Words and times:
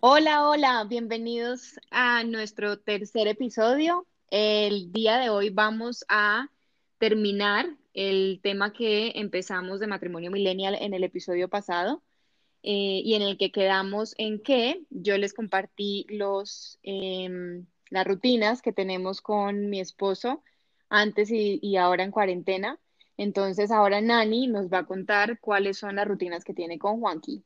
Hola, 0.00 0.48
hola, 0.48 0.84
bienvenidos 0.84 1.80
a 1.90 2.22
nuestro 2.22 2.78
tercer 2.78 3.26
episodio. 3.26 4.06
El 4.30 4.92
día 4.92 5.18
de 5.18 5.28
hoy 5.28 5.50
vamos 5.50 6.04
a 6.08 6.48
terminar 6.98 7.66
el 7.94 8.38
tema 8.40 8.72
que 8.72 9.12
empezamos 9.16 9.80
de 9.80 9.88
matrimonio 9.88 10.30
millennial 10.30 10.76
en 10.80 10.94
el 10.94 11.02
episodio 11.02 11.48
pasado 11.48 12.00
eh, 12.62 13.02
y 13.04 13.14
en 13.14 13.22
el 13.22 13.36
que 13.38 13.50
quedamos 13.50 14.14
en 14.18 14.40
que 14.40 14.84
yo 14.90 15.18
les 15.18 15.34
compartí 15.34 16.06
los, 16.10 16.78
em, 16.84 17.66
las 17.90 18.06
rutinas 18.06 18.62
que 18.62 18.72
tenemos 18.72 19.20
con 19.20 19.68
mi 19.68 19.80
esposo 19.80 20.44
antes 20.88 21.28
y, 21.32 21.58
y 21.60 21.76
ahora 21.76 22.04
en 22.04 22.12
cuarentena. 22.12 22.78
Entonces 23.16 23.72
ahora 23.72 24.00
Nani 24.00 24.46
nos 24.46 24.68
va 24.72 24.78
a 24.78 24.86
contar 24.86 25.40
cuáles 25.40 25.78
son 25.78 25.96
las 25.96 26.06
rutinas 26.06 26.44
que 26.44 26.54
tiene 26.54 26.78
con 26.78 27.00
Juanqui. 27.00 27.44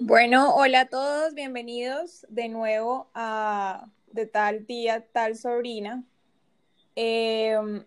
Bueno, 0.00 0.54
hola 0.54 0.82
a 0.82 0.88
todos, 0.88 1.34
bienvenidos 1.34 2.24
de 2.28 2.48
nuevo 2.48 3.08
a 3.14 3.88
De 4.12 4.26
tal 4.26 4.64
tía, 4.64 5.04
tal 5.12 5.36
sobrina. 5.36 6.04
Em, 6.94 7.82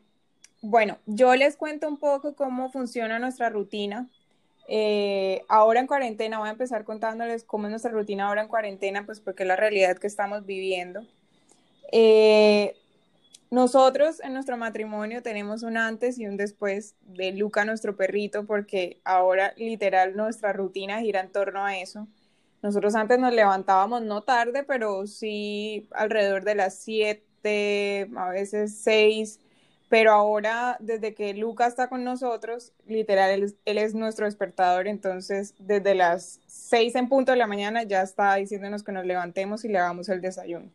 bueno, 0.61 0.97
yo 1.05 1.33
les 1.35 1.55
cuento 1.55 1.87
un 1.87 1.97
poco 1.97 2.35
cómo 2.35 2.69
funciona 2.69 3.17
nuestra 3.17 3.49
rutina. 3.49 4.09
Eh, 4.67 5.43
ahora 5.47 5.79
en 5.79 5.87
cuarentena, 5.87 6.39
voy 6.39 6.49
a 6.49 6.51
empezar 6.51 6.83
contándoles 6.83 7.45
cómo 7.45 7.67
es 7.67 7.71
nuestra 7.71 7.91
rutina 7.91 8.27
ahora 8.27 8.41
en 8.41 8.49
cuarentena, 8.49 9.05
pues 9.05 9.21
porque 9.21 9.43
es 9.43 9.47
la 9.47 9.55
realidad 9.55 9.97
que 9.97 10.07
estamos 10.07 10.45
viviendo. 10.45 11.07
Eh, 11.93 12.75
nosotros 13.51 14.21
en 14.21 14.33
nuestro 14.33 14.55
matrimonio 14.55 15.21
tenemos 15.21 15.61
un 15.63 15.75
antes 15.75 16.17
y 16.17 16.25
un 16.25 16.37
después 16.37 16.95
de 17.01 17.33
Luca, 17.33 17.65
nuestro 17.65 17.97
perrito, 17.97 18.45
porque 18.45 19.01
ahora 19.03 19.53
literal 19.57 20.15
nuestra 20.15 20.53
rutina 20.53 21.01
gira 21.01 21.19
en 21.19 21.33
torno 21.33 21.65
a 21.65 21.77
eso. 21.77 22.07
Nosotros 22.61 22.95
antes 22.95 23.19
nos 23.19 23.33
levantábamos 23.33 24.03
no 24.03 24.23
tarde, 24.23 24.63
pero 24.63 25.05
sí 25.05 25.89
alrededor 25.91 26.45
de 26.45 26.55
las 26.55 26.75
7, 26.75 28.09
a 28.15 28.29
veces 28.29 28.77
6, 28.83 29.41
pero 29.89 30.13
ahora 30.13 30.77
desde 30.79 31.13
que 31.13 31.33
Luca 31.33 31.67
está 31.67 31.89
con 31.89 32.05
nosotros, 32.05 32.71
literal, 32.87 33.31
él, 33.31 33.53
él 33.65 33.77
es 33.77 33.93
nuestro 33.93 34.25
despertador, 34.27 34.87
entonces 34.87 35.55
desde 35.59 35.93
las 35.93 36.39
6 36.47 36.95
en 36.95 37.09
punto 37.09 37.33
de 37.33 37.37
la 37.37 37.47
mañana 37.47 37.83
ya 37.83 38.01
está 38.01 38.35
diciéndonos 38.35 38.83
que 38.83 38.93
nos 38.93 39.05
levantemos 39.05 39.65
y 39.65 39.67
le 39.67 39.79
hagamos 39.79 40.07
el 40.07 40.21
desayuno. 40.21 40.69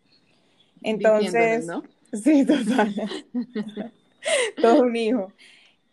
Entonces, 0.82 1.66
¿no? 1.66 1.82
Sí, 2.12 2.46
total. 2.46 2.94
Todo 4.60 4.82
un 4.82 4.96
hijo. 4.96 5.32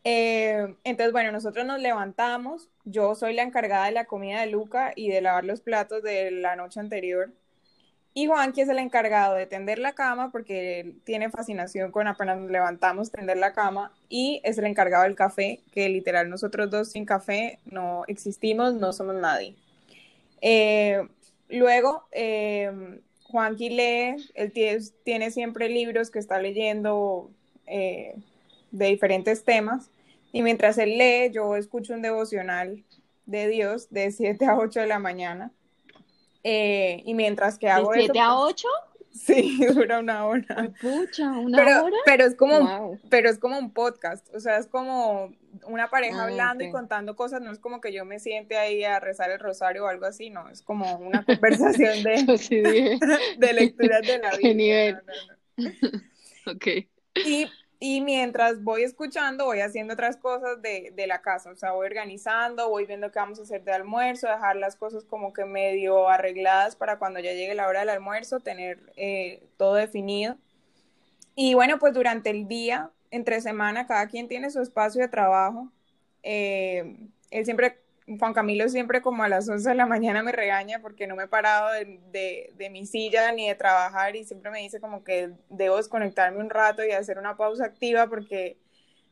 Eh, 0.04 0.76
entonces, 0.84 1.12
bueno, 1.14 1.32
nosotros 1.32 1.66
nos 1.66 1.80
levantamos. 1.82 2.70
Yo 2.86 3.16
soy 3.16 3.34
la 3.34 3.44
encargada 3.44 3.86
de 3.86 3.92
la 3.92 4.06
comida 4.06 4.42
de 4.42 4.48
Luca 4.48 4.94
y 4.96 5.10
de 5.10 5.22
lavar 5.22 5.46
los 5.46 5.62
platos 5.62 6.04
de 6.04 6.32
la 6.32 6.56
noche 6.56 6.80
anterior. 6.80 7.32
Y 8.14 8.28
Juanqui 8.28 8.62
es 8.62 8.70
el 8.70 8.80
encargado 8.80 9.36
de 9.36 9.48
tender 9.48 9.80
la 9.80 9.94
cama 9.94 10.32
porque 10.32 10.82
él 10.82 11.02
tiene 11.04 11.32
fascinación 11.32 11.92
con 11.92 12.08
apenas 12.08 12.40
nos 12.40 12.52
levantamos, 12.52 13.12
tender 13.12 13.38
la 13.38 13.54
cama. 13.54 13.92
Y 14.10 14.42
es 14.44 14.58
el 14.58 14.66
encargado 14.66 15.04
del 15.04 15.16
café, 15.16 15.64
que 15.72 15.90
literal 15.90 16.30
nosotros 16.30 16.70
dos 16.70 16.92
sin 16.92 17.06
café 17.06 17.60
no 17.66 18.04
existimos, 18.08 18.76
no 18.76 18.94
somos 18.94 19.16
nadie. 19.16 19.56
Eh, 20.42 21.08
luego, 21.50 22.08
eh, 22.12 23.00
Juanqui 23.34 23.70
lee, 23.70 24.16
él 24.36 24.54
tiene, 25.04 25.32
siempre 25.32 25.68
libros 25.68 26.12
que 26.12 26.20
está 26.20 26.40
leyendo 26.40 27.32
eh, 27.66 28.14
de 28.70 28.86
diferentes 28.86 29.44
temas. 29.44 29.90
Y 30.32 30.44
mientras 30.44 30.78
él 30.78 31.00
lee, 31.00 31.32
yo 31.32 31.56
escucho 31.56 31.96
un 31.96 32.04
devocional 32.04 32.84
de 33.26 33.48
Dios 33.48 33.90
de 33.90 34.12
7 34.12 34.46
a 34.46 34.56
8 34.56 34.82
de 34.82 34.86
la 34.88 35.00
mañana. 35.00 35.52
Eh, 36.44 37.02
y 37.06 37.16
mientras 37.16 37.58
que 37.58 37.70
hago 37.70 37.90
¿De 37.90 38.02
7 38.02 38.20
a 38.20 38.38
8? 38.38 38.68
Sí, 39.14 39.60
dura 39.74 40.00
una 40.00 40.26
hora. 40.26 40.72
Pucha, 40.82 41.32
una 41.32 41.58
pero, 41.58 41.86
hora. 41.86 41.98
Pero 42.06 42.26
es 42.26 42.36
como, 42.36 43.00
pero 43.10 43.30
es 43.30 43.38
como 43.38 43.58
un 43.60 43.72
podcast, 43.72 44.28
o 44.34 44.40
sea, 44.40 44.58
es 44.58 44.68
como 44.68 45.32
una 45.68 45.90
pareja 45.90 46.22
ah, 46.22 46.24
hablando 46.26 46.64
y 46.64 46.72
contando 46.72 47.16
cosas, 47.16 47.42
no 47.42 47.52
es 47.52 47.60
como 47.60 47.80
que 47.80 47.94
yo 47.94 48.06
me 48.06 48.20
siente 48.20 48.58
ahí 48.58 48.84
a 48.84 49.00
rezar 49.00 49.30
el 49.30 49.40
rosario 49.40 49.86
o 49.86 49.88
algo 49.88 50.06
así, 50.06 50.32
no, 50.32 50.50
es 50.50 50.64
como 50.64 50.98
una 50.98 51.24
conversación 51.24 52.02
de, 52.04 52.26
de 53.38 53.54
lecturas 53.54 54.02
de 54.02 54.18
la 54.18 54.36
vida. 54.36 54.54
nivel? 54.54 55.02
ok. 56.48 56.68
Y 57.24 57.48
y 57.86 58.00
mientras 58.00 58.64
voy 58.64 58.84
escuchando, 58.84 59.44
voy 59.44 59.60
haciendo 59.60 59.94
otras 59.96 60.16
cosas 60.16 60.62
de, 60.62 60.94
de, 60.96 61.06
la 61.06 61.22
casa, 61.22 61.52
o 61.52 61.56
sea, 61.58 61.74
voy 61.74 61.86
organizando, 61.86 62.70
voy 62.70 62.86
viendo 62.86 63.12
qué 63.12 63.20
vamos 63.20 63.40
a 63.40 63.42
hacer 63.42 63.62
de 63.66 63.74
almuerzo, 63.74 64.30
dejar 64.30 64.56
las 64.56 64.78
cosas 64.78 65.04
como 65.04 65.34
que 65.34 65.44
medio 65.44 66.08
arregladas 66.08 66.78
para 66.78 66.98
cuando 66.98 67.20
ya 67.20 67.34
llegue 67.34 67.54
la 67.56 67.68
hora 67.68 67.82
del 67.82 67.90
almuerzo, 67.90 68.40
tener 68.40 68.80
eh, 68.96 69.44
todo 69.58 69.74
definido. 69.74 70.38
Y 71.36 71.56
bueno, 71.56 71.78
pues 71.78 71.94
durante 71.94 72.30
el 72.30 72.48
día, 72.48 72.90
entre 73.12 73.42
semana, 73.42 73.86
cada 73.86 74.08
quien 74.08 74.30
tiene 74.30 74.50
su 74.50 74.62
espacio 74.62 75.02
de 75.02 75.10
trabajo. 75.10 75.70
Eh, 76.24 77.10
él 77.32 77.44
siempre 77.44 77.83
Juan 78.08 78.34
Camilo 78.34 78.68
siempre 78.70 79.02
como 79.02 79.24
a 79.24 79.30
las 79.30 79.48
11 79.48 79.70
de 79.70 79.76
la 79.76 79.86
mañana 79.86 80.24
me 80.24 80.32
regaña 80.32 80.80
porque 80.80 81.08
no 81.08 81.16
me 81.16 81.24
he 81.24 81.28
parado 81.28 81.72
de, 81.72 82.52
de, 82.58 82.70
mi 82.70 82.86
silla 82.86 83.32
ni 83.32 83.48
de 83.48 83.56
trabajar 83.56 84.16
y 84.16 84.26
siempre 84.26 84.52
me 84.52 84.60
dice 84.60 84.82
como 84.82 85.04
que 85.04 85.32
debo 85.50 85.78
desconectarme 85.78 86.40
un 86.40 86.50
rato 86.50 86.84
y 86.86 86.92
hacer 86.92 87.18
una 87.18 87.38
pausa 87.38 87.66
activa 87.66 88.08
porque 88.08 88.58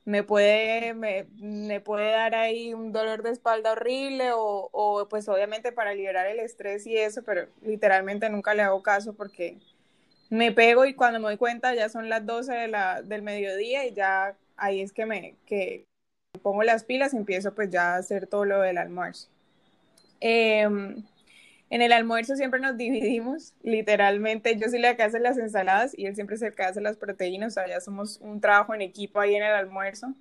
me 0.06 0.24
puede, 0.24 0.94
me, 0.94 1.26
me 1.40 1.80
puede 1.80 2.12
dar 2.12 2.36
ahí 2.36 2.74
un 2.74 2.92
dolor 2.92 3.24
de 3.24 3.32
espalda 3.32 3.74
horrible 3.74 4.32
o, 4.34 4.70
o, 4.72 5.08
pues 5.10 5.30
obviamente 5.30 5.72
para 5.72 5.94
liberar 5.94 6.28
el 6.28 6.40
estrés 6.40 6.88
y 6.88 6.98
eso, 6.98 7.24
pero 7.24 7.48
literalmente 7.62 8.30
nunca 8.30 8.54
le 8.54 8.64
hago 8.64 8.82
caso 8.84 9.14
porque 9.14 9.58
me 10.30 10.52
pego 10.52 10.86
y 10.86 10.96
cuando 10.96 11.20
me 11.20 11.26
doy 11.26 11.38
cuenta 11.38 11.76
ya 11.76 11.90
son 11.90 12.10
las 12.10 12.26
12 12.26 12.54
de 12.54 12.68
la, 12.68 13.02
del 13.02 13.22
mediodía 13.22 13.86
y 13.86 13.94
ya 13.94 14.36
ahí 14.58 14.82
es 14.82 14.92
que 14.92 15.06
me, 15.06 15.36
que, 15.46 15.86
pongo 16.40 16.64
las 16.64 16.84
pilas 16.84 17.14
y 17.14 17.18
empiezo 17.18 17.54
pues 17.54 17.70
ya 17.70 17.94
a 17.94 17.98
hacer 17.98 18.28
todo 18.28 18.46
lo 18.46 18.62
del 18.62 18.78
almuerzo. 18.78 19.28
Em, 20.20 21.04
en 21.70 21.82
el 21.82 21.92
almuerzo 21.92 22.36
siempre 22.36 22.60
nos 22.60 22.78
dividimos, 22.78 23.54
literalmente 23.64 24.58
yo 24.58 24.70
soy 24.70 24.80
la 24.80 24.96
que 24.96 25.04
hace 25.04 25.20
las 25.20 25.38
ensaladas 25.38 25.98
y 25.98 26.06
él 26.06 26.16
siempre 26.16 26.36
es 26.36 26.42
el 26.42 26.54
que 26.54 26.64
hace 26.64 26.82
las 26.82 26.98
proteínas, 26.98 27.54
o 27.54 27.56
sea, 27.56 27.68
ya 27.68 27.82
somos 27.82 28.20
un 28.22 28.42
trabajo 28.42 28.74
en 28.74 28.82
equipo 28.82 29.20
ahí 29.20 29.36
en 29.36 29.44
el 29.44 29.54
almuerzo. 29.54 30.14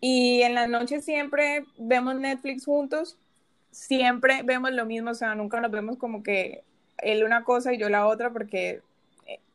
Y 0.00 0.42
en 0.42 0.54
la 0.54 0.66
noche 0.66 1.00
siempre 1.00 1.64
vemos 1.78 2.16
Netflix 2.16 2.66
juntos, 2.66 3.16
siempre 3.70 4.42
vemos 4.44 4.70
lo 4.72 4.84
mismo, 4.84 5.10
o 5.10 5.14
sea, 5.14 5.34
nunca 5.34 5.60
nos 5.60 5.70
vemos 5.70 5.96
como 5.96 6.22
que 6.22 6.62
él 6.98 7.24
una 7.24 7.44
cosa 7.44 7.72
y 7.72 7.78
yo 7.78 7.88
la 7.88 8.06
otra, 8.06 8.30
porque 8.30 8.82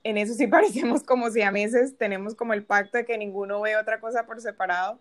en 0.03 0.17
eso 0.17 0.33
sí 0.33 0.47
parecemos 0.47 1.03
como 1.03 1.29
si 1.29 1.41
a 1.43 1.51
meses 1.51 1.97
tenemos 1.97 2.33
como 2.33 2.53
el 2.53 2.63
pacto 2.63 2.97
de 2.97 3.05
que 3.05 3.17
ninguno 3.17 3.61
ve 3.61 3.77
otra 3.77 3.99
cosa 3.99 4.25
por 4.25 4.41
separado 4.41 4.99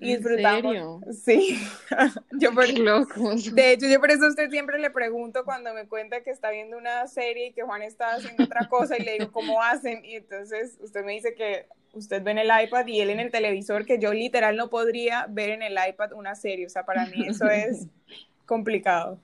y 0.00 0.16
disfrutamos. 0.16 1.02
Sí, 1.24 1.58
yo 2.32 2.52
por, 2.52 2.66
De 2.66 3.72
hecho, 3.72 3.86
yo 3.86 4.00
por 4.00 4.10
eso 4.10 4.24
a 4.24 4.28
usted 4.28 4.50
siempre 4.50 4.78
le 4.78 4.90
pregunto 4.90 5.44
cuando 5.44 5.74
me 5.74 5.86
cuenta 5.86 6.22
que 6.22 6.30
está 6.30 6.50
viendo 6.50 6.78
una 6.78 7.06
serie 7.06 7.48
y 7.48 7.52
que 7.52 7.62
Juan 7.62 7.82
está 7.82 8.14
haciendo 8.14 8.44
otra 8.44 8.68
cosa 8.68 8.96
y 8.96 9.04
le 9.04 9.12
digo 9.12 9.30
cómo 9.30 9.62
hacen 9.62 10.04
y 10.04 10.16
entonces 10.16 10.78
usted 10.80 11.04
me 11.04 11.12
dice 11.12 11.34
que 11.34 11.66
usted 11.92 12.22
ve 12.22 12.30
en 12.30 12.38
el 12.38 12.50
iPad 12.64 12.86
y 12.86 13.00
él 13.00 13.10
en 13.10 13.20
el 13.20 13.30
televisor 13.30 13.84
que 13.84 13.98
yo 13.98 14.14
literal 14.14 14.56
no 14.56 14.70
podría 14.70 15.26
ver 15.28 15.50
en 15.50 15.62
el 15.62 15.76
iPad 15.88 16.12
una 16.12 16.34
serie, 16.34 16.66
o 16.66 16.70
sea, 16.70 16.84
para 16.84 17.06
mí 17.06 17.26
eso 17.26 17.48
es 17.48 17.86
complicado. 18.46 19.18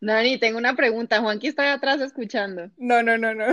Nani, 0.00 0.38
tengo 0.38 0.58
una 0.58 0.74
pregunta, 0.74 1.20
Juanqui 1.20 1.46
está 1.46 1.72
atrás 1.72 2.00
escuchando. 2.00 2.70
No, 2.76 3.02
no, 3.02 3.16
no, 3.16 3.34
no. 3.34 3.46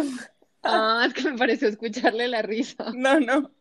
Ah, 0.64 1.06
es 1.08 1.14
que 1.14 1.30
me 1.30 1.38
pareció 1.38 1.70
escucharle 1.70 2.28
la 2.28 2.42
risa. 2.42 2.92
No, 2.94 3.20
no 3.20 3.52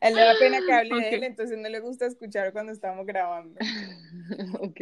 él 0.00 0.14
le 0.14 0.20
da 0.22 0.34
pena 0.38 0.58
que 0.64 0.72
hable 0.72 0.96
de 0.96 1.14
él, 1.14 1.24
entonces 1.24 1.58
no 1.58 1.68
le 1.68 1.80
gusta 1.80 2.06
escuchar 2.06 2.52
cuando 2.52 2.72
estamos 2.72 3.06
grabando. 3.06 3.58
ok. 4.60 4.80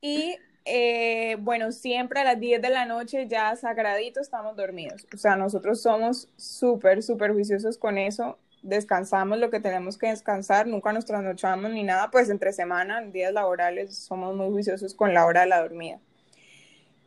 Y 0.00 0.36
eh, 0.64 1.36
bueno, 1.38 1.70
siempre 1.70 2.20
a 2.20 2.24
las 2.24 2.40
10 2.40 2.60
de 2.60 2.70
la 2.70 2.84
noche 2.84 3.28
ya 3.28 3.54
sagradito 3.54 4.20
estamos 4.20 4.56
dormidos. 4.56 5.06
O 5.14 5.16
sea, 5.16 5.36
nosotros 5.36 5.80
somos 5.80 6.28
súper, 6.36 7.04
súper 7.04 7.32
juiciosos 7.32 7.78
con 7.78 7.96
eso. 7.96 8.38
Descansamos 8.62 9.38
lo 9.38 9.48
que 9.50 9.60
tenemos 9.60 9.96
que 9.96 10.08
descansar, 10.08 10.66
nunca 10.66 10.92
nos 10.92 11.04
trasnochamos 11.04 11.70
ni 11.70 11.84
nada, 11.84 12.10
pues 12.10 12.28
entre 12.30 12.52
semana, 12.52 13.00
en 13.00 13.12
días 13.12 13.32
laborales, 13.32 13.96
somos 13.96 14.34
muy 14.34 14.48
juiciosos 14.50 14.94
con 14.94 15.14
la 15.14 15.24
hora 15.24 15.42
de 15.42 15.46
la 15.46 15.60
dormida. 15.60 16.00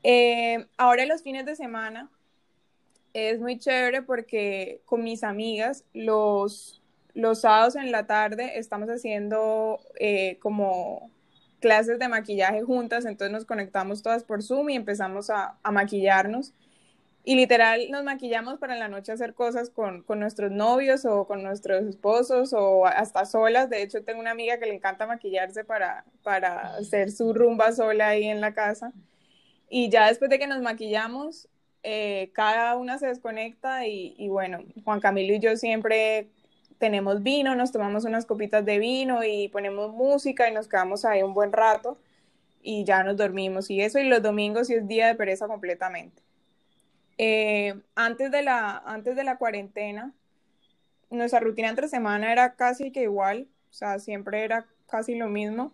Eh, 0.03 0.65
ahora 0.77 1.05
los 1.05 1.23
fines 1.23 1.45
de 1.45 1.57
semana 1.57 2.09
es 3.13 3.41
muy 3.41 3.57
chévere 3.57 4.01
porque 4.03 4.81
con 4.85 5.03
mis 5.03 5.23
amigas 5.25 5.83
los 5.93 6.78
los 7.13 7.41
sábados 7.41 7.75
en 7.75 7.91
la 7.91 8.05
tarde 8.05 8.57
estamos 8.57 8.89
haciendo 8.89 9.79
eh, 9.99 10.37
como 10.41 11.11
clases 11.59 11.99
de 11.99 12.07
maquillaje 12.07 12.61
juntas, 12.63 13.05
entonces 13.05 13.31
nos 13.31 13.45
conectamos 13.45 14.01
todas 14.01 14.23
por 14.23 14.43
Zoom 14.43 14.69
y 14.69 14.75
empezamos 14.75 15.29
a, 15.29 15.57
maquillarnos. 15.71 16.53
Y 17.25 17.35
literal 17.35 17.91
nos 17.91 18.03
maquillamos 18.03 18.57
para 18.59 18.73
en 18.73 18.79
la 18.79 18.87
noche 18.87 19.11
hacer 19.11 19.33
cosas 19.33 19.69
con, 19.69 20.05
nuestros 20.07 20.51
novios 20.51 21.05
o 21.05 21.27
con 21.27 21.43
nuestros 21.43 21.83
esposos 21.83 22.53
o 22.53 22.85
hasta 22.85 23.25
solas. 23.25 23.69
De 23.69 23.83
hecho, 23.83 24.03
tengo 24.03 24.21
una 24.21 24.31
amiga 24.31 24.57
que 24.57 24.65
le 24.65 24.73
encanta 24.73 25.05
maquillarse 25.05 25.63
para, 25.63 26.05
para 26.23 26.77
hacer 26.77 27.11
su 27.11 27.33
rumba 27.33 27.71
sola 27.73 28.09
ahí 28.09 28.25
en 28.25 28.41
la 28.41 28.53
casa. 28.53 28.93
Y 29.69 29.89
ya 29.89 30.07
después 30.07 30.29
de 30.29 30.39
que 30.39 30.47
nos 30.47 30.61
maquillamos, 30.61 31.49
eh, 31.83 32.31
cada 32.33 32.77
una 32.77 32.97
se 32.97 33.07
desconecta 33.07 33.85
y, 33.85 34.15
y, 34.17 34.29
bueno, 34.29 34.59
Juan 34.83 34.99
Camilo 34.99 35.33
y 35.35 35.39
yo 35.39 35.55
siempre 35.57 36.29
tenemos 36.79 37.21
vino, 37.21 37.55
nos 37.55 37.71
tomamos 37.71 38.05
unas 38.05 38.25
copitas 38.25 38.65
de 38.65 38.79
vino 38.79 39.23
y 39.23 39.49
ponemos 39.49 39.93
música 39.93 40.49
y 40.49 40.53
nos 40.53 40.67
quedamos 40.67 41.05
ahí 41.05 41.21
un 41.21 41.33
buen 41.33 41.51
rato 41.51 41.99
y 42.61 42.83
ya 42.85 43.03
nos 43.03 43.17
dormimos 43.17 43.69
y 43.69 43.81
eso 43.81 43.99
y 43.99 44.07
los 44.07 44.23
domingos 44.23 44.69
es 44.69 44.87
día 44.87 45.07
de 45.07 45.15
pereza 45.15 45.47
completamente. 45.47 46.23
Eh, 47.17 47.75
antes, 47.95 48.31
de 48.31 48.41
la, 48.41 48.77
antes 48.77 49.15
de 49.17 49.25
la 49.25 49.37
cuarentena, 49.37 50.13
nuestra 51.09 51.41
rutina 51.41 51.69
entre 51.69 51.89
semana 51.89 52.31
era 52.31 52.55
casi 52.55 52.91
que 52.91 53.03
igual, 53.03 53.47
o 53.69 53.73
sea, 53.73 53.99
siempre 53.99 54.43
era 54.43 54.65
casi 54.87 55.15
lo 55.15 55.27
mismo. 55.27 55.73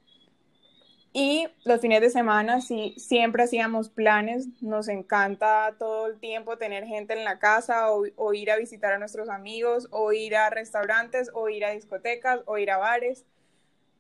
Y 1.18 1.48
los 1.64 1.80
fines 1.80 2.02
de 2.02 2.10
semana 2.10 2.60
sí, 2.60 2.94
siempre 2.98 3.44
hacíamos 3.44 3.88
planes, 3.88 4.50
nos 4.62 4.90
encanta 4.90 5.74
todo 5.80 6.08
el 6.08 6.20
tiempo 6.20 6.58
tener 6.58 6.84
gente 6.84 7.14
en 7.14 7.24
la 7.24 7.40
casa 7.40 7.90
o, 7.90 8.34
ir 8.34 8.52
a 8.52 8.58
visitar 8.58 8.92
a 8.92 9.00
nuestros 9.00 9.30
amigos 9.30 9.88
o 9.92 10.12
ir 10.12 10.36
a 10.36 10.50
restaurantes 10.50 11.32
o 11.34 11.48
ir 11.48 11.64
a 11.64 11.72
discotecas 11.72 12.42
o 12.48 12.58
ir 12.58 12.70
a 12.70 12.80
bares. 12.80 13.24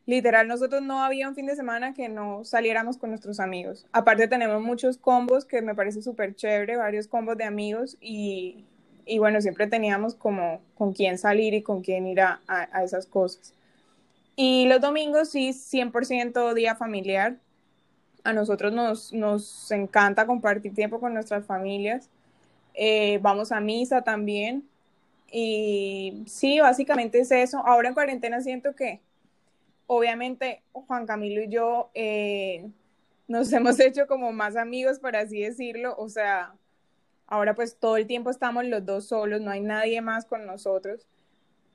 Literal, 0.06 0.50
nosotros 0.50 0.82
no 0.82 1.06
había 1.06 1.30
un 1.30 1.36
fin 1.36 1.46
de 1.46 1.56
semana 1.56 1.94
que 1.94 2.10
no 2.10 2.44
saliéramos 2.44 2.98
con 2.98 3.12
nuestros 3.12 3.40
amigos. 3.40 3.88
Aparte 3.94 4.28
tenemos 4.28 4.62
muchos 4.62 4.98
combos 4.98 5.46
que 5.46 5.62
me 5.62 5.74
parece 5.74 6.02
súper 6.02 6.36
chévere, 6.36 6.76
varios 6.76 7.08
combos 7.08 7.38
de 7.38 7.46
amigos 7.46 7.96
y, 8.02 8.66
y, 9.06 9.20
bueno, 9.20 9.40
siempre 9.40 9.68
teníamos 9.68 10.16
como 10.16 10.60
con 10.78 10.92
quién 10.92 11.18
salir 11.18 11.54
y 11.54 11.62
con 11.62 11.82
quién 11.82 12.08
ir 12.08 12.20
a, 12.20 12.42
a 12.46 12.84
esas 12.84 13.06
cosas. 13.06 13.54
Y 14.36 14.68
los 14.68 14.82
domingos 14.82 15.30
sí, 15.30 15.54
100% 15.54 16.54
día 16.54 16.76
familiar. 16.76 17.38
A 18.24 18.34
nosotros 18.34 18.74
nos, 18.74 19.14
nos 19.14 19.72
encanta 19.72 20.26
compartir 20.26 20.74
tiempo 20.74 21.00
con 21.00 21.14
nuestras 21.14 21.46
familias. 21.46 22.10
Eh, 22.74 23.20
vamos 23.22 23.52
a 23.52 23.60
misa 23.62 24.02
también. 24.02 24.68
Y 25.32 26.24
sí, 26.28 26.60
básicamente 26.60 27.20
es 27.20 27.32
eso. 27.32 27.60
Ahora 27.66 27.88
en 27.88 27.94
cuarentena 27.94 28.42
siento 28.42 28.76
que, 28.76 29.02
obviamente, 29.88 30.64
Juan 30.74 31.06
Camilo 31.06 31.42
y 31.42 31.50
yo 31.50 31.90
eh, 31.94 32.70
nos 33.28 33.52
hemos 33.54 33.80
hecho 33.80 34.08
como 34.08 34.34
más 34.34 34.56
amigos, 34.56 35.00
por 35.00 35.16
así 35.16 35.42
decirlo. 35.42 35.96
O 35.98 36.10
sea, 36.10 36.54
ahora 37.28 37.56
pues 37.56 37.78
todo 37.78 37.98
el 37.98 38.08
tiempo 38.08 38.30
estamos 38.30 38.66
los 38.66 38.86
dos 38.86 39.08
solos, 39.08 39.42
no 39.42 39.52
hay 39.52 39.62
nadie 39.62 40.02
más 40.02 40.26
con 40.26 40.46
nosotros 40.46 41.08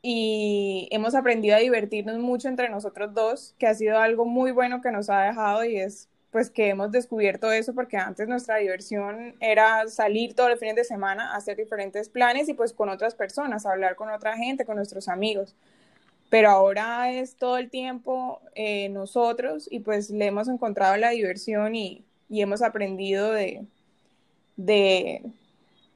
y 0.02 0.88
hemos 0.90 1.14
aprendido 1.14 1.56
a 1.56 1.60
divertirnos 1.60 2.18
mucho 2.18 2.48
entre 2.48 2.68
nosotros 2.70 3.14
dos, 3.14 3.54
que 3.58 3.66
ha 3.66 3.74
sido 3.74 3.98
algo 3.98 4.24
muy 4.24 4.52
bueno 4.52 4.80
que 4.80 4.90
nos 4.92 5.10
ha 5.10 5.22
dejado 5.22 5.64
y 5.64 5.76
es 5.76 6.08
pues 6.30 6.50
que 6.50 6.68
hemos 6.68 6.92
descubierto 6.92 7.50
eso 7.52 7.74
porque 7.74 7.96
antes 7.96 8.28
nuestra 8.28 8.56
diversión 8.56 9.34
era 9.40 9.88
salir 9.88 10.34
todos 10.34 10.50
los 10.50 10.60
fines 10.60 10.76
de 10.76 10.84
semana, 10.84 11.34
hacer 11.34 11.56
diferentes 11.56 12.08
planes 12.08 12.48
y 12.48 12.54
pues 12.54 12.72
con 12.72 12.88
otras 12.88 13.14
personas, 13.14 13.66
hablar 13.66 13.96
con 13.96 14.10
otra 14.10 14.36
gente, 14.36 14.64
con 14.64 14.76
nuestros 14.76 15.08
amigos. 15.08 15.56
Pero 16.30 16.50
ahora 16.50 17.10
es 17.12 17.36
todo 17.36 17.58
el 17.58 17.70
tiempo 17.70 18.40
eh, 18.54 18.88
nosotros 18.90 19.68
y 19.70 19.80
pues 19.80 20.10
le 20.10 20.26
hemos 20.26 20.48
encontrado 20.48 20.96
la 20.96 21.10
diversión 21.10 21.74
y, 21.74 22.04
y 22.28 22.42
hemos 22.42 22.62
aprendido 22.62 23.32
de, 23.32 23.66
de, 24.56 25.24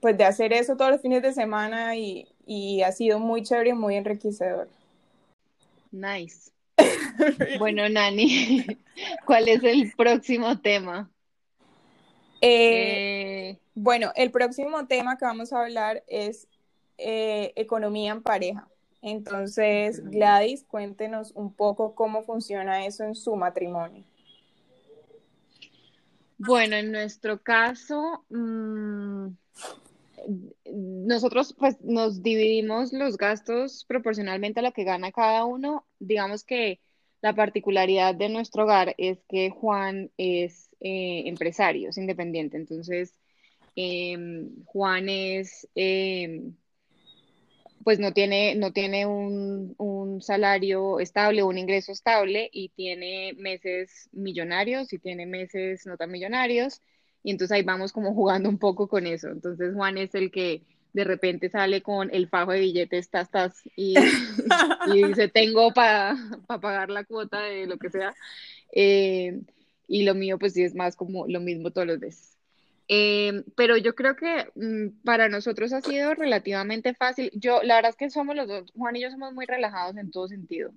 pues 0.01 0.19
de 0.19 0.25
hacer 0.25 0.53
eso 0.53 0.77
todos 0.77 0.93
los 0.93 1.03
fines 1.03 1.23
de 1.23 1.33
semana 1.33 1.97
y, 1.97 2.34
y 2.47 2.83
ha 2.83 2.93
sido 2.93 3.19
muy 3.19 3.43
chévere 3.43 3.71
y 3.71 3.75
muy 3.75 3.97
enriquecedor. 3.97 4.69
Nice. 5.91 6.51
bueno, 7.59 7.89
Nani, 7.89 8.67
¿cuál 9.27 9.49
es 9.49 9.63
el 9.63 9.93
próximo 9.97 10.59
tema? 10.61 11.11
Eh, 12.41 13.51
eh... 13.51 13.59
Bueno, 13.75 14.13
el 14.15 14.31
próximo 14.31 14.87
tema 14.87 15.17
que 15.17 15.25
vamos 15.25 15.53
a 15.53 15.63
hablar 15.63 16.05
es 16.07 16.47
eh, 16.99 17.53
economía 17.57 18.13
en 18.13 18.23
pareja. 18.23 18.69
Entonces, 19.03 20.03
Gladys, 20.03 20.65
cuéntenos 20.65 21.33
un 21.35 21.53
poco 21.53 21.95
cómo 21.95 22.23
funciona 22.23 22.87
eso 22.87 23.05
en 23.05 23.15
su 23.15 23.37
matrimonio. 23.37 24.05
Bueno, 26.39 26.77
en 26.77 26.91
nuestro 26.91 27.43
caso, 27.43 28.25
mmm, 28.31 29.29
nosotros 30.73 31.55
pues 31.59 31.81
nos 31.83 32.23
dividimos 32.23 32.93
los 32.93 33.17
gastos 33.17 33.85
proporcionalmente 33.87 34.61
a 34.61 34.63
lo 34.63 34.73
que 34.73 34.85
gana 34.85 35.13
cada 35.13 35.45
uno. 35.45 35.87
Digamos 35.99 36.45
que 36.45 36.81
la 37.25 37.35
particularidad 37.35 38.15
de 38.15 38.29
nuestro 38.29 38.65
hogar 38.65 38.95
es 38.99 39.19
que 39.29 39.51
Juan 39.51 40.11
es 40.19 40.69
eh, 40.81 41.23
empresario, 41.27 41.89
es 41.89 41.97
independiente. 41.97 42.59
Entonces, 42.59 43.15
eh, 43.77 44.17
Juan 44.67 45.09
es, 45.09 45.67
eh, 45.75 46.43
pues 47.83 47.99
no 47.99 48.13
tiene, 48.13 48.55
no 48.57 48.73
tiene 48.73 49.07
un, 49.07 49.75
un, 49.79 50.23
salario 50.23 51.01
estable, 51.01 51.43
un 51.43 51.59
ingreso 51.59 51.93
estable 51.93 52.51
y 52.53 52.71
tiene 52.71 53.33
meses 53.39 54.09
millonarios 54.13 54.93
y 54.93 54.99
tiene 54.99 55.27
meses 55.27 55.87
no 55.87 55.97
tan 55.97 56.11
millonarios. 56.11 56.81
Y 57.25 57.33
entonces 57.33 57.57
ahí 57.57 57.63
vamos 57.63 57.93
como 57.93 58.15
jugando 58.15 58.49
un 58.49 58.59
poco 58.59 58.87
con 58.87 59.07
eso. 59.07 59.29
Entonces 59.29 59.75
Juan 59.75 59.99
es 59.99 60.15
el 60.15 60.31
que 60.31 60.63
de 60.93 61.05
repente 61.05 61.49
sale 61.49 61.83
con 61.83 62.15
el 62.15 62.29
fajo 62.29 62.53
de 62.53 62.61
billetes, 62.61 63.11
tas, 63.11 63.29
tas, 63.31 63.63
y, 63.75 63.97
y 64.95 65.03
dice, 65.03 65.27
tengo 65.29 65.73
para 65.73 66.17
pagar 66.47 66.91
la 66.91 67.05
cuota 67.05 67.41
de 67.41 67.67
lo 67.67 67.79
que 67.79 67.91
sea. 67.91 68.15
Eh, 68.71 69.41
y 69.89 70.05
lo 70.05 70.15
mío 70.15 70.39
pues 70.39 70.53
sí 70.53 70.63
es 70.63 70.75
más 70.75 70.97
como 70.97 71.27
lo 71.27 71.41
mismo 71.41 71.73
todos 71.73 71.87
los 71.89 72.01
días. 72.01 72.39
Eh, 72.87 73.45
pero 73.57 73.77
yo 73.79 73.95
creo 73.95 74.15
que 74.17 74.47
mm, 74.55 75.03
para 75.05 75.29
nosotros 75.29 75.73
ha 75.73 75.81
sido 75.81 76.15
relativamente 76.15 76.95
fácil. 76.95 77.31
Yo, 77.35 77.63
la 77.63 77.77
verdad 77.77 77.91
es 77.91 77.97
que 77.97 78.11
somos 78.11 78.37
los 78.37 78.47
dos, 78.47 78.71
Juan 78.77 78.97
y 78.97 79.03
yo 79.03 79.11
somos 79.11 79.33
muy 79.33 79.47
relajados 79.47 79.97
en 79.97 80.11
todo 80.11 80.29
sentido. 80.29 80.73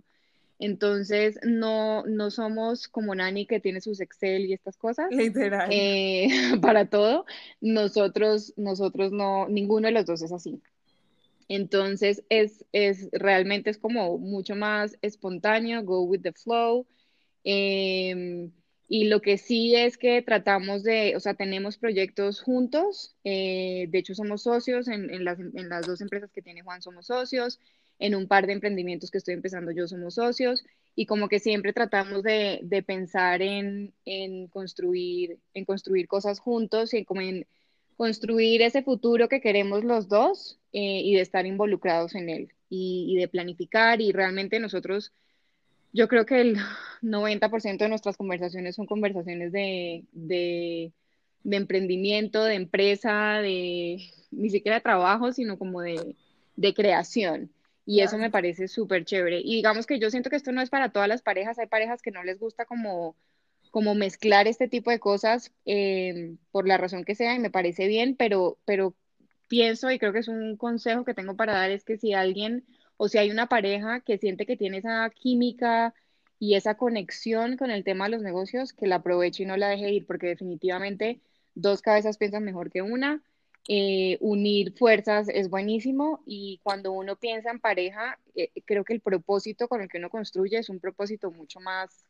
Entonces, 0.60 1.40
no, 1.44 2.04
no 2.06 2.32
somos 2.32 2.88
como 2.88 3.14
Nani 3.14 3.46
que 3.46 3.60
tiene 3.60 3.82
sus 3.82 4.02
Excel 4.02 4.46
y 4.46 4.54
estas 4.54 4.78
cosas. 4.78 5.08
Literal. 5.12 5.70
Eh, 5.72 6.28
para 6.62 6.90
todo. 6.90 7.26
Nosotros, 7.62 8.54
nosotros 8.58 9.12
no, 9.12 9.48
ninguno 9.48 9.88
de 9.88 9.94
los 9.94 10.06
dos 10.06 10.22
es 10.24 10.32
así. 10.32 10.62
Entonces, 11.48 12.24
es, 12.30 12.66
es 12.72 13.08
realmente 13.12 13.70
es 13.70 13.78
como 13.78 14.18
mucho 14.18 14.56
más 14.56 14.98
espontáneo, 15.02 15.84
go 15.84 16.02
with 16.04 16.22
the 16.22 16.34
flow. 16.34 16.88
Eh, 17.44 18.50
y 18.90 19.06
lo 19.06 19.22
que 19.22 19.38
sí 19.38 19.76
es 19.76 19.98
que 19.98 20.22
tratamos 20.22 20.84
de, 20.84 21.16
o 21.16 21.20
sea, 21.20 21.34
tenemos 21.36 21.78
proyectos 21.78 22.42
juntos. 22.42 23.16
Eh, 23.24 23.88
de 23.90 24.00
hecho, 24.00 24.16
somos 24.16 24.44
socios 24.44 24.88
en, 24.88 25.14
en, 25.14 25.24
las, 25.24 25.40
en 25.40 25.70
las 25.70 25.86
dos 25.86 26.02
empresas 26.02 26.32
que 26.32 26.42
tiene 26.42 26.64
Juan, 26.64 26.82
somos 26.82 27.08
socios 27.08 27.60
en 28.00 28.16
un 28.16 28.28
par 28.28 28.48
de 28.48 28.54
emprendimientos 28.54 29.12
que 29.12 29.18
estoy 29.18 29.34
empezando 29.34 29.72
yo 29.72 29.88
somos 29.88 30.16
socios 30.16 30.64
y 30.96 31.06
como 31.06 31.28
que 31.30 31.40
siempre 31.40 31.74
tratamos 31.74 32.24
de, 32.24 32.60
de 32.64 32.84
pensar 32.84 33.42
en, 33.42 33.94
en, 34.06 34.48
construir, 34.48 35.40
en 35.54 35.66
construir 35.66 36.08
cosas 36.08 36.40
juntos 36.40 36.94
y 36.94 37.06
como 37.06 37.22
en 37.22 37.46
construir 37.96 38.62
ese 38.62 38.84
futuro 38.84 39.28
que 39.28 39.42
queremos 39.42 39.84
los 39.84 40.08
dos 40.08 40.60
eh, 40.74 41.02
y 41.04 41.16
de 41.16 41.22
estar 41.22 41.46
involucrados 41.46 42.16
en 42.16 42.30
él 42.30 42.54
y, 42.70 43.08
y, 43.10 43.16
de 43.20 43.28
planificar 43.28 44.02
y 44.02 44.12
realmente 44.12 44.60
nosotros, 44.60 45.14
yo 45.94 46.08
creo 46.08 46.26
que 46.26 46.42
el 46.42 46.58
90% 47.02 47.78
de 47.78 47.90
nuestras 47.90 48.18
conversaciones 48.18 48.76
son 48.76 48.86
conversaciones 48.86 49.52
de, 49.52 50.04
de, 50.12 50.94
de 51.44 51.58
emprendimiento, 51.58 52.44
de 52.44 52.56
empresa, 52.56 53.40
de 53.42 54.00
ni 54.32 54.50
siquiera 54.50 54.82
trabajo, 54.82 55.32
sino 55.32 55.58
como 55.58 55.82
de, 55.82 56.16
de 56.56 56.74
creación. 56.74 57.52
Y 57.90 58.02
eso 58.02 58.18
me 58.18 58.30
parece 58.30 58.68
súper 58.68 59.06
chévere. 59.06 59.40
Y 59.40 59.56
digamos 59.56 59.86
que 59.88 59.98
yo 59.98 60.10
siento 60.10 60.30
que 60.30 60.36
esto 60.36 60.52
no 60.52 60.62
es 60.62 60.70
para 60.70 60.90
todas 60.90 61.08
las 61.08 61.22
parejas. 61.22 61.58
Hay 61.58 61.68
parejas 61.68 62.02
que 62.02 62.12
no 62.12 62.22
les 62.22 62.38
gusta 62.38 62.66
como, 62.66 63.16
como 63.72 63.96
mezclar 63.96 64.46
este 64.46 64.68
tipo 64.68 64.92
de 64.92 65.00
cosas 65.00 65.54
eh, 65.66 66.36
por 66.52 66.68
la 66.68 66.76
razón 66.78 67.06
que 67.06 67.16
sea 67.16 67.34
y 67.34 67.40
me 67.40 67.50
parece 67.50 67.88
bien, 67.88 68.18
pero, 68.18 68.58
pero 68.66 68.94
pienso 69.48 69.90
y 69.90 70.00
creo 70.00 70.12
que 70.12 70.20
es 70.20 70.28
un 70.28 70.58
consejo 70.58 71.06
que 71.06 71.14
tengo 71.14 71.38
para 71.38 71.54
dar 71.54 71.72
es 71.72 71.86
que 71.86 71.98
si 71.98 72.12
alguien 72.14 72.66
o 72.98 73.08
si 73.08 73.20
hay 73.20 73.32
una 73.32 73.48
pareja 73.48 74.02
que 74.02 74.18
siente 74.18 74.46
que 74.46 74.58
tiene 74.58 74.80
esa 74.80 75.10
química 75.10 75.94
y 76.40 76.56
esa 76.56 76.76
conexión 76.76 77.56
con 77.56 77.72
el 77.72 77.86
tema 77.86 78.06
de 78.06 78.12
los 78.12 78.22
negocios, 78.22 78.74
que 78.74 78.88
la 78.88 78.98
aproveche 78.98 79.44
y 79.44 79.46
no 79.46 79.56
la 79.56 79.70
deje 79.70 79.92
ir, 79.94 80.06
porque 80.06 80.28
definitivamente 80.28 81.22
dos 81.56 81.82
cabezas 81.82 82.18
piensan 82.18 82.44
mejor 82.44 82.70
que 82.70 82.82
una 82.82 83.24
eh, 83.70 84.18
unir 84.22 84.74
fuerzas 84.78 85.28
es 85.28 85.50
buenísimo 85.50 86.22
y 86.26 86.60
cuando 86.64 86.94
uno 86.94 87.18
piensa 87.18 87.52
en 87.52 87.60
pareja, 87.60 88.18
eh, 88.34 88.50
creo 88.66 88.86
que 88.86 88.94
el 88.94 89.02
propósito 89.02 89.68
con 89.68 89.82
el 89.82 89.90
que 89.90 89.98
uno 89.98 90.10
construye 90.10 90.58
es 90.58 90.70
un 90.70 90.80
propósito 90.80 91.32
mucho 91.32 91.60
más 91.60 92.06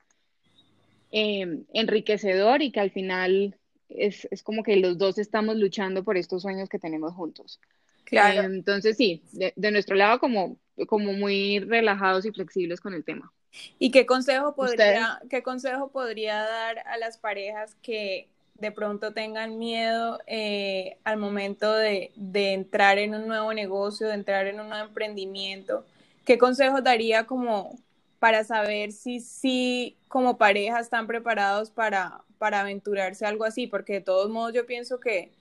eh, 1.12 1.64
enriquecedor 1.74 2.62
y 2.62 2.72
que 2.72 2.80
al 2.80 2.92
final 2.92 3.58
es, 3.90 4.28
es, 4.30 4.44
como 4.44 4.62
que 4.62 4.76
los 4.76 5.00
dos 5.00 5.18
estamos 5.18 5.56
luchando 5.56 6.04
por 6.04 6.16
estos 6.16 6.44
sueños 6.44 6.70
que 6.70 6.78
tenemos 6.78 7.14
juntos. 7.14 7.60
Claro. 8.04 8.44
entonces 8.44 8.96
sí, 8.96 9.24
de, 9.34 9.52
de, 9.56 9.72
nuestro 9.72 9.96
lado 9.96 10.20
como, 10.20 10.58
como 10.88 11.12
muy 11.12 11.60
relajados 11.60 12.26
y 12.26 12.32
flexibles 12.32 12.80
con 12.80 12.94
el 12.94 13.04
tema. 13.04 13.34
¿Y 13.80 13.92
qué 13.92 14.06
consejo 14.06 14.56
podría, 14.56 15.20
qué 15.30 15.44
consejo 15.44 15.92
podría 15.92 16.38
dar 16.38 16.80
a 16.88 16.98
las 16.98 17.18
parejas 17.18 17.76
que 17.82 18.30
de 18.60 18.72
pronto 18.72 19.14
tengan 19.14 19.58
miedo 19.60 20.20
eh, 20.26 20.98
al 21.04 21.18
momento 21.18 21.72
de, 21.74 22.12
entrar 22.34 22.98
en 22.98 23.14
un 23.14 23.28
nuevo 23.28 23.54
negocio, 23.54 24.08
de 24.08 24.16
entrar 24.16 24.48
en 24.48 24.60
un 24.60 24.70
nuevo 24.70 24.88
emprendimiento, 24.88 25.86
¿qué 26.26 26.38
consejos 26.38 26.84
daría 26.84 27.26
como 27.26 27.78
para 28.20 28.44
saber 28.44 28.92
si, 28.92 29.20
si 29.20 29.96
como 30.08 30.38
pareja 30.38 30.80
están 30.80 31.08
preparados 31.08 31.70
para, 31.70 32.22
para 32.38 32.62
aventurarse 32.62 33.26
algo 33.26 33.44
así? 33.44 33.68
Porque 33.68 33.94
de 33.94 34.02
todos 34.02 34.30
modos 34.30 34.54
yo 34.54 34.66
pienso 34.66 35.00
que, 35.00 35.32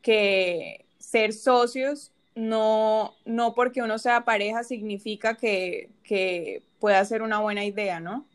que 0.00 0.84
ser 0.98 1.32
socios 1.32 2.12
no, 2.34 3.14
no 3.24 3.54
porque 3.54 3.82
uno 3.82 3.98
sea 3.98 4.24
pareja 4.24 4.62
significa 4.62 5.36
que, 5.36 5.90
que 6.04 6.62
pueda 6.78 7.04
ser 7.04 7.22
una 7.22 7.40
buena 7.40 7.64
idea, 7.64 8.00
¿no? 8.00 8.26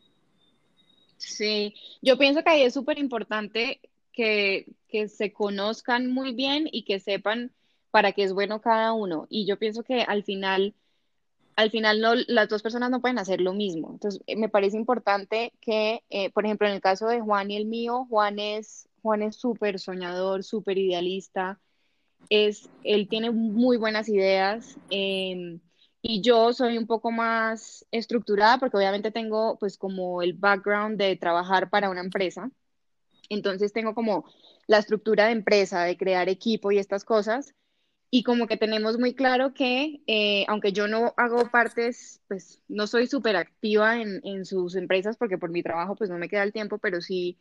Sí, 1.18 1.74
yo 2.02 2.18
pienso 2.18 2.44
que 2.44 2.50
ahí 2.52 2.62
es 2.62 2.74
súper 2.74 3.00
importante 3.00 3.80
que, 4.18 5.08
se 5.10 5.32
conozcan 5.32 6.12
muy 6.12 6.34
bien 6.34 6.68
y 6.72 6.84
que 6.84 7.00
sepan 7.00 7.52
para 7.92 8.14
qué 8.14 8.24
es 8.24 8.34
bueno 8.34 8.62
cada 8.62 8.94
uno. 8.94 9.28
Y 9.30 9.46
yo 9.46 9.60
pienso 9.60 9.84
que 9.84 10.02
al 10.02 10.24
final, 10.24 10.74
al 11.56 11.70
final 11.72 12.02
no, 12.02 12.16
las 12.28 12.50
dos 12.50 12.64
personas 12.64 12.90
no 12.90 13.02
pueden 13.02 13.20
hacer 13.20 13.42
lo 13.42 13.54
mismo. 13.54 13.92
Entonces, 13.92 14.22
eh, 14.28 14.36
me 14.36 14.50
parece 14.50 14.78
importante 14.78 15.54
que, 15.62 16.04
eh, 16.10 16.32
por 16.32 16.46
ejemplo, 16.46 16.68
en 16.68 16.74
el 16.74 16.82
caso 16.82 17.08
de 17.08 17.22
Juan 17.22 17.52
y 17.52 17.58
el 17.58 17.66
mío, 17.66 18.08
Juan 18.10 18.40
es, 18.40 18.90
Juan 19.04 19.22
es 19.22 19.36
súper 19.36 19.80
soñador, 19.80 20.44
súper 20.44 20.78
idealista, 20.80 21.60
es, 22.30 22.70
él 22.84 23.08
tiene 23.08 23.32
muy 23.32 23.78
buenas 23.78 24.10
ideas. 24.10 24.78
Em, 24.90 25.60
y 26.02 26.22
yo 26.22 26.54
soy 26.54 26.78
un 26.78 26.88
poco 26.88 27.12
más 27.12 27.86
estructurada 27.92 28.58
porque 28.60 28.78
obviamente 28.78 29.12
tengo 29.12 29.58
pues 29.60 29.78
como 29.78 30.22
el 30.22 30.34
background 30.34 30.98
de 30.98 31.16
trabajar 31.18 31.70
para 31.70 31.90
una 31.90 32.02
empresa. 32.02 32.52
Entonces 33.30 33.74
tengo 33.74 33.94
como 33.96 34.26
la 34.68 34.80
estructura 34.80 35.26
de 35.28 35.34
empresa, 35.34 35.84
de 35.84 35.98
crear 35.98 36.30
equipo 36.30 36.72
y 36.72 36.80
estas 36.80 37.06
cosas. 37.06 37.54
Y 38.10 38.24
como 38.24 38.48
que 38.48 38.58
tenemos 38.58 38.98
muy 38.98 39.14
claro 39.16 39.54
que, 39.54 40.02
eh, 40.08 40.46
aunque 40.48 40.72
yo 40.72 40.88
no 40.88 41.14
hago 41.18 41.52
partes, 41.52 42.22
pues 42.28 42.62
no 42.70 42.88
soy 42.88 43.08
súper 43.08 43.36
activa 43.36 44.02
en, 44.02 44.22
en, 44.24 44.46
sus 44.46 44.76
empresas 44.76 45.18
porque 45.18 45.38
por 45.38 45.50
mi 45.52 45.62
trabajo 45.64 45.96
pues 45.96 46.10
no 46.10 46.18
me 46.18 46.30
queda 46.30 46.44
el 46.44 46.54
tiempo, 46.54 46.78
pero 46.78 47.02
sí 47.02 47.38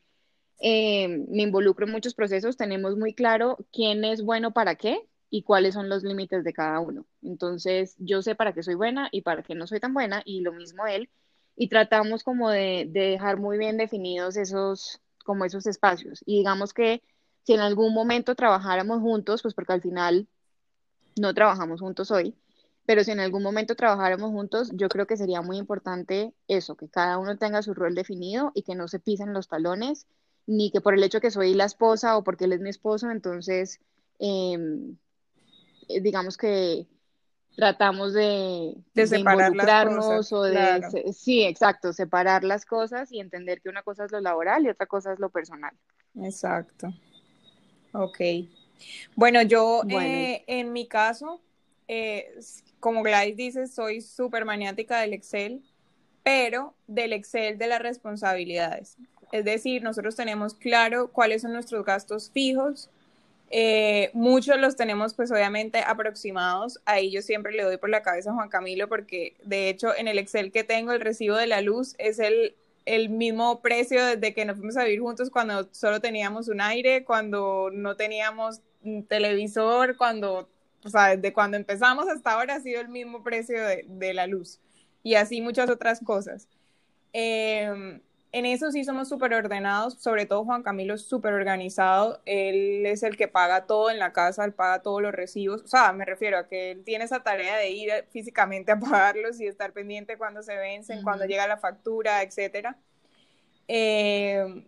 eh, 0.61 1.09
me 1.09 1.43
involucro 1.43 1.87
en 1.87 1.93
muchos 1.93 2.15
procesos, 2.15 2.57
tenemos 2.57 2.97
muy 2.97 3.15
claro 3.15 3.59
quién 3.73 4.05
es 4.05 4.23
bueno 4.23 4.53
para 4.53 4.77
qué 4.77 5.01
y 5.29 5.43
cuáles 5.43 5.75
son 5.75 5.89
los 5.89 6.03
límites 6.03 6.45
de 6.45 6.53
cada 6.53 6.81
uno. 6.81 7.07
Entonces, 7.23 7.97
yo 7.99 8.23
sé 8.23 8.35
para 8.35 8.53
qué 8.53 8.63
soy 8.63 8.75
buena 8.75 9.09
y 9.13 9.23
para 9.23 9.43
qué 9.43 9.55
no 9.55 9.67
soy 9.67 9.81
tan 9.81 9.93
buena, 9.95 10.23
y 10.25 10.41
lo 10.41 10.53
mismo 10.53 10.87
él, 10.87 11.11
y 11.57 11.69
tratamos 11.69 12.23
como 12.25 12.51
de, 12.51 12.87
dejar 12.89 13.39
muy 13.39 13.59
bien 13.59 13.77
definidos 13.77 14.37
esos, 14.37 15.01
como 15.27 15.45
esos 15.45 15.67
espacios. 15.67 16.23
Y 16.25 16.39
digamos 16.39 16.73
que 16.73 17.03
si 17.43 17.53
en 17.53 17.61
algún 17.61 17.93
momento 17.93 18.35
trabajáramos 18.35 19.01
juntos, 19.01 19.43
pues 19.43 19.55
porque 19.55 19.75
al 19.75 19.83
final 19.83 20.27
no 21.21 21.35
trabajamos 21.35 21.81
juntos 21.81 22.11
hoy, 22.11 22.35
pero 22.87 23.05
si 23.05 23.11
en 23.11 23.21
algún 23.21 23.43
momento 23.43 23.75
trabajáramos 23.75 24.31
juntos, 24.31 24.71
yo 24.75 24.89
creo 24.89 25.07
que 25.07 25.17
sería 25.17 25.43
muy 25.43 25.59
importante 25.59 26.33
eso, 26.49 26.77
que 26.77 26.89
cada 26.89 27.19
uno 27.19 27.37
tenga 27.37 27.63
su 27.63 27.75
rol 27.75 27.95
definido 27.95 28.53
y 28.55 28.63
que 28.63 28.75
no 28.75 28.89
se 28.89 29.01
pisen 29.01 29.33
los 29.33 29.49
talones, 29.49 30.07
ni 30.47 30.71
que 30.71 30.81
por 30.81 30.95
el 30.95 31.03
hecho 31.03 31.21
que 31.21 31.31
soy 31.31 31.55
la 31.55 31.65
esposa 31.65 32.17
o 32.17 32.25
porque 32.25 32.45
él 32.45 32.53
es 32.53 32.61
mi 32.61 32.71
esposo, 32.71 33.11
entonces 33.11 33.81
em, 34.19 34.97
eh, 35.89 36.01
digamos 36.01 36.37
que 36.37 36.87
tratamos 37.57 38.13
de, 38.13 38.75
de, 38.95 39.07
separar 39.07 39.49
involucrarnos 39.49 40.33
o 40.33 40.43
de, 40.43 41.13
sí, 41.15 41.43
exacto, 41.43 41.93
separar 41.95 42.45
las 42.45 42.67
cosas 42.67 43.11
y 43.11 43.19
entender 43.19 43.63
que 43.63 43.71
una 43.71 43.83
cosa 43.83 44.05
es 44.05 44.13
lo 44.13 44.21
laboral 44.21 44.65
y 44.65 44.69
otra 44.69 44.87
cosa 44.87 45.13
es 45.13 45.19
lo 45.19 45.31
personal. 45.31 45.75
Exacto. 46.23 46.93
Ok. 47.93 48.19
Bueno, 49.15 49.41
yo 49.41 49.83
eh, 49.89 50.45
en 50.47 50.73
mi 50.75 50.87
caso, 50.87 51.41
eh, 51.89 52.39
como 52.79 53.03
Gladys 53.03 53.37
dice, 53.37 53.67
soy 53.67 54.03
súper 54.03 54.45
maniática 54.45 55.01
del 55.01 55.15
Excel, 55.15 55.63
pero 56.23 56.75
del 56.87 57.15
Excel 57.15 57.57
de 57.57 57.69
las 57.69 57.81
responsabilidades. 57.81 58.99
Es 59.33 59.47
decir, 59.47 59.83
nosotros 59.83 60.15
tenemos 60.15 60.55
claro 60.55 61.09
cuáles 61.11 61.43
son 61.43 61.55
nuestros 61.55 61.87
gastos 61.87 62.31
fijos, 62.31 62.91
eh, 63.51 64.11
muchos 64.13 64.59
los 64.59 64.77
tenemos 64.77 65.15
pues 65.15 65.31
obviamente 65.31 65.81
aproximados. 65.81 66.81
Ahí 66.85 67.11
yo 67.11 67.23
siempre 67.23 67.53
le 67.53 67.63
doy 67.63 67.77
por 67.77 67.91
la 67.91 68.03
cabeza 68.03 68.31
a 68.31 68.35
Juan 68.35 68.49
Camilo 68.49 68.89
porque 68.89 69.37
de 69.45 69.69
hecho 69.69 69.95
en 69.97 70.09
el 70.09 70.19
Excel 70.19 70.53
que 70.53 70.65
tengo 70.65 70.93
el 70.93 71.01
recibo 71.01 71.37
de 71.37 71.47
la 71.47 71.61
luz 71.61 71.95
es 71.99 72.19
el, 72.19 72.55
el 72.87 73.09
mismo 73.09 73.61
precio 73.61 74.05
desde 74.05 74.35
que 74.35 74.45
nos 74.45 74.57
fuimos 74.57 74.77
a 74.77 74.85
vivir 74.85 75.01
juntos 75.01 75.31
cuando 75.31 75.69
solo 75.73 76.01
teníamos 76.01 76.49
un 76.49 76.61
aire, 76.61 77.05
cuando 77.05 77.71
no 77.73 77.97
teníamos 77.97 78.61
un 78.83 79.05
televisor, 79.05 79.97
cuando, 79.97 80.49
o 80.85 80.89
sea, 80.89 81.17
desde 81.17 81.33
cuando 81.33 81.57
empezamos 81.57 82.09
hasta 82.09 82.33
ahora 82.33 82.57
ha 82.57 82.61
sido 82.61 82.81
el 82.81 82.89
mismo 82.89 83.23
precio 83.23 83.65
de, 83.65 83.85
de 83.89 84.15
la 84.15 84.27
luz 84.27 84.61
y 85.03 85.15
así 85.15 85.41
muchas 85.41 85.71
otras 85.71 86.01
cosas. 86.01 86.49
Eh, 87.13 88.01
en 88.37 88.45
eso 88.45 88.71
sí 88.71 88.85
somos 88.85 89.09
súper 89.09 89.33
ordenados, 89.33 89.95
sobre 89.95 90.27
todo 90.27 90.45
Juan 90.45 90.63
Camilo 90.63 90.93
es 90.93 91.03
súper 91.03 91.33
organizado, 91.33 92.21
él 92.27 92.85
es 92.85 93.03
el 93.03 93.17
que 93.17 93.29
paga 93.29 93.65
todo 93.65 93.89
en 93.89 93.99
la 93.99 94.13
casa, 94.13 94.45
él 94.45 94.53
paga 94.53 94.83
todos 94.83 95.01
los 95.01 95.13
recibos, 95.13 95.63
o 95.63 95.69
sea, 95.69 95.91
me 95.95 96.05
refiero 96.05 96.37
a 96.37 96.47
que 96.47 96.73
él 96.73 96.85
tiene 96.85 97.05
esa 97.05 97.23
tarea 97.23 97.57
de 97.57 97.71
ir 97.71 97.91
físicamente 98.11 98.73
a 98.73 98.79
pagarlos 98.79 99.41
y 99.41 99.47
estar 99.47 99.73
pendiente 99.73 100.19
cuando 100.19 100.43
se 100.43 100.55
vencen, 100.55 101.03
cuando 101.03 101.25
llega 101.25 101.47
la 101.47 101.57
factura, 101.57 102.23
etcétera. 102.23 102.77
Eh, 103.69 104.67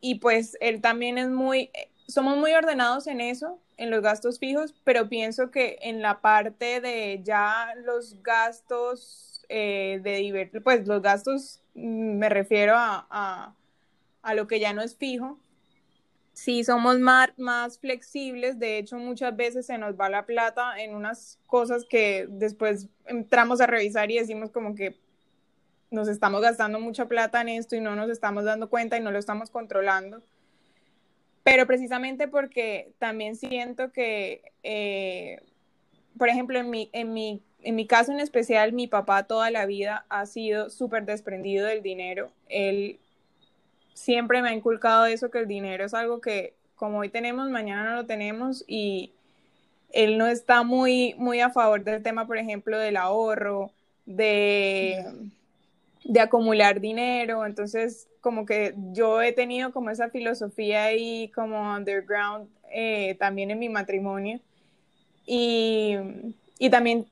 y 0.00 0.14
pues 0.14 0.56
él 0.62 0.80
también 0.80 1.18
es 1.18 1.28
muy, 1.28 1.70
somos 2.08 2.38
muy 2.38 2.52
ordenados 2.54 3.06
en 3.06 3.20
eso, 3.20 3.60
en 3.76 3.90
los 3.90 4.00
gastos 4.00 4.38
fijos, 4.38 4.74
pero 4.82 5.10
pienso 5.10 5.50
que 5.50 5.78
en 5.82 6.00
la 6.00 6.22
parte 6.22 6.80
de 6.80 7.20
ya 7.22 7.74
los 7.84 8.22
gastos 8.22 9.39
eh, 9.52 9.98
de 10.04 10.18
divertir, 10.18 10.62
pues 10.62 10.86
los 10.86 11.02
gastos 11.02 11.60
me 11.74 12.28
refiero 12.28 12.74
a, 12.76 13.52
lo 14.32 14.46
que 14.46 14.60
ya 14.60 14.72
no 14.72 14.80
es 14.80 14.94
fijo. 14.94 15.40
Si 16.32 16.62
somos 16.62 17.00
más, 17.00 17.30
más 17.36 17.76
flexibles, 17.80 18.60
de 18.60 18.78
hecho 18.78 18.96
muchas 18.96 19.36
veces 19.36 19.66
se 19.66 19.76
nos 19.76 19.98
va 19.98 20.08
la 20.08 20.24
plata 20.24 20.80
en 20.80 20.94
unas 20.94 21.40
cosas 21.48 21.84
que 21.84 22.28
después 22.30 22.86
entramos 23.06 23.60
a 23.60 23.66
revisar 23.66 24.08
y 24.12 24.20
decimos 24.20 24.52
como 24.52 24.76
que 24.76 24.96
nos 25.90 26.06
estamos 26.06 26.42
gastando 26.42 26.78
mucha 26.78 27.08
plata 27.08 27.40
en 27.40 27.48
esto 27.48 27.74
y 27.74 27.80
no 27.80 27.96
nos 27.96 28.08
estamos 28.08 28.44
dando 28.44 28.70
cuenta 28.70 28.98
y 28.98 29.00
no 29.00 29.10
lo 29.10 29.18
estamos 29.18 29.50
controlando. 29.50 30.22
Pero 31.42 31.66
precisamente 31.66 32.28
porque 32.28 32.92
también 33.00 33.34
siento 33.34 33.90
que, 33.90 34.52
eh, 34.62 35.42
por 36.16 36.28
ejemplo, 36.28 36.56
en 36.56 36.70
mi, 36.70 36.88
en 36.92 37.12
mi 37.12 37.42
en 37.62 37.74
mi 37.74 37.86
caso 37.86 38.12
en 38.12 38.20
especial, 38.20 38.72
mi 38.72 38.86
papá 38.86 39.24
toda 39.24 39.50
la 39.50 39.66
vida 39.66 40.04
ha 40.08 40.26
sido 40.26 40.70
súper 40.70 41.04
desprendido 41.04 41.66
del 41.66 41.82
dinero. 41.82 42.30
Él 42.48 42.98
siempre 43.94 44.42
me 44.42 44.50
ha 44.50 44.54
inculcado 44.54 45.06
eso, 45.06 45.30
que 45.30 45.38
el 45.38 45.48
dinero 45.48 45.84
es 45.84 45.94
algo 45.94 46.20
que 46.20 46.54
como 46.74 46.98
hoy 46.98 47.10
tenemos, 47.10 47.50
mañana 47.50 47.90
no 47.90 47.96
lo 47.96 48.06
tenemos 48.06 48.64
y 48.66 49.12
él 49.92 50.16
no 50.18 50.26
está 50.26 50.62
muy, 50.62 51.14
muy 51.18 51.40
a 51.40 51.50
favor 51.50 51.84
del 51.84 52.02
tema, 52.02 52.26
por 52.26 52.38
ejemplo, 52.38 52.78
del 52.78 52.96
ahorro, 52.96 53.70
de, 54.06 55.04
de 56.04 56.20
acumular 56.20 56.80
dinero. 56.80 57.44
Entonces, 57.44 58.08
como 58.20 58.46
que 58.46 58.74
yo 58.92 59.20
he 59.20 59.32
tenido 59.32 59.72
como 59.72 59.90
esa 59.90 60.10
filosofía 60.10 60.84
ahí 60.84 61.28
como 61.34 61.74
underground 61.74 62.48
eh, 62.72 63.16
también 63.18 63.50
en 63.50 63.58
mi 63.58 63.68
matrimonio. 63.68 64.40
Y, 65.26 65.96
y 66.58 66.70
también 66.70 67.06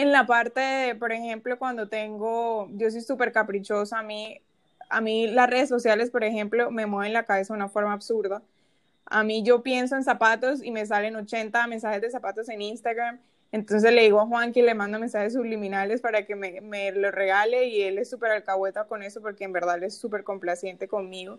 en 0.00 0.12
la 0.12 0.26
parte 0.26 0.60
de, 0.60 0.94
por 0.94 1.12
ejemplo, 1.12 1.58
cuando 1.58 1.88
tengo, 1.88 2.68
yo 2.72 2.90
soy 2.90 3.02
súper 3.02 3.32
caprichosa, 3.32 3.98
a 3.98 4.02
mí, 4.02 4.40
a 4.88 5.00
mí 5.00 5.26
las 5.28 5.50
redes 5.50 5.68
sociales, 5.68 6.10
por 6.10 6.24
ejemplo, 6.24 6.70
me 6.70 6.86
mueven 6.86 7.12
la 7.12 7.24
cabeza 7.24 7.52
de 7.52 7.58
una 7.58 7.68
forma 7.68 7.92
absurda. 7.92 8.42
A 9.06 9.24
mí 9.24 9.42
yo 9.42 9.62
pienso 9.62 9.96
en 9.96 10.04
zapatos 10.04 10.62
y 10.64 10.70
me 10.70 10.86
salen 10.86 11.16
80 11.16 11.66
mensajes 11.66 12.00
de 12.00 12.10
zapatos 12.10 12.48
en 12.48 12.62
Instagram. 12.62 13.18
Entonces 13.52 13.92
le 13.92 14.02
digo 14.02 14.20
a 14.20 14.26
Juan 14.26 14.52
que 14.52 14.62
le 14.62 14.74
mando 14.74 14.98
mensajes 14.98 15.34
subliminales 15.34 16.00
para 16.00 16.24
que 16.24 16.36
me, 16.36 16.60
me 16.60 16.92
lo 16.92 17.10
regale 17.10 17.66
y 17.66 17.82
él 17.82 17.98
es 17.98 18.08
súper 18.08 18.30
alcahueta 18.30 18.84
con 18.84 19.02
eso 19.02 19.20
porque 19.20 19.44
en 19.44 19.52
verdad 19.52 19.82
es 19.82 19.96
súper 19.96 20.24
complaciente 20.24 20.88
conmigo. 20.88 21.38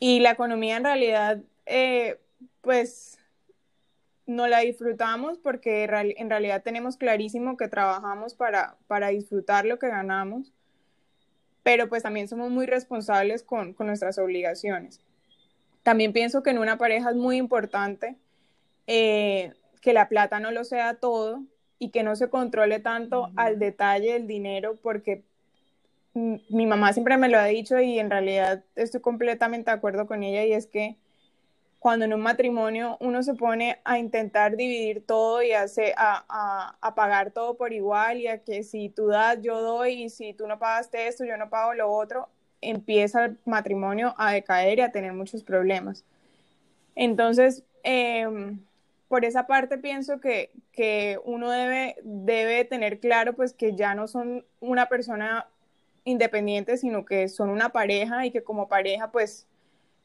Y 0.00 0.20
la 0.20 0.32
economía 0.32 0.76
en 0.76 0.84
realidad, 0.84 1.38
eh, 1.66 2.18
pues 2.62 3.19
no 4.30 4.46
la 4.46 4.60
disfrutamos 4.60 5.38
porque 5.38 5.82
en 5.84 6.30
realidad 6.30 6.62
tenemos 6.62 6.96
clarísimo 6.96 7.56
que 7.56 7.66
trabajamos 7.66 8.34
para, 8.34 8.76
para 8.86 9.08
disfrutar 9.08 9.64
lo 9.64 9.80
que 9.80 9.88
ganamos, 9.88 10.52
pero 11.64 11.88
pues 11.88 12.04
también 12.04 12.28
somos 12.28 12.50
muy 12.50 12.66
responsables 12.66 13.42
con, 13.42 13.74
nuestras 13.80 14.18
obligaciones. 14.18 15.00
También 15.82 16.12
pienso 16.12 16.44
que 16.44 16.50
en 16.50 16.58
una 16.58 16.78
pareja 16.78 17.10
es 17.10 17.16
muy 17.16 17.38
importante 17.38 18.16
eh, 18.86 19.52
que 19.80 19.92
la 19.92 20.08
plata 20.08 20.38
no 20.38 20.52
lo 20.52 20.62
sea 20.62 20.94
todo 20.94 21.42
y 21.80 21.90
que 21.90 22.04
no 22.04 22.14
se 22.14 22.30
controle 22.30 22.78
tanto 22.78 23.32
al 23.34 23.58
detalle 23.58 24.14
el 24.14 24.28
dinero 24.28 24.76
porque 24.80 25.24
mi 26.14 26.66
mamá 26.66 26.92
siempre 26.92 27.16
me 27.16 27.28
lo 27.28 27.38
ha 27.38 27.46
dicho 27.46 27.80
y 27.80 27.98
en 27.98 28.10
realidad 28.10 28.62
estoy 28.76 29.00
completamente 29.00 29.72
de 29.72 29.76
acuerdo 29.76 30.06
con 30.06 30.22
ella 30.22 30.44
y 30.44 30.52
es 30.52 30.66
que 30.66 30.96
cuando 31.80 32.04
en 32.04 32.12
un 32.12 32.20
matrimonio 32.20 32.98
uno 33.00 33.22
se 33.22 33.34
pone 33.34 33.80
a 33.84 33.98
intentar 33.98 34.54
dividir 34.54 35.04
todo 35.06 35.42
y 35.42 35.52
hace, 35.52 35.94
a, 35.96 36.76
a, 36.78 36.94
pagar 36.94 37.30
todo 37.32 37.56
por 37.56 37.72
igual 37.72 38.18
y 38.18 38.26
a 38.28 38.44
que 38.44 38.62
si 38.64 38.90
tú 38.90 39.08
das, 39.08 39.40
yo 39.40 39.62
doy 39.62 40.04
y 40.04 40.10
si 40.10 40.34
tú 40.34 40.46
no 40.46 40.58
pagaste 40.58 41.08
esto, 41.08 41.24
yo 41.24 41.38
no 41.38 41.48
pago 41.48 41.72
lo 41.72 41.90
otro, 41.90 42.28
empieza 42.60 43.24
el 43.24 43.38
matrimonio 43.46 44.14
a 44.18 44.32
decaer 44.32 44.78
y 44.78 44.82
a 44.82 44.92
tener 44.92 45.14
muchos 45.14 45.42
problemas. 45.42 46.04
Entonces, 46.94 47.64
em, 47.82 48.60
por 49.08 49.24
esa 49.24 49.46
parte 49.46 49.78
pienso 49.78 50.20
que, 50.20 50.50
que 50.72 51.18
uno 51.24 51.50
debe, 51.50 51.96
debe 52.02 52.66
tener 52.66 53.00
claro 53.00 53.32
pues 53.32 53.54
que 53.54 53.74
ya 53.74 53.94
no 53.94 54.06
son 54.06 54.44
una 54.60 54.86
persona 54.90 55.48
independiente, 56.04 56.76
sino 56.76 57.06
que 57.06 57.28
son 57.28 57.48
una 57.48 57.70
pareja 57.70 58.26
y 58.26 58.30
que 58.30 58.42
como 58.42 58.68
pareja 58.68 59.10
pues 59.10 59.46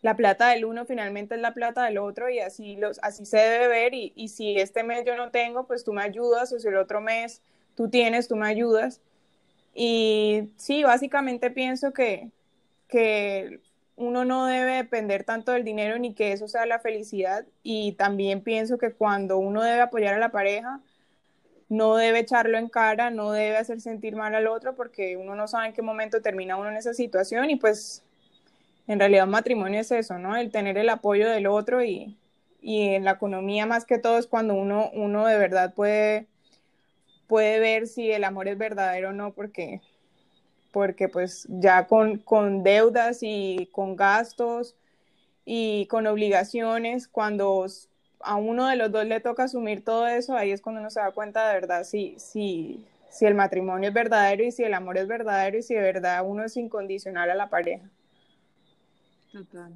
la 0.05 0.15
plata 0.15 0.49
del 0.49 0.65
uno 0.65 0.85
finalmente 0.85 1.33
es 1.33 1.41
la 1.41 1.55
plata 1.55 1.83
del 1.85 1.97
otro 1.97 2.29
y 2.29 2.37
así, 2.37 2.75
los, 2.75 2.99
así 3.01 3.25
se 3.25 3.37
debe 3.37 3.67
ver 3.67 3.95
y, 3.95 4.13
y 4.15 4.27
si 4.27 4.55
este 4.55 4.83
mes 4.83 5.03
yo 5.03 5.17
no 5.17 5.31
tengo, 5.31 5.65
pues 5.65 5.83
tú 5.83 5.93
me 5.93 6.03
ayudas 6.03 6.53
o 6.53 6.59
si 6.59 6.67
el 6.67 6.77
otro 6.77 7.01
mes 7.01 7.41
tú 7.73 7.89
tienes, 7.89 8.27
tú 8.27 8.35
me 8.35 8.47
ayudas. 8.47 9.01
Y 9.73 10.51
sí, 10.57 10.83
básicamente 10.83 11.49
pienso 11.49 11.91
que, 11.91 12.29
que 12.87 13.61
uno 13.95 14.25
no 14.25 14.45
debe 14.45 14.73
depender 14.73 15.23
tanto 15.23 15.53
del 15.53 15.63
dinero 15.63 15.97
ni 15.97 16.13
que 16.13 16.33
eso 16.33 16.47
sea 16.47 16.67
la 16.67 16.77
felicidad 16.77 17.47
y 17.63 17.93
también 17.93 18.41
pienso 18.41 18.77
que 18.77 18.93
cuando 18.93 19.39
uno 19.39 19.63
debe 19.63 19.81
apoyar 19.81 20.13
a 20.13 20.19
la 20.19 20.29
pareja, 20.29 20.81
no 21.67 21.95
debe 21.95 22.19
echarlo 22.19 22.59
en 22.59 22.69
cara, 22.69 23.09
no 23.09 23.31
debe 23.31 23.57
hacer 23.57 23.81
sentir 23.81 24.15
mal 24.15 24.35
al 24.35 24.45
otro 24.45 24.75
porque 24.75 25.17
uno 25.17 25.33
no 25.33 25.47
sabe 25.47 25.69
en 25.69 25.73
qué 25.73 25.81
momento 25.81 26.21
termina 26.21 26.57
uno 26.57 26.69
en 26.69 26.77
esa 26.77 26.93
situación 26.93 27.49
y 27.49 27.55
pues 27.55 28.04
en 28.87 28.99
realidad 28.99 29.25
un 29.25 29.31
matrimonio 29.31 29.79
es 29.79 29.91
eso, 29.91 30.19
¿no? 30.19 30.35
El 30.35 30.51
tener 30.51 30.77
el 30.77 30.89
apoyo 30.89 31.29
del 31.29 31.47
otro 31.47 31.83
y, 31.83 32.17
en 32.61 33.03
la 33.03 33.11
economía 33.11 33.65
más 33.65 33.85
que 33.85 33.99
todo 33.99 34.17
es 34.17 34.27
cuando 34.27 34.55
uno, 34.55 34.89
uno 34.93 35.27
de 35.27 35.37
verdad 35.37 35.73
puede, 35.73 36.27
puede 37.27 37.59
ver 37.59 37.87
si 37.87 38.11
el 38.11 38.23
amor 38.23 38.47
es 38.47 38.57
verdadero 38.57 39.09
o 39.09 39.13
no, 39.13 39.33
porque, 39.33 39.81
porque 40.71 41.07
pues 41.07 41.47
ya 41.47 41.85
con, 41.87 42.17
con 42.17 42.63
deudas 42.63 43.19
y 43.21 43.69
con 43.71 43.95
gastos 43.95 44.75
y 45.45 45.85
con 45.87 46.07
obligaciones, 46.07 47.07
cuando 47.07 47.65
a 48.19 48.35
uno 48.35 48.67
de 48.67 48.75
los 48.75 48.91
dos 48.91 49.05
le 49.05 49.19
toca 49.19 49.43
asumir 49.43 49.83
todo 49.83 50.07
eso, 50.07 50.35
ahí 50.35 50.51
es 50.51 50.61
cuando 50.61 50.81
uno 50.81 50.89
se 50.89 50.99
da 50.99 51.11
cuenta 51.11 51.47
de 51.47 51.53
verdad 51.53 51.83
si, 51.83 52.15
si, 52.17 52.83
si 53.09 53.25
el 53.25 53.35
matrimonio 53.35 53.89
es 53.89 53.93
verdadero 53.93 54.43
y 54.43 54.51
si 54.51 54.63
el 54.63 54.73
amor 54.73 54.97
es 54.97 55.07
verdadero 55.07 55.57
y 55.59 55.61
si 55.61 55.75
de 55.75 55.81
verdad 55.81 56.23
uno 56.25 56.43
es 56.43 56.57
incondicional 56.57 57.29
a 57.29 57.35
la 57.35 57.49
pareja. 57.49 57.87
Total. 59.35 59.73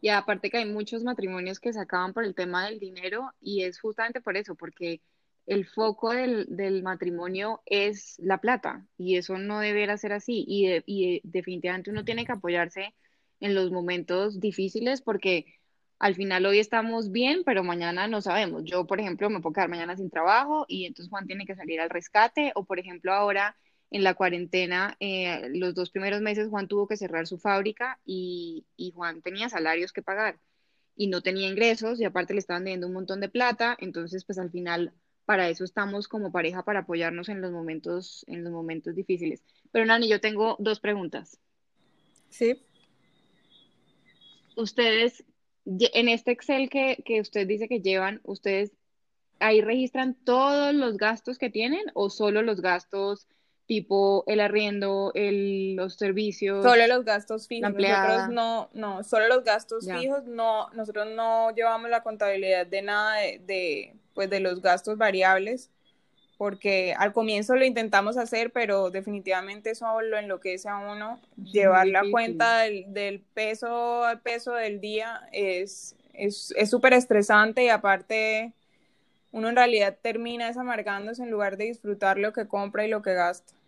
Y 0.00 0.08
aparte 0.08 0.50
que 0.50 0.58
hay 0.58 0.66
muchos 0.66 1.02
matrimonios 1.02 1.58
que 1.58 1.72
se 1.72 1.80
acaban 1.80 2.12
por 2.12 2.24
el 2.24 2.36
tema 2.36 2.66
del 2.66 2.78
dinero 2.78 3.32
y 3.40 3.64
es 3.64 3.80
justamente 3.80 4.20
por 4.20 4.36
eso, 4.36 4.54
porque 4.54 5.00
el 5.46 5.66
foco 5.66 6.12
del, 6.12 6.46
del 6.48 6.84
matrimonio 6.84 7.60
es 7.66 8.14
la 8.20 8.38
plata 8.38 8.86
y 8.96 9.16
eso 9.16 9.36
no 9.36 9.58
debería 9.58 9.96
ser 9.96 10.12
así 10.12 10.44
y, 10.46 10.82
y 10.86 11.20
definitivamente 11.24 11.90
uno 11.90 12.04
tiene 12.04 12.24
que 12.24 12.32
apoyarse 12.32 12.94
en 13.40 13.56
los 13.56 13.72
momentos 13.72 14.38
difíciles 14.38 15.02
porque 15.02 15.46
al 15.98 16.14
final 16.14 16.46
hoy 16.46 16.60
estamos 16.60 17.10
bien, 17.10 17.42
pero 17.44 17.64
mañana 17.64 18.06
no 18.06 18.22
sabemos. 18.22 18.62
Yo, 18.64 18.86
por 18.86 19.00
ejemplo, 19.00 19.28
me 19.28 19.40
puedo 19.40 19.54
quedar 19.54 19.68
mañana 19.68 19.96
sin 19.96 20.08
trabajo 20.08 20.66
y 20.68 20.86
entonces 20.86 21.10
Juan 21.10 21.26
tiene 21.26 21.46
que 21.46 21.56
salir 21.56 21.80
al 21.80 21.90
rescate 21.90 22.52
o, 22.54 22.64
por 22.64 22.78
ejemplo, 22.78 23.12
ahora 23.12 23.56
en 23.90 24.04
la 24.04 24.14
cuarentena, 24.14 24.96
eh, 25.00 25.48
los 25.52 25.74
dos 25.74 25.90
primeros 25.90 26.20
meses 26.20 26.48
Juan 26.48 26.68
tuvo 26.68 26.86
que 26.86 26.96
cerrar 26.96 27.26
su 27.26 27.38
fábrica 27.38 27.98
y, 28.04 28.64
Juan 28.94 29.20
tenía 29.22 29.48
salarios 29.48 29.92
que 29.92 30.02
pagar 30.02 30.38
y 30.96 31.08
no 31.08 31.22
tenía 31.22 31.48
ingresos 31.48 32.00
y 32.00 32.04
aparte 32.04 32.34
le 32.34 32.40
estaban 32.40 32.64
debiendo 32.64 32.86
un 32.86 32.92
montón 32.92 33.20
de 33.20 33.28
plata, 33.28 33.76
entonces 33.80 34.24
pues 34.24 34.38
al 34.38 34.50
final 34.50 34.92
para 35.24 35.48
eso 35.48 35.64
estamos 35.64 36.08
como 36.08 36.32
pareja 36.32 36.64
para 36.64 36.80
apoyarnos 36.80 37.28
en 37.28 37.40
los 37.40 37.52
momentos 37.52 38.24
en 38.28 38.44
los 38.44 38.52
momentos 38.52 38.94
difíciles. 38.94 39.42
Pero 39.72 39.86
Nani, 39.86 40.08
yo 40.08 40.20
tengo 40.20 40.56
dos 40.58 40.80
preguntas. 40.80 41.38
Sí. 42.28 42.62
Ustedes 44.56 45.24
en 45.64 46.08
este 46.08 46.32
Excel 46.32 46.68
que, 46.68 47.02
que 47.04 47.20
usted 47.20 47.46
dice 47.46 47.68
que 47.68 47.80
llevan, 47.80 48.20
ustedes 48.24 48.72
ahí 49.40 49.60
registran 49.60 50.14
todos 50.14 50.74
los 50.74 50.96
gastos 50.96 51.38
que 51.38 51.50
tienen 51.50 51.86
o 51.94 52.10
solo 52.10 52.42
los 52.42 52.60
gastos 52.60 53.26
tipo 53.70 54.24
el 54.26 54.40
arriendo, 54.40 55.12
el, 55.14 55.76
los 55.76 55.94
servicios. 55.94 56.64
Solo 56.64 56.88
los 56.88 57.04
gastos 57.04 57.46
fijos. 57.46 57.72
Nosotros 57.72 58.28
no, 58.30 58.68
no, 58.72 59.04
solo 59.04 59.28
los 59.28 59.44
gastos 59.44 59.86
fijos, 59.88 60.24
no, 60.24 60.68
nosotros 60.70 61.06
no 61.14 61.54
llevamos 61.54 61.88
la 61.88 62.02
contabilidad 62.02 62.66
de 62.66 62.82
nada 62.82 63.18
de, 63.18 63.94
pues 64.12 64.28
de 64.28 64.40
los 64.40 64.60
gastos 64.60 64.98
variables, 64.98 65.70
porque 66.36 66.96
al 66.98 67.12
comienzo 67.12 67.54
lo 67.54 67.64
intentamos 67.64 68.16
hacer, 68.16 68.50
pero 68.50 68.90
definitivamente 68.90 69.70
eso 69.70 70.00
lo 70.00 70.18
enloquece 70.18 70.68
a 70.68 70.78
uno. 70.78 71.20
Llevar 71.36 71.86
la 71.86 72.02
cuenta 72.10 72.62
del, 72.62 72.92
del, 72.92 73.20
peso 73.20 74.02
al 74.02 74.20
peso 74.20 74.52
del 74.54 74.80
día 74.80 75.28
es 75.30 75.94
súper 76.66 76.94
es, 76.94 77.04
estresante 77.04 77.66
y 77.66 77.68
aparte 77.68 78.52
uno 79.30 79.48
en 79.48 79.54
realidad 79.54 79.96
termina 80.02 80.48
desamargándose 80.48 81.22
en 81.22 81.30
lugar 81.30 81.56
de 81.56 81.66
disfrutar 81.66 82.18
lo 82.18 82.32
que 82.32 82.48
compra 82.48 82.84
y 82.84 82.90
lo 82.90 83.00
que 83.00 83.14
gasta. 83.14 83.59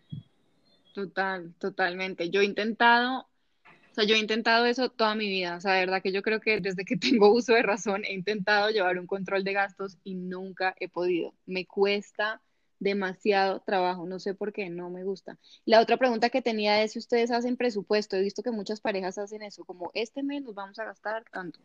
Total, 0.92 1.54
totalmente. 1.58 2.28
Yo 2.30 2.40
he 2.42 2.44
intentado, 2.44 3.28
o 3.64 3.94
sea, 3.94 4.04
yo 4.04 4.14
he 4.14 4.18
intentado 4.18 4.66
eso 4.66 4.90
toda 4.90 5.14
mi 5.14 5.28
vida. 5.28 5.56
O 5.56 5.60
sea, 5.60 5.74
de 5.74 5.80
verdad 5.80 6.02
que 6.02 6.12
yo 6.12 6.22
creo 6.22 6.40
que 6.40 6.60
desde 6.60 6.84
que 6.84 6.96
tengo 7.20 7.32
uso 7.32 7.54
de 7.54 7.62
razón 7.62 8.04
he 8.04 8.12
intentado 8.12 8.70
llevar 8.70 8.98
un 8.98 9.06
control 9.06 9.44
de 9.44 9.52
gastos 9.54 9.98
y 10.04 10.14
nunca 10.14 10.74
he 10.78 10.88
podido. 10.88 11.34
Me 11.46 11.66
cuesta 11.66 12.42
demasiado 12.78 13.60
trabajo, 13.60 14.06
no 14.06 14.18
sé 14.18 14.34
por 14.34 14.52
qué, 14.52 14.68
no 14.68 14.90
me 14.90 15.04
gusta. 15.04 15.38
La 15.64 15.80
otra 15.80 15.96
pregunta 15.96 16.30
que 16.30 16.42
tenía 16.42 16.82
es 16.82 16.92
si 16.92 16.98
ustedes 16.98 17.30
hacen 17.30 17.56
presupuesto. 17.56 18.16
He 18.16 18.22
visto 18.22 18.42
que 18.42 18.50
muchas 18.50 18.80
parejas 18.80 19.18
hacen 19.18 19.42
eso, 19.42 19.64
como 19.64 19.90
este 19.94 20.22
mes 20.22 20.42
nos 20.42 20.54
vamos 20.54 20.78
a 20.78 20.84
gastar 20.84 21.24
tanto. 21.30 21.60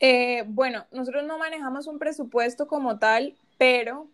Eh, 0.00 0.44
bueno, 0.46 0.86
nosotros 0.92 1.24
no 1.26 1.38
manejamos 1.38 1.88
un 1.88 1.98
presupuesto 1.98 2.68
como 2.68 2.98
tal, 3.00 3.34
pero 3.58 4.08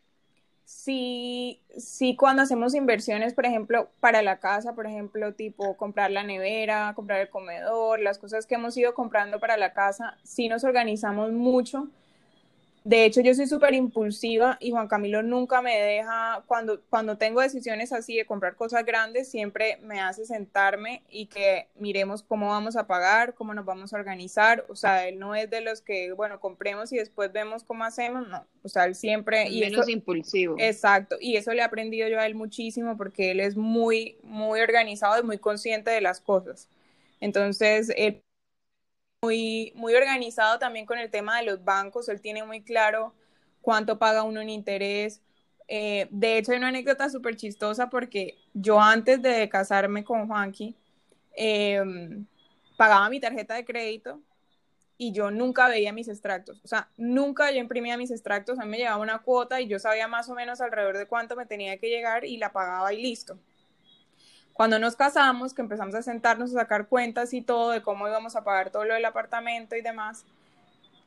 sí, 0.64 1.60
sí 1.76 2.16
cuando 2.16 2.42
hacemos 2.42 2.74
inversiones, 2.74 3.34
por 3.34 3.46
ejemplo, 3.46 3.88
para 4.00 4.22
la 4.22 4.38
casa, 4.38 4.74
por 4.74 4.86
ejemplo, 4.86 5.34
tipo 5.34 5.76
comprar 5.76 6.10
la 6.10 6.22
nevera, 6.22 6.92
comprar 6.94 7.20
el 7.20 7.28
comedor, 7.28 8.00
las 8.00 8.18
cosas 8.18 8.46
que 8.46 8.54
hemos 8.56 8.76
ido 8.76 8.94
comprando 8.94 9.40
para 9.40 9.56
la 9.56 9.72
casa, 9.72 10.16
sí 10.22 10.48
nos 10.48 10.64
organizamos 10.64 11.32
mucho 11.32 11.88
de 12.86 13.06
hecho, 13.06 13.22
yo 13.22 13.34
soy 13.34 13.46
súper 13.46 13.72
impulsiva 13.72 14.58
y 14.60 14.70
Juan 14.70 14.88
Camilo 14.88 15.22
nunca 15.22 15.62
me 15.62 15.74
deja, 15.74 16.44
cuando, 16.46 16.82
cuando 16.90 17.16
tengo 17.16 17.40
decisiones 17.40 17.94
así 17.94 18.14
de 18.14 18.26
comprar 18.26 18.56
cosas 18.56 18.84
grandes, 18.84 19.30
siempre 19.30 19.78
me 19.82 20.00
hace 20.00 20.26
sentarme 20.26 21.02
y 21.08 21.26
que 21.26 21.68
miremos 21.76 22.22
cómo 22.22 22.48
vamos 22.48 22.76
a 22.76 22.86
pagar, 22.86 23.32
cómo 23.32 23.54
nos 23.54 23.64
vamos 23.64 23.94
a 23.94 23.96
organizar. 23.96 24.66
O 24.68 24.76
sea, 24.76 25.08
él 25.08 25.18
no 25.18 25.34
es 25.34 25.48
de 25.48 25.62
los 25.62 25.80
que, 25.80 26.12
bueno, 26.12 26.40
compremos 26.40 26.92
y 26.92 26.98
después 26.98 27.32
vemos 27.32 27.64
cómo 27.64 27.84
hacemos, 27.84 28.28
no. 28.28 28.46
O 28.62 28.68
sea, 28.68 28.84
él 28.84 28.94
siempre... 28.94 29.48
y 29.48 29.60
menos 29.60 29.88
impulsivo. 29.88 30.56
Exacto. 30.58 31.16
Y 31.18 31.36
eso 31.36 31.54
le 31.54 31.60
he 31.60 31.64
aprendido 31.64 32.06
yo 32.08 32.20
a 32.20 32.26
él 32.26 32.34
muchísimo 32.34 32.98
porque 32.98 33.30
él 33.30 33.40
es 33.40 33.56
muy, 33.56 34.18
muy 34.22 34.60
organizado 34.60 35.18
y 35.18 35.24
muy 35.24 35.38
consciente 35.38 35.90
de 35.90 36.02
las 36.02 36.20
cosas. 36.20 36.68
Entonces, 37.18 37.90
él 37.96 38.20
muy, 39.24 39.72
muy 39.74 39.94
organizado 39.94 40.58
también 40.58 40.86
con 40.86 40.98
el 40.98 41.10
tema 41.10 41.38
de 41.38 41.46
los 41.46 41.64
bancos, 41.64 42.08
él 42.08 42.20
tiene 42.20 42.44
muy 42.44 42.62
claro 42.62 43.14
cuánto 43.62 43.98
paga 43.98 44.22
uno 44.22 44.40
en 44.40 44.50
interés. 44.50 45.22
Eh, 45.66 46.06
de 46.10 46.36
hecho, 46.36 46.52
hay 46.52 46.58
una 46.58 46.68
anécdota 46.68 47.08
súper 47.08 47.36
chistosa 47.36 47.88
porque 47.88 48.36
yo 48.52 48.80
antes 48.80 49.22
de 49.22 49.48
casarme 49.48 50.04
con 50.04 50.26
Juanqui, 50.28 50.76
em, 51.36 52.26
pagaba 52.76 53.08
mi 53.08 53.18
tarjeta 53.20 53.54
de 53.54 53.64
crédito 53.64 54.20
y 54.98 55.12
yo 55.12 55.30
nunca 55.30 55.68
veía 55.68 55.92
mis 55.92 56.08
extractos. 56.08 56.60
O 56.64 56.68
sea, 56.68 56.88
nunca 56.96 57.50
yo 57.50 57.58
imprimía 57.58 57.96
mis 57.96 58.10
extractos, 58.10 58.58
a 58.58 58.64
mí 58.64 58.70
me 58.70 58.78
llevaba 58.78 59.02
una 59.02 59.20
cuota 59.20 59.60
y 59.60 59.66
yo 59.68 59.78
sabía 59.78 60.06
más 60.08 60.28
o 60.28 60.34
menos 60.34 60.60
alrededor 60.60 60.98
de 60.98 61.06
cuánto 61.06 61.34
me 61.36 61.46
tenía 61.46 61.78
que 61.78 61.88
llegar 61.88 62.24
y 62.24 62.36
la 62.36 62.52
pagaba 62.52 62.92
y 62.92 63.02
listo. 63.02 63.38
Cuando 64.54 64.78
nos 64.78 64.94
casamos, 64.94 65.52
que 65.52 65.62
empezamos 65.62 65.94
a 65.96 66.02
sentarnos 66.02 66.50
a 66.52 66.60
sacar 66.60 66.86
cuentas 66.86 67.34
y 67.34 67.42
todo 67.42 67.70
de 67.70 67.82
cómo 67.82 68.08
íbamos 68.08 68.36
a 68.36 68.44
pagar 68.44 68.70
todo 68.70 68.84
lo 68.84 68.94
del 68.94 69.04
apartamento 69.04 69.74
y 69.74 69.82
demás, 69.82 70.24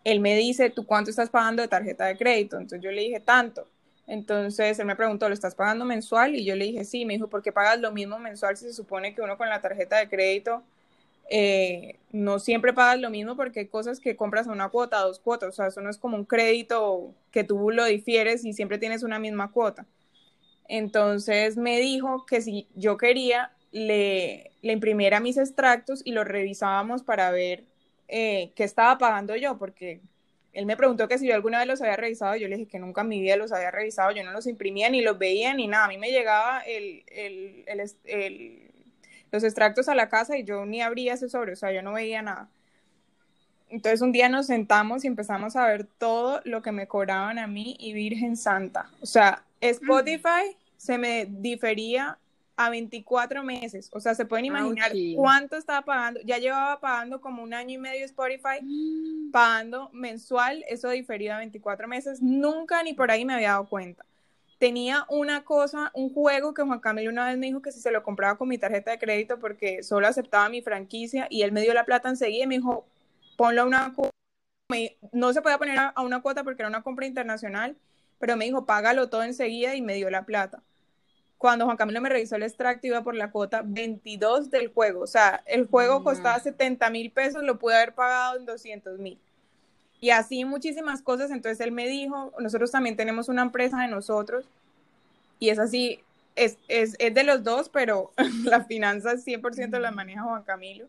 él 0.03 0.19
me 0.19 0.36
dice, 0.36 0.69
¿tú 0.69 0.86
cuánto 0.86 1.10
estás 1.10 1.29
pagando 1.29 1.62
de 1.62 1.69
tarjeta 1.69 2.05
de 2.05 2.17
crédito? 2.17 2.57
Entonces 2.57 2.81
yo 2.81 2.91
le 2.91 3.01
dije, 3.01 3.21
tanto. 3.21 3.65
Entonces 4.05 4.77
él 4.79 4.86
me 4.86 4.95
preguntó, 4.95 5.27
¿lo 5.29 5.33
estás 5.33 5.55
pagando 5.55 5.86
mensual? 5.86 6.36
Y 6.36 6.45
yo 6.45 6.55
le 6.55 6.65
dije, 6.65 6.83
sí. 6.83 7.05
Me 7.05 7.13
dijo, 7.13 7.27
¿por 7.27 7.41
qué 7.41 7.53
pagas 7.53 7.79
lo 7.79 7.91
mismo 7.91 8.19
mensual 8.19 8.57
si 8.57 8.65
se 8.65 8.73
supone 8.73 9.15
que 9.15 9.21
uno 9.21 9.38
con 9.38 9.49
la 9.49 9.62
tarjeta 9.62 9.97
de 9.97 10.10
crédito 10.10 10.63
eh, 11.29 11.97
no 12.12 12.39
siempre 12.39 12.73
pagas 12.73 12.99
lo 12.99 13.10
mismo 13.10 13.36
porque 13.36 13.62
hay 13.62 13.67
cosas 13.67 13.99
que 13.99 14.15
compras 14.15 14.47
a 14.47 14.51
una 14.51 14.69
cuota, 14.69 14.99
dos 14.99 15.19
cuotas? 15.19 15.49
O 15.49 15.51
sea, 15.53 15.67
eso 15.67 15.81
no 15.81 15.89
es 15.89 15.97
como 15.97 16.17
un 16.17 16.25
crédito 16.25 17.13
que 17.31 17.43
tú 17.45 17.69
lo 17.71 17.86
difieres 17.86 18.45
y 18.45 18.53
siempre 18.53 18.77
tienes 18.77 19.03
una 19.03 19.19
misma 19.19 19.51
cuota. 19.51 19.86
Entonces 20.67 21.58
me 21.58 21.80
dijo 21.80 22.25
que 22.25 22.41
si 22.41 22.67
yo 22.75 22.97
quería, 22.97 23.51
le, 23.71 24.51
le 24.62 24.73
imprimiera 24.73 25.19
mis 25.19 25.38
extractos 25.38 26.01
y 26.06 26.12
los 26.12 26.25
revisábamos 26.25 27.03
para 27.03 27.32
ver 27.32 27.63
eh, 28.08 28.51
qué 28.56 28.63
estaba 28.63 28.97
pagando 28.97 29.36
yo, 29.36 29.58
porque 29.58 30.01
él 30.53 30.65
me 30.65 30.77
preguntó 30.77 31.08
que 31.08 31.17
si 31.17 31.27
yo 31.27 31.36
alguna 31.36 31.60
vez 31.60 31.67
los 31.67 31.82
había 31.82 31.97
revisado, 31.97 32.36
yo 32.36 32.47
le 32.47 32.58
dije 32.58 32.71
que 32.71 32.80
nunca 32.80 33.01
en 33.01 33.10
mi 33.10 33.21
vida 33.21 33.36
los 33.36 33.51
había 33.51 33.71
revisado, 33.71 34.12
yo 34.12 34.23
no 34.23 34.32
los 34.32 34.47
imprimía 34.47 34.89
ni 34.89 35.01
los 35.01 35.19
veía 35.19 35.53
ni 35.53 35.67
nada, 35.67 35.86
a 35.86 35.89
mí 35.89 35.97
me 35.97 36.12
llegaba 36.12 36.63
los 39.32 39.43
extractos 39.43 39.88
a 39.88 39.95
la 39.95 40.10
casa 40.10 40.38
y 40.38 40.43
yo 40.43 40.65
ni 40.65 40.82
abría 40.82 41.13
ese 41.13 41.30
sobre, 41.30 41.53
o 41.53 41.56
sea, 41.56 41.71
yo 41.71 41.82
no 41.82 41.93
veía 41.93 42.21
nada. 42.21 42.49
Entonces 43.69 44.01
un 44.01 44.13
día 44.13 44.30
nos 44.30 44.47
sentamos 44.47 45.03
y 45.03 45.08
empezamos 45.08 45.58
a 45.58 45.67
ver 45.67 45.84
todo 45.84 46.41
lo 46.45 46.62
que 46.62 46.71
me 46.71 46.88
cobraban 46.88 47.38
a 47.38 47.47
mí 47.47 47.75
y 47.80 47.91
Virgen 47.91 48.38
Santa. 48.38 48.89
O 49.01 49.06
sea, 49.06 49.43
Spotify 49.61 50.55
se 50.77 50.97
me 50.97 51.25
difería 51.25 52.17
a 52.57 52.71
24 52.71 53.43
meses. 53.43 53.89
O 53.93 53.99
sea, 53.99 54.15
se 54.15 54.25
pueden 54.25 54.45
imaginar 54.45 54.91
cuánto 55.15 55.55
estaba 55.55 55.83
pagando. 55.83 56.19
Ya 56.25 56.39
llevaba 56.39 56.79
pagando 56.79 57.21
como 57.21 57.43
un 57.43 57.53
año 57.53 57.75
y 57.75 57.77
medio 57.77 58.03
Spotify, 58.05 58.61
mm. 58.61 59.31
pagando 59.31 59.89
mensual, 59.93 60.65
eso 60.67 60.89
diferido 60.89 61.35
a 61.35 61.37
24 61.37 61.87
meses. 61.87 62.21
Nunca 62.21 62.81
ni 62.81 62.93
por 62.93 63.11
ahí 63.11 63.25
me 63.25 63.35
había 63.35 63.51
dado 63.51 63.69
cuenta. 63.69 64.03
Tenía 64.57 65.05
una 65.09 65.45
cosa, 65.45 65.91
un 65.93 66.11
juego 66.11 66.55
que 66.55 66.63
Juan 66.63 66.79
Camilo 66.79 67.11
una 67.11 67.27
vez 67.27 67.37
me 67.37 67.45
dijo 67.45 67.61
que 67.61 67.71
si 67.71 67.79
se 67.79 67.91
lo 67.91 68.01
compraba 68.01 68.39
con 68.39 68.47
mi 68.47 68.57
tarjeta 68.57 68.89
de 68.89 68.97
crédito 68.97 69.37
porque 69.37 69.83
solo 69.83 70.07
aceptaba 70.07 70.49
mi 70.49 70.63
franquicia 70.63 71.27
y 71.29 71.43
él 71.43 71.51
me 71.51 71.61
dio 71.61 71.75
la 71.75 71.85
plata 71.85 72.09
enseguida 72.09 72.45
y 72.45 72.47
me 72.47 72.55
dijo, 72.55 72.87
ponlo 73.37 73.61
a 73.61 73.65
una 73.65 73.93
cuota. 73.93 74.11
No 75.11 75.31
se 75.31 75.43
podía 75.43 75.59
poner 75.59 75.77
a 75.77 76.01
una 76.01 76.23
cuota 76.23 76.43
porque 76.43 76.63
era 76.63 76.69
una 76.69 76.81
compra 76.81 77.05
internacional, 77.05 77.77
pero 78.19 78.38
me 78.38 78.45
dijo, 78.45 78.65
págalo 78.65 79.10
todo 79.10 79.23
enseguida 79.23 79.75
y 79.75 79.82
me 79.82 79.95
dio 79.95 80.10
la 80.10 80.25
plata 80.25 80.62
cuando 81.38 81.65
Juan 81.65 81.77
Camilo 81.77 82.01
me 82.01 82.10
revisó 82.10 82.36
el 82.36 82.43
extracto 82.43 82.88
iba 82.88 83.03
por 83.03 83.15
la 83.15 83.32
cuota 83.32 83.62
22 83.63 84.49
del 84.49 84.69
juego. 84.69 85.01
O 85.01 85.08
sea, 85.08 85.43
el 85.45 85.67
juego 85.67 86.03
costaba 86.03 86.39
70 86.39 86.89
mil 86.89 87.12
pesos, 87.12 87.43
lo 87.43 87.60
pude 87.60 87.75
haber 87.75 87.93
pagado 87.93 88.38
en 88.38 88.45
200 88.45 88.99
mil. 88.99 89.19
Y 89.99 90.10
así 90.10 90.45
muchísimas 90.45 91.01
cosas. 91.01 91.32
Entonces 91.32 91.60
él 91.65 91.71
me 91.71 91.88
dijo, 91.88 92.34
nosotros 92.39 92.71
también 92.71 92.95
tenemos 92.95 93.30
una 93.30 93.43
empresa 93.43 93.80
de 93.80 93.88
nosotros 93.88 94.45
y 95.39 95.49
es 95.49 95.60
así, 95.60 95.99
es, 96.36 96.58
es, 96.67 96.95
es 96.97 97.13
de 97.13 97.23
los 97.23 97.43
dos, 97.43 97.69
pero 97.69 98.12
las 98.43 98.65
finanzas 98.65 99.25
100% 99.25 99.80
las 99.80 99.93
maneja 99.93 100.23
Juan 100.23 100.43
Camilo 100.43 100.88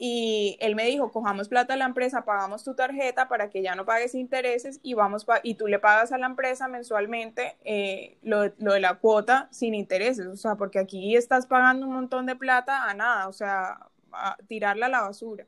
y 0.00 0.56
él 0.60 0.76
me 0.76 0.84
dijo, 0.86 1.10
cojamos 1.10 1.48
plata 1.48 1.74
a 1.74 1.76
la 1.76 1.84
empresa, 1.84 2.24
pagamos 2.24 2.62
tu 2.62 2.74
tarjeta 2.74 3.28
para 3.28 3.50
que 3.50 3.62
ya 3.62 3.74
no 3.74 3.84
pagues 3.84 4.14
intereses 4.14 4.78
y, 4.84 4.94
vamos 4.94 5.26
y 5.42 5.54
tú 5.54 5.66
le 5.66 5.80
pagas 5.80 6.12
a 6.12 6.18
la 6.18 6.26
empresa 6.26 6.68
mensualmente 6.68 7.56
eh, 7.64 8.16
lo, 8.22 8.48
de 8.48 8.80
la 8.80 8.94
cuota 8.94 9.48
sin 9.50 9.74
intereses, 9.74 10.28
o 10.28 10.36
sea, 10.36 10.54
porque 10.54 10.78
aquí 10.78 11.16
estás 11.16 11.46
pagando 11.46 11.84
un 11.84 11.94
montón 11.94 12.26
de 12.26 12.36
plata 12.36 12.84
a 12.84 12.94
nada, 12.94 13.26
o 13.26 13.32
sea, 13.32 13.88
a 14.12 14.36
tirarla 14.46 14.86
a 14.86 14.90
la 14.90 15.00
basura. 15.00 15.46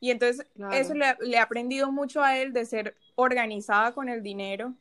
Y 0.00 0.10
entonces 0.10 0.48
eso 0.72 0.94
le, 0.94 1.16
le 1.20 1.36
he 1.36 1.38
aprendido 1.38 1.92
mucho 1.92 2.24
a 2.24 2.38
él 2.38 2.52
de 2.52 2.64
ser 2.64 2.96
organizada 3.14 3.92
con 3.92 4.08
el 4.08 4.24
dinero, 4.24 4.74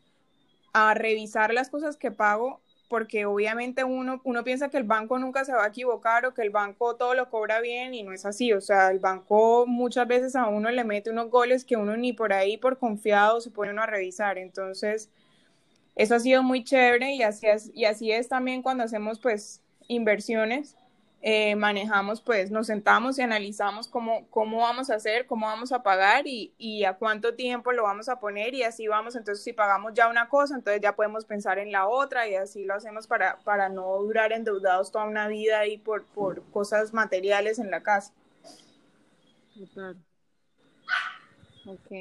a 0.73 0.95
revisar 0.95 1.54
las 1.54 1.69
cosas 1.69 1.95
que 1.95 2.10
pago 2.10 2.62
porque 2.89 3.25
obviamente 3.25 3.84
uno, 3.84 4.19
uno 4.23 4.43
piensa 4.43 4.69
que 4.69 4.78
el 4.78 4.84
banco 4.84 5.19
nunca 5.19 5.45
se 5.45 5.54
va 5.54 5.63
a 5.65 5.67
equivocar 5.67 6.25
o 6.25 6.34
que 6.34 6.41
el 6.41 6.49
banco 6.49 6.95
todo 6.95 7.13
lo 7.13 7.30
cobra 7.30 7.62
bien 7.62 7.93
y 7.93 8.04
no 8.04 8.12
es 8.13 8.25
así. 8.25 8.52
O 8.52 8.62
sea, 8.62 8.89
el 8.91 8.99
banco 8.99 9.65
muchas 9.67 10.08
veces 10.08 10.36
a 10.36 10.47
uno 10.47 10.71
le 10.71 10.84
mete 10.84 11.12
unos 11.12 11.30
goles 11.30 11.63
que 11.65 11.78
uno 11.78 11.95
ni 11.95 12.13
por 12.13 12.34
ahí 12.34 12.58
por 12.58 12.80
confiado 12.80 13.41
se 13.41 13.52
pone 13.52 13.71
uno 13.71 13.84
a 13.84 13.86
revisar. 13.86 14.38
Entonces, 14.39 15.10
eso 15.95 16.15
ha 16.15 16.19
sido 16.19 16.43
muy 16.43 16.63
chévere 16.63 17.13
y 17.13 17.23
así 17.23 17.47
es, 17.47 17.71
y 17.75 17.86
así 17.86 18.12
es 18.12 18.28
también 18.28 18.62
cuando 18.63 18.84
hacemos 18.84 19.19
pues 19.19 19.62
inversiones 19.88 20.75
eh, 21.21 21.58
manejamos, 21.58 22.21
pues 22.21 22.49
nos 22.49 22.67
sentamos 22.67 23.19
y 23.19 23.21
analizamos 23.21 23.89
cómo, 23.89 24.25
cómo 24.29 24.60
vamos 24.60 24.89
a 24.89 24.95
hacer, 24.95 25.25
cómo 25.25 25.47
vamos 25.47 25.73
a 25.73 25.84
pagar 25.84 26.27
y, 26.27 26.53
y, 26.58 26.86
a 26.86 26.93
cuánto 26.93 27.36
tiempo 27.36 27.73
lo 27.73 27.84
vamos 27.84 28.08
a 28.08 28.21
poner 28.21 28.53
y 28.53 28.63
así 28.63 28.88
vamos. 28.88 29.17
Entonces, 29.17 29.43
si 29.43 29.51
pagamos 29.51 29.93
ya 29.93 30.08
una 30.08 30.29
cosa, 30.29 30.55
entonces 30.55 30.82
ya 30.82 30.95
podemos 30.95 31.25
pensar 31.25 31.60
en 31.60 31.73
la 31.73 31.89
otra 31.89 32.27
y 32.29 32.36
así 32.36 32.63
lo 32.63 32.73
hacemos 32.73 33.05
para, 33.05 33.38
para 33.39 33.67
no 33.67 33.97
durar 33.97 34.32
endeudados 34.32 34.93
toda 34.93 35.05
una 35.05 35.27
vida 35.27 35.67
y 35.67 35.77
por, 35.77 36.05
por 36.05 36.41
cosas 36.51 36.93
materiales 36.93 37.60
en 37.60 37.69
la 37.69 37.84
casa. 37.84 38.13
Ok. 41.65 41.91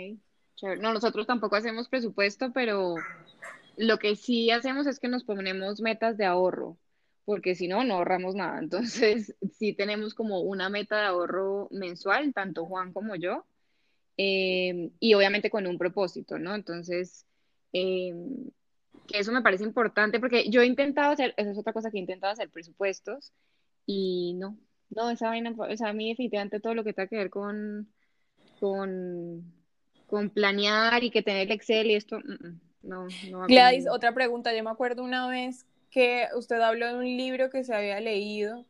No, 0.80 0.92
nosotros 0.92 1.26
tampoco 1.26 1.56
hacemos 1.56 1.88
presupuesto, 1.88 2.52
pero 2.52 2.94
lo 3.76 3.98
que 3.98 4.14
sí 4.14 4.52
hacemos 4.52 4.86
es 4.86 5.00
que 5.00 5.08
nos 5.08 5.24
ponemos 5.24 5.80
metas 5.80 6.16
de 6.16 6.24
ahorro 6.24 6.76
porque 7.28 7.54
si 7.54 7.68
no, 7.68 7.84
no 7.84 7.96
ahorramos 7.96 8.34
nada. 8.34 8.58
Entonces, 8.62 9.36
sí 9.52 9.74
tenemos 9.74 10.14
como 10.14 10.40
una 10.40 10.70
meta 10.70 10.96
de 10.96 11.06
ahorro 11.08 11.68
mensual, 11.70 12.32
tanto 12.32 12.64
Juan 12.64 12.94
como 12.94 13.16
yo, 13.16 13.44
eh, 14.16 14.92
y 14.98 15.12
obviamente 15.12 15.50
con 15.50 15.66
un 15.66 15.76
propósito, 15.76 16.38
¿no? 16.38 16.54
Entonces, 16.54 17.26
eh, 17.74 18.14
que 19.06 19.18
eso 19.18 19.30
me 19.30 19.42
parece 19.42 19.64
importante 19.64 20.20
porque 20.20 20.48
yo 20.48 20.62
he 20.62 20.66
intentado 20.66 21.12
hacer, 21.12 21.34
esa 21.36 21.50
es 21.50 21.58
otra 21.58 21.74
cosa 21.74 21.90
que 21.90 21.98
he 21.98 22.00
intentado 22.00 22.32
hacer 22.32 22.48
presupuestos 22.48 23.34
y 23.84 24.32
no, 24.38 24.56
no, 24.88 25.10
esa 25.10 25.28
vaina, 25.28 25.54
o 25.54 25.76
sea, 25.76 25.90
a 25.90 25.92
mí 25.92 26.08
definitivamente 26.08 26.60
todo 26.60 26.72
lo 26.72 26.82
que 26.82 26.94
tenga 26.94 27.08
que 27.08 27.16
ver 27.16 27.28
con, 27.28 27.92
con, 28.58 29.52
con 30.06 30.30
planear 30.30 31.04
y 31.04 31.10
que 31.10 31.22
tener 31.22 31.42
el 31.42 31.52
Excel 31.52 31.90
y 31.90 31.94
esto, 31.94 32.20
mm, 32.20 32.46
mm, 32.48 32.60
no, 32.84 33.06
no. 33.30 33.46
Gladys, 33.48 33.86
otra 33.86 34.14
pregunta, 34.14 34.56
yo 34.56 34.64
me 34.64 34.70
acuerdo 34.70 35.04
una 35.04 35.28
vez 35.28 35.66
que 35.98 36.28
usted 36.36 36.60
habló 36.60 36.86
de 36.86 36.94
un 36.94 37.16
libro 37.16 37.50
que 37.50 37.64
se 37.64 37.74
había 37.74 37.98
leído 37.98 38.64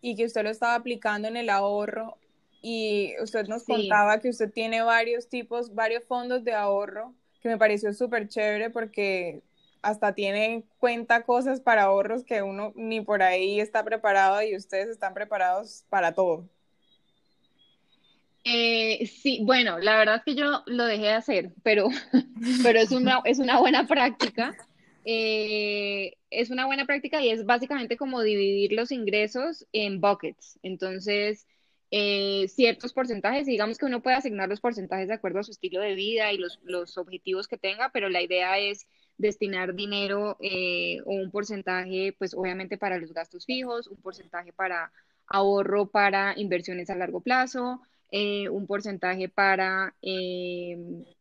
y 0.00 0.16
que 0.16 0.24
usted 0.24 0.44
lo 0.44 0.48
estaba 0.48 0.76
aplicando 0.76 1.28
en 1.28 1.36
el 1.36 1.50
ahorro 1.50 2.16
y 2.62 3.12
usted 3.22 3.48
nos 3.48 3.64
contaba 3.64 4.18
que 4.18 4.30
usted 4.30 4.50
tiene 4.50 4.80
varios 4.80 5.28
tipos, 5.28 5.74
varios 5.74 6.04
fondos 6.04 6.42
de 6.42 6.54
ahorro, 6.54 7.12
que 7.42 7.50
me 7.50 7.58
pareció 7.58 7.92
súper 7.92 8.28
chévere 8.28 8.70
porque 8.70 9.42
hasta 9.82 10.14
tiene 10.14 10.64
cuenta 10.78 11.24
cosas 11.24 11.60
para 11.60 11.82
ahorros 11.82 12.24
que 12.24 12.40
uno 12.40 12.72
ni 12.74 13.02
por 13.02 13.22
ahí 13.22 13.60
está 13.60 13.84
preparado 13.84 14.40
y 14.42 14.56
ustedes 14.56 14.88
están 14.88 15.12
preparados 15.12 15.84
para 15.90 16.14
todo. 16.14 16.48
Eh, 18.44 19.06
sí, 19.06 19.40
bueno, 19.42 19.78
la 19.80 19.98
verdad 19.98 20.16
es 20.16 20.22
que 20.24 20.34
yo 20.34 20.62
lo 20.64 20.86
dejé 20.86 21.02
de 21.02 21.12
hacer, 21.12 21.50
pero, 21.62 21.88
pero 22.62 22.80
es, 22.80 22.90
una, 22.90 23.20
es 23.26 23.38
una 23.38 23.60
buena 23.60 23.86
práctica. 23.86 24.56
Eh, 25.04 26.14
es 26.30 26.50
una 26.50 26.66
buena 26.66 26.86
práctica 26.86 27.22
y 27.22 27.30
es 27.30 27.44
básicamente 27.44 27.96
como 27.96 28.22
dividir 28.22 28.72
los 28.72 28.92
ingresos 28.92 29.66
en 29.72 30.00
buckets. 30.00 30.58
Entonces, 30.62 31.46
eh, 31.90 32.46
ciertos 32.48 32.92
porcentajes, 32.92 33.46
digamos 33.46 33.78
que 33.78 33.86
uno 33.86 34.02
puede 34.02 34.16
asignar 34.16 34.48
los 34.48 34.60
porcentajes 34.60 35.08
de 35.08 35.14
acuerdo 35.14 35.40
a 35.40 35.42
su 35.42 35.50
estilo 35.50 35.80
de 35.80 35.94
vida 35.94 36.32
y 36.32 36.38
los, 36.38 36.98
objetivos 36.98 37.48
que 37.48 37.58
tenga, 37.58 37.90
pero 37.92 38.08
la 38.08 38.22
idea 38.22 38.58
es 38.58 38.86
destinar 39.18 39.74
dinero 39.74 40.36
eh, 40.40 41.00
o 41.04 41.12
un 41.12 41.30
porcentaje, 41.30 42.14
pues 42.18 42.34
obviamente 42.34 42.78
para 42.78 42.98
los 42.98 43.12
gastos 43.12 43.44
fijos, 43.44 43.88
un 43.88 44.00
porcentaje 44.00 44.52
para 44.52 44.92
ahorro 45.26 45.90
para 45.90 46.38
inversiones 46.38 46.90
a 46.90 46.96
largo 46.96 47.20
plazo, 47.20 47.80
eh, 48.12 48.48
un 48.48 48.66
porcentaje 48.66 49.28
para 49.28 49.94
eh, 50.02 50.76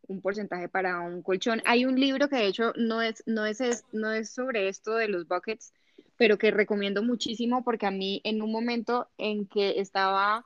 un 0.10 0.22
porcentaje 0.22 0.67
para 0.67 1.00
un 1.02 1.22
colchón. 1.22 1.62
Hay 1.65 1.86
un 1.86 2.00
libro 2.00 2.28
que 2.28 2.36
de 2.36 2.48
hecho 2.48 2.74
no 2.76 3.02
es, 3.02 3.24
no 3.26 3.45
es, 3.45 3.62
no 3.93 4.12
es 4.12 4.32
sobre 4.32 4.67
esto 4.67 4.95
de 4.95 5.08
los 5.08 5.28
buckets, 5.28 5.72
pero 6.17 6.38
que 6.38 6.52
recomiendo 6.52 7.04
muchísimo 7.04 7.63
porque 7.63 7.86
a 7.86 7.91
mí 7.91 8.19
en 8.24 8.41
un 8.41 8.52
momento 8.52 9.08
en 9.17 9.48
que 9.48 9.80
estaba 9.80 10.45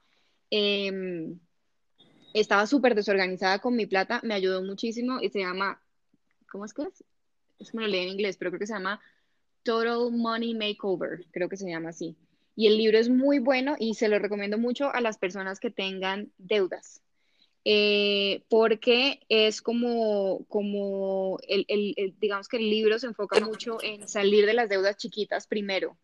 em, 0.52 1.40
estaba 2.34 2.68
súper 2.68 2.96
desorganizada 2.96 3.60
con 3.60 3.76
mi 3.76 3.86
plata, 3.86 4.20
me 4.24 4.34
ayudó 4.34 4.62
muchísimo 4.64 5.20
y 5.22 5.30
se 5.30 5.40
llama, 5.40 5.82
¿cómo 6.52 6.66
es 6.66 6.74
que 6.74 6.84
es? 6.84 7.04
Es 7.60 7.72
que 7.72 7.78
me 7.78 7.84
lo 7.84 7.90
leí 7.90 8.04
en 8.04 8.10
inglés, 8.10 8.38
pero 8.38 8.52
creo 8.52 8.60
que 8.60 8.68
se 8.68 8.74
llama 8.74 9.00
Total 9.64 10.12
Money 10.12 10.56
Makeover, 10.56 11.26
creo 11.32 11.48
que 11.48 11.58
se 11.58 11.70
llama 11.70 11.90
así. 11.90 12.18
Y 12.56 12.68
el 12.68 12.78
libro 12.78 12.98
es 12.98 13.10
muy 13.10 13.40
bueno 13.40 13.76
y 13.80 13.96
se 13.96 14.10
lo 14.10 14.20
recomiendo 14.20 14.58
mucho 14.58 14.94
a 14.94 15.02
las 15.02 15.18
personas 15.18 15.60
que 15.60 15.72
tengan 15.72 16.32
deudas. 16.38 17.02
Eh, 17.66 18.44
porque 18.50 19.22
es 19.30 19.62
como, 19.62 20.46
como 20.50 21.38
el, 21.48 21.66
el, 21.70 22.14
digamos 22.20 22.50
que 22.50 22.58
el 22.58 22.70
libro 22.70 23.00
se 23.00 23.08
enfoca 23.08 23.40
mucho 23.40 23.78
en 23.82 24.08
salir 24.08 24.46
de 24.46 24.54
las 24.54 24.70
deudas 24.70 24.98
chiquitas 24.98 25.48
primero. 25.48 25.98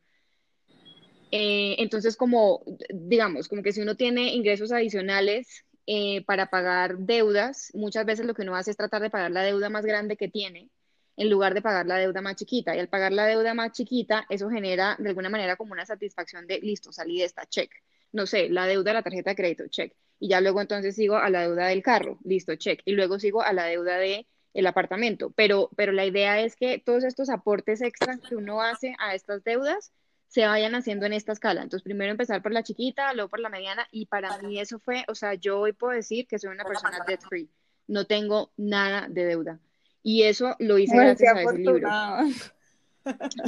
Eh, 1.32 1.76
entonces, 1.80 2.15
como, 2.15 2.63
digamos, 2.89 3.48
como 3.48 3.62
que 3.62 3.74
si 3.74 3.82
uno 3.82 3.95
tiene 3.95 4.34
ingresos 4.34 4.72
adicionales 4.72 5.65
eh, 5.86 6.24
para 6.26 6.50
pagar 6.50 6.98
deudas, 6.98 7.72
muchas 7.74 8.06
veces 8.06 8.26
lo 8.26 8.34
que 8.34 8.43
uno 8.43 8.56
hace 8.56 8.72
es 8.72 8.78
tratar 8.78 9.02
de 9.02 9.10
pagar 9.10 9.32
la 9.32 9.43
deuda 9.43 9.69
más 9.69 9.86
grande 9.86 10.17
que 10.17 10.30
tiene 10.30 10.69
en 11.17 11.30
lugar 11.30 11.54
de 11.54 11.62
pagar 11.62 11.86
la 11.86 11.98
deuda 11.98 12.22
más 12.22 12.38
chiquita. 12.38 12.76
Y 12.76 12.80
al 12.80 12.88
pagar 12.88 13.12
la 13.12 13.26
deuda 13.26 13.54
más 13.54 13.74
chiquita, 13.74 14.26
eso 14.30 14.50
genera 14.50 14.95
de 14.98 15.10
alguna 15.10 15.30
manera 15.30 15.58
como 15.58 15.74
una 15.74 15.86
satisfacción 15.86 16.48
de, 16.48 16.60
listo, 16.62 16.93
salí 16.93 17.19
de 17.19 17.26
esta, 17.26 17.45
check. 17.45 17.69
No 18.13 18.26
sé, 18.26 18.50
la 18.50 18.65
deuda 18.65 18.91
de 18.91 18.93
la 18.93 19.04
tarjeta 19.04 19.32
de 19.32 19.36
crédito, 19.36 19.67
check. 19.67 19.93
Y 20.19 20.29
ya 20.29 20.41
luego 20.41 20.62
entonces 20.62 20.95
sigo 20.95 21.17
a 21.17 21.29
la 21.29 21.41
deuda 21.41 21.67
del 21.67 21.82
carro, 21.82 22.19
listo, 22.23 22.55
check. 22.55 22.82
Y 22.86 22.91
luego 22.91 23.19
sigo 23.19 23.41
a 23.41 23.53
la 23.53 23.65
deuda 23.65 23.97
de 23.97 24.27
el 24.53 24.67
apartamento. 24.67 25.32
Pero, 25.32 25.69
pero 25.75 25.91
la 25.91 26.05
idea 26.05 26.41
es 26.41 26.55
que 26.55 26.79
todos 26.79 27.03
estos 27.03 27.29
aportes 27.29 27.82
extras 27.82 28.19
que 28.19 28.36
uno 28.36 28.62
hace 28.62 28.95
a 28.99 29.15
estas 29.15 29.43
deudas 29.43 29.91
se 30.27 30.45
vayan 30.45 30.75
haciendo 30.75 31.05
en 31.05 31.13
esta 31.13 31.32
escala. 31.32 31.63
Entonces, 31.63 31.84
primero 31.84 32.12
empezar 32.12 32.41
por 32.41 32.51
la 32.51 32.63
chiquita, 32.63 33.13
luego 33.13 33.29
por 33.29 33.39
la 33.39 33.49
mediana, 33.49 33.88
y 33.91 34.05
para 34.05 34.38
mí 34.39 34.60
eso 34.60 34.79
fue, 34.79 35.03
o 35.08 35.15
sea, 35.15 35.34
yo 35.34 35.60
hoy 35.60 35.73
puedo 35.73 35.93
decir 35.93 36.27
que 36.27 36.38
soy 36.38 36.51
una 36.51 36.63
persona 36.63 36.99
debt 37.08 37.21
free, 37.27 37.49
no 37.88 38.05
tengo 38.05 38.51
nada 38.55 39.08
de 39.10 39.25
deuda. 39.25 39.60
Y 40.03 40.23
eso 40.23 40.55
lo 40.60 40.77
hice 40.77 40.95
gracias 40.95 41.36
a 41.36 41.41
ese 41.41 41.58
libro. 41.58 41.89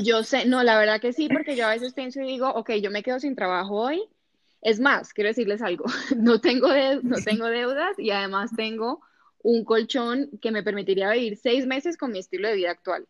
Yo 0.04 0.24
sé, 0.24 0.46
no, 0.46 0.64
la 0.64 0.78
verdad 0.78 1.00
que 1.00 1.14
sí, 1.14 1.30
porque 1.30 1.56
yo 1.56 1.68
a 1.68 1.72
veces 1.72 1.94
pienso 1.94 2.20
y 2.22 2.26
digo, 2.26 2.50
ok, 2.50 2.72
yo 2.82 2.90
me 2.90 3.04
quedo 3.04 3.20
sin 3.20 3.36
trabajo 3.36 3.76
hoy. 3.76 4.04
Es 4.62 4.80
más, 4.80 5.14
quiero 5.14 5.30
decirles 5.30 5.62
algo, 5.62 5.86
no 6.18 6.40
tengo, 6.40 6.68
no 7.04 7.18
tengo 7.24 7.48
deudas 7.48 7.98
y 7.98 8.12
además 8.12 8.52
tengo 8.56 9.02
un 9.44 9.66
colchón 9.66 10.30
que 10.42 10.52
me 10.52 10.64
permitiría 10.64 11.12
vivir 11.12 11.38
seis 11.38 11.66
meses 11.66 11.98
con 11.98 12.12
mi 12.12 12.20
estilo 12.20 12.48
de 12.48 12.56
vida 12.56 12.72
actual. 12.72 13.08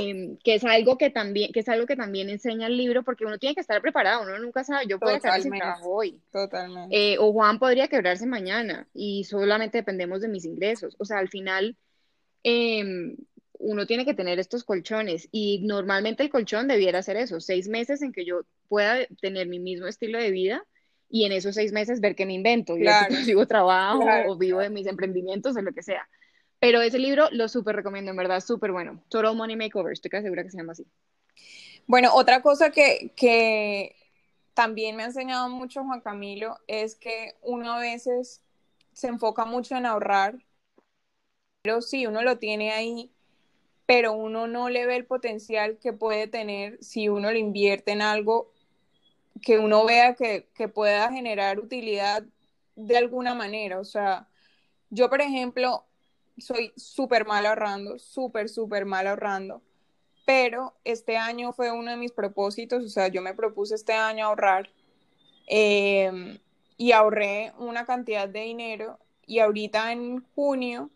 Em, 0.00 0.38
que 0.38 0.54
es 0.54 0.64
algo 0.64 0.96
que 0.96 1.10
también 1.10 1.52
que 1.52 1.60
es 1.60 1.68
algo 1.68 1.84
que 1.86 1.94
también 1.94 2.30
enseña 2.30 2.66
el 2.66 2.78
libro 2.78 3.02
porque 3.02 3.26
uno 3.26 3.36
tiene 3.36 3.54
que 3.54 3.60
estar 3.60 3.82
preparado 3.82 4.22
uno 4.22 4.38
nunca 4.38 4.64
sabe. 4.64 4.86
Yo 4.86 4.98
puedo 4.98 5.18
quedarme 5.20 5.42
sin 5.42 5.52
trabajo 5.52 5.96
hoy. 5.96 6.22
totalmente. 6.32 7.12
Eh, 7.12 7.18
o 7.18 7.30
Juan 7.32 7.58
podría 7.58 7.88
quebrarse 7.88 8.24
mañana 8.24 8.88
y 8.94 9.24
solamente 9.24 9.76
dependemos 9.76 10.22
de 10.22 10.28
mis 10.28 10.46
ingresos. 10.46 10.96
O 10.98 11.04
sea 11.04 11.18
al 11.18 11.28
final 11.28 11.76
eh, 12.42 13.14
uno 13.60 13.86
tiene 13.86 14.04
que 14.04 14.14
tener 14.14 14.38
estos 14.38 14.64
colchones 14.64 15.28
y 15.30 15.60
normalmente 15.66 16.22
el 16.22 16.30
colchón 16.30 16.66
debiera 16.66 17.02
ser 17.02 17.16
eso, 17.16 17.40
seis 17.40 17.68
meses 17.68 18.00
en 18.02 18.12
que 18.12 18.24
yo 18.24 18.42
pueda 18.68 19.06
tener 19.20 19.46
mi 19.48 19.60
mismo 19.60 19.86
estilo 19.86 20.18
de 20.18 20.30
vida 20.30 20.64
y 21.10 21.24
en 21.24 21.32
esos 21.32 21.54
seis 21.54 21.72
meses 21.72 22.00
ver 22.00 22.14
qué 22.14 22.24
me 22.24 22.34
invento, 22.34 22.76
y 22.78 22.84
consigo 23.08 23.46
trabajo 23.46 24.04
o 24.26 24.36
vivo 24.36 24.60
de 24.60 24.70
mis 24.70 24.86
emprendimientos 24.86 25.56
o 25.56 25.62
lo 25.62 25.72
que 25.72 25.82
sea. 25.82 26.08
Pero 26.58 26.80
ese 26.80 26.98
libro 26.98 27.28
lo 27.32 27.48
súper 27.48 27.76
recomiendo, 27.76 28.10
en 28.10 28.16
verdad, 28.16 28.40
súper 28.40 28.70
bueno. 28.70 29.02
Total 29.08 29.34
Money 29.34 29.56
Makeover, 29.56 29.92
estoy 29.92 30.10
casi 30.10 30.24
segura 30.24 30.44
que 30.44 30.50
se 30.50 30.58
llama 30.58 30.72
así. 30.72 30.86
Bueno, 31.86 32.14
otra 32.14 32.42
cosa 32.42 32.70
que, 32.70 33.12
que 33.16 33.96
también 34.54 34.96
me 34.96 35.02
ha 35.02 35.06
enseñado 35.06 35.48
mucho 35.48 35.84
Juan 35.84 36.00
Camilo 36.00 36.58
es 36.66 36.94
que 36.94 37.34
uno 37.42 37.72
a 37.72 37.80
veces 37.80 38.42
se 38.92 39.08
enfoca 39.08 39.44
mucho 39.44 39.76
en 39.76 39.86
ahorrar, 39.86 40.38
pero 41.62 41.82
sí, 41.82 42.06
uno 42.06 42.22
lo 42.22 42.38
tiene 42.38 42.72
ahí 42.72 43.10
pero 43.90 44.12
uno 44.12 44.46
no 44.46 44.68
le 44.68 44.86
ve 44.86 44.94
el 44.94 45.04
potencial 45.04 45.76
que 45.78 45.92
puede 45.92 46.28
tener 46.28 46.78
si 46.80 47.08
uno 47.08 47.32
lo 47.32 47.36
invierte 47.36 47.90
en 47.90 48.02
algo 48.02 48.52
que 49.42 49.58
uno 49.58 49.84
vea 49.84 50.14
que, 50.14 50.46
pueda 50.72 51.10
generar 51.10 51.58
utilidad 51.58 52.22
de 52.76 52.96
alguna 52.96 53.34
manera. 53.34 53.80
O 53.80 53.84
sea, 53.84 54.28
yo, 54.90 55.10
por 55.10 55.20
ejemplo, 55.20 55.86
soy 56.38 56.72
súper 56.76 57.26
mal 57.26 57.44
ahorrando, 57.46 57.98
súper, 57.98 58.48
súper 58.48 58.84
mal 58.84 59.08
ahorrando, 59.08 59.60
pero 60.24 60.76
este 60.84 61.16
año 61.16 61.52
fue 61.52 61.72
uno 61.72 61.90
de 61.90 61.96
mis 61.96 62.12
propósitos, 62.12 62.84
o 62.84 62.88
sea, 62.88 63.08
yo 63.08 63.22
me 63.22 63.34
propuse 63.34 63.74
este 63.74 63.94
año 63.94 64.26
ahorrar 64.26 64.70
em, 65.48 66.38
y 66.76 66.92
ahorré 66.92 67.52
una 67.58 67.84
cantidad 67.86 68.28
de 68.28 68.42
dinero 68.42 69.00
y 69.26 69.40
ahorita 69.40 69.90
en 69.90 70.24
junio 70.36 70.90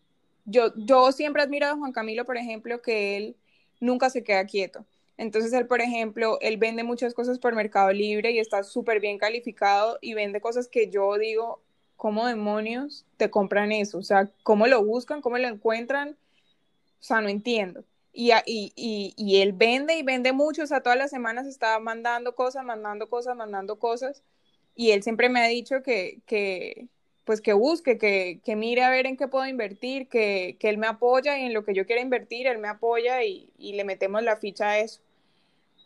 yo, 0.44 0.72
yo 0.76 1.12
siempre 1.12 1.42
admiro 1.42 1.66
a 1.66 1.76
Juan 1.76 1.92
Camilo, 1.92 2.24
por 2.24 2.36
ejemplo, 2.36 2.82
que 2.82 3.16
él 3.16 3.36
nunca 3.80 4.10
se 4.10 4.24
queda 4.24 4.44
quieto. 4.46 4.86
Entonces 5.16 5.52
él, 5.52 5.66
por 5.66 5.80
ejemplo, 5.80 6.38
él 6.40 6.56
vende 6.56 6.82
muchas 6.82 7.14
cosas 7.14 7.38
por 7.38 7.54
Mercado 7.54 7.92
Libre 7.92 8.32
y 8.32 8.38
está 8.38 8.62
súper 8.64 9.00
bien 9.00 9.18
calificado 9.18 9.98
y 10.00 10.14
vende 10.14 10.40
cosas 10.40 10.68
que 10.68 10.90
yo 10.90 11.16
digo, 11.18 11.62
¿cómo 11.96 12.26
demonios 12.26 13.06
te 13.16 13.30
compran 13.30 13.72
eso? 13.72 13.98
O 13.98 14.02
sea, 14.02 14.30
¿cómo 14.42 14.66
lo 14.66 14.84
buscan? 14.84 15.20
¿Cómo 15.20 15.38
lo 15.38 15.48
encuentran? 15.48 16.16
O 17.00 17.02
sea, 17.02 17.20
no 17.20 17.28
entiendo. 17.28 17.84
Y, 18.12 18.30
y, 18.46 18.72
y, 18.76 19.14
y 19.16 19.40
él 19.42 19.52
vende 19.52 19.96
y 19.96 20.02
vende 20.02 20.32
mucho, 20.32 20.62
o 20.62 20.66
sea, 20.66 20.82
todas 20.82 20.98
las 20.98 21.10
semanas 21.10 21.46
está 21.46 21.78
mandando 21.80 22.34
cosas, 22.34 22.64
mandando 22.64 23.08
cosas, 23.08 23.36
mandando 23.36 23.78
cosas. 23.78 24.22
Y 24.74 24.90
él 24.92 25.02
siempre 25.02 25.28
me 25.28 25.40
ha 25.40 25.48
dicho 25.48 25.82
que, 25.82 26.20
que, 26.26 26.88
pues 27.24 27.40
que 27.40 27.52
busque, 27.54 27.98
que, 27.98 28.40
que, 28.44 28.56
mire 28.56 28.82
a 28.84 28.90
ver 28.90 29.06
en 29.06 29.16
qué 29.16 29.28
puedo 29.28 29.46
invertir, 29.46 30.08
que, 30.08 30.56
que, 30.60 30.68
él 30.68 30.78
me 30.78 30.86
apoya 30.86 31.38
y 31.38 31.44
en 31.46 31.54
lo 31.54 31.64
que 31.64 31.74
yo 31.74 31.86
quiera 31.86 32.02
invertir, 32.02 32.46
él 32.46 32.58
me 32.58 32.68
apoya 32.68 33.24
y, 33.24 33.50
y, 33.58 33.74
le 33.74 33.84
metemos 33.84 34.22
la 34.22 34.36
ficha 34.36 34.70
a 34.70 34.78
eso. 34.78 35.00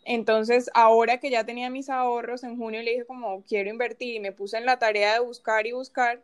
Entonces, 0.05 0.69
ahora 0.73 1.19
que 1.19 1.29
ya 1.29 1.45
tenía 1.45 1.69
mis 1.69 1.89
ahorros, 1.89 2.43
en 2.43 2.57
junio 2.57 2.81
le 2.81 2.91
dije 2.91 3.05
como 3.05 3.43
quiero 3.43 3.69
invertir 3.69 4.15
y 4.15 4.19
me 4.19 4.31
puse 4.31 4.57
en 4.57 4.65
la 4.65 4.79
tarea 4.79 5.13
de 5.13 5.19
buscar 5.19 5.67
y 5.67 5.71
buscar. 5.73 6.23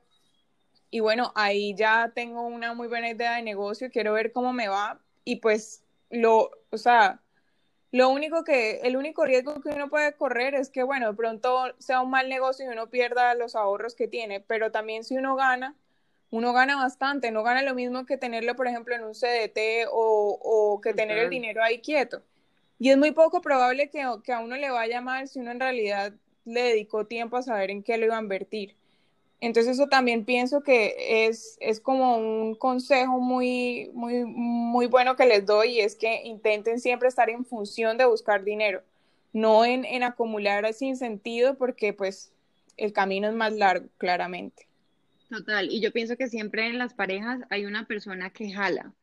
Y 0.91 1.01
bueno, 1.01 1.31
ahí 1.35 1.75
ya 1.75 2.11
tengo 2.15 2.43
una 2.43 2.73
muy 2.73 2.87
buena 2.87 3.09
idea 3.09 3.35
de 3.35 3.43
negocio, 3.43 3.91
quiero 3.91 4.13
ver 4.13 4.31
cómo 4.31 4.53
me 4.53 4.67
va 4.69 4.99
y 5.25 5.37
pues 5.37 5.83
lo, 6.09 6.51
o 6.71 6.77
sea, 6.77 7.21
lo 7.95 8.09
único 8.09 8.43
que, 8.43 8.81
el 8.83 8.97
único 8.97 9.23
riesgo 9.23 9.61
que 9.61 9.69
uno 9.69 9.89
puede 9.89 10.11
correr 10.17 10.53
es 10.53 10.69
que, 10.69 10.83
bueno, 10.83 11.07
de 11.11 11.15
pronto 11.15 11.73
sea 11.79 12.01
un 12.01 12.09
mal 12.09 12.27
negocio 12.27 12.65
y 12.65 12.67
uno 12.67 12.89
pierda 12.89 13.33
los 13.35 13.55
ahorros 13.55 13.95
que 13.95 14.09
tiene, 14.09 14.41
pero 14.41 14.69
también 14.69 15.05
si 15.05 15.15
uno 15.15 15.37
gana, 15.37 15.77
uno 16.29 16.51
gana 16.51 16.75
bastante, 16.75 17.31
no 17.31 17.41
gana 17.41 17.61
lo 17.61 17.73
mismo 17.73 18.05
que 18.05 18.17
tenerlo, 18.17 18.53
por 18.57 18.67
ejemplo, 18.67 18.93
en 18.95 19.05
un 19.05 19.13
CDT 19.13 19.87
o, 19.89 20.37
o 20.41 20.81
que 20.81 20.93
tener 20.93 21.17
el 21.17 21.29
dinero 21.29 21.63
ahí 21.63 21.79
quieto. 21.79 22.21
Y 22.79 22.89
es 22.89 22.97
muy 22.97 23.11
poco 23.11 23.39
probable 23.39 23.89
que, 23.89 24.05
que 24.25 24.33
a 24.33 24.39
uno 24.41 24.57
le 24.57 24.71
vaya 24.71 24.99
mal 24.99 25.29
si 25.29 25.39
uno 25.39 25.51
en 25.51 25.61
realidad 25.61 26.11
le 26.43 26.63
dedicó 26.63 27.07
tiempo 27.07 27.37
a 27.37 27.43
saber 27.43 27.71
en 27.71 27.81
qué 27.81 27.97
lo 27.97 28.07
iba 28.07 28.17
a 28.17 28.21
invertir. 28.21 28.75
Entonces 29.41 29.73
eso 29.73 29.87
también 29.87 30.25
pienso 30.25 30.61
que 30.61 31.27
es, 31.27 31.57
es 31.59 31.79
como 31.79 32.17
un 32.17 32.55
consejo 32.55 33.19
muy, 33.19 33.91
muy, 33.93 34.25
muy 34.25 34.87
bueno 34.87 35.15
que 35.15 35.25
les 35.25 35.45
doy 35.45 35.73
y 35.73 35.79
es 35.81 35.95
que 35.95 36.23
intenten 36.23 36.79
siempre 36.79 37.07
estar 37.09 37.29
en 37.29 37.45
función 37.45 37.97
de 37.97 38.05
buscar 38.05 38.43
dinero, 38.43 38.81
no 39.33 39.65
en, 39.65 39.85
en 39.85 40.03
acumular 40.03 40.73
sin 40.73 40.97
sentido 40.97 41.55
porque 41.57 41.93
pues 41.93 42.31
el 42.77 42.93
camino 42.93 43.27
es 43.27 43.35
más 43.35 43.53
largo, 43.53 43.87
claramente. 43.97 44.67
Total, 45.29 45.69
y 45.71 45.81
yo 45.81 45.91
pienso 45.91 46.17
que 46.17 46.27
siempre 46.27 46.67
en 46.67 46.77
las 46.77 46.93
parejas 46.93 47.41
hay 47.49 47.65
una 47.65 47.85
persona 47.85 48.29
que 48.29 48.51
jala 48.51 48.93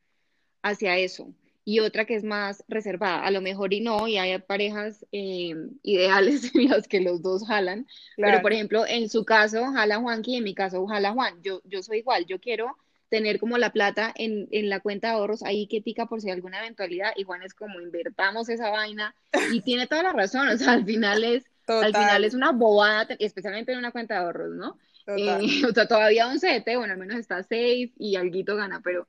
hacia 0.63 0.97
eso 0.97 1.33
y 1.65 1.81
otra 1.81 2.05
que 2.05 2.15
es 2.15 2.25
más 2.25 2.65
reservada. 2.69 3.25
A 3.25 3.31
lo 3.31 3.41
mejor 3.41 3.73
y 3.73 3.81
no, 3.81 4.09
y 4.09 4.19
hay 4.19 4.39
parejas 4.39 5.07
eh, 5.13 5.55
ideales 5.83 6.51
en 6.55 6.69
las 6.69 6.89
que 6.89 7.01
los 7.01 7.23
dos 7.23 7.47
jalan, 7.47 7.87
pero 8.17 8.43
por 8.43 8.53
ejemplo, 8.53 8.87
en 8.87 9.09
su 9.09 9.25
caso 9.25 9.65
jala 9.73 9.99
Juanqui, 9.99 10.37
en 10.37 10.45
mi 10.45 10.55
caso 10.55 10.87
jala 10.87 11.13
Juan. 11.13 11.43
Yo, 11.43 11.63
yo 11.65 11.83
soy 11.83 11.99
igual, 11.99 12.27
yo 12.27 12.41
quiero 12.41 12.77
tener 13.09 13.39
como 13.39 13.59
la 13.59 13.73
plata 13.73 14.11
en, 14.17 14.49
en 14.53 14.71
la 14.71 14.81
cuenta 14.81 15.09
de 15.09 15.15
ahorros 15.15 15.43
ahí 15.43 15.67
quietica 15.67 16.07
por 16.07 16.23
si 16.23 16.29
hay 16.29 16.35
alguna 16.35 16.61
eventualidad, 16.61 17.13
y 17.15 17.25
Juan 17.25 17.43
es 17.43 17.53
como 17.53 17.79
invertamos 17.79 18.49
esa 18.49 18.71
vaina, 18.71 19.15
y 19.53 19.61
tiene 19.65 19.87
toda 19.87 20.03
la 20.03 20.13
razón, 20.13 20.49
o 20.49 20.57
sea, 20.57 20.73
al 20.73 20.87
final 20.87 21.23
es, 21.23 21.45
al 21.67 21.95
final 21.95 22.25
es 22.25 22.33
una 22.33 22.53
bobada, 22.53 23.07
especialmente 23.19 23.73
en 23.73 23.79
una 23.79 23.93
cuenta 23.93 24.15
de 24.15 24.21
ahorros, 24.21 24.55
¿no? 24.55 24.79
Eh, 25.07 25.39
o 25.69 25.75
sea, 25.75 25.87
todavía 25.87 26.27
un 26.27 26.41
CDT, 26.41 26.77
bueno, 26.77 26.95
al 26.95 26.99
menos 26.99 27.19
está 27.19 27.43
safe 27.43 27.93
y 27.99 28.17
alguito 28.17 28.57
gana, 28.57 28.81
pero 28.83 29.07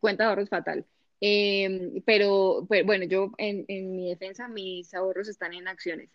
cuenta 0.00 0.24
de 0.24 0.30
ahorros 0.30 0.48
fatal. 0.48 0.86
Em, 1.24 2.02
pero, 2.04 2.66
bueno, 2.84 3.04
yo 3.04 3.30
en, 3.38 3.64
mi 3.94 4.08
defensa, 4.08 4.48
mis 4.48 4.92
ahorros 4.92 5.28
están 5.28 5.54
en 5.54 5.68
acciones, 5.68 6.10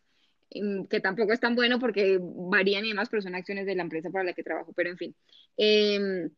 em, 0.49 0.85
que 0.85 0.99
tampoco 0.99 1.31
es 1.31 1.39
tan 1.39 1.55
bueno 1.55 1.79
porque 1.79 2.19
varían 2.21 2.83
y 2.83 2.89
demás, 2.89 3.07
pero 3.09 3.21
son 3.21 3.33
acciones 3.33 3.65
de 3.65 3.75
la 3.75 3.83
empresa 3.83 4.09
para 4.09 4.25
la 4.25 4.33
que 4.33 4.43
trabajo, 4.43 4.73
pero 4.75 4.89
en 4.89 4.97
fin. 4.97 5.15
Em, 5.55 6.29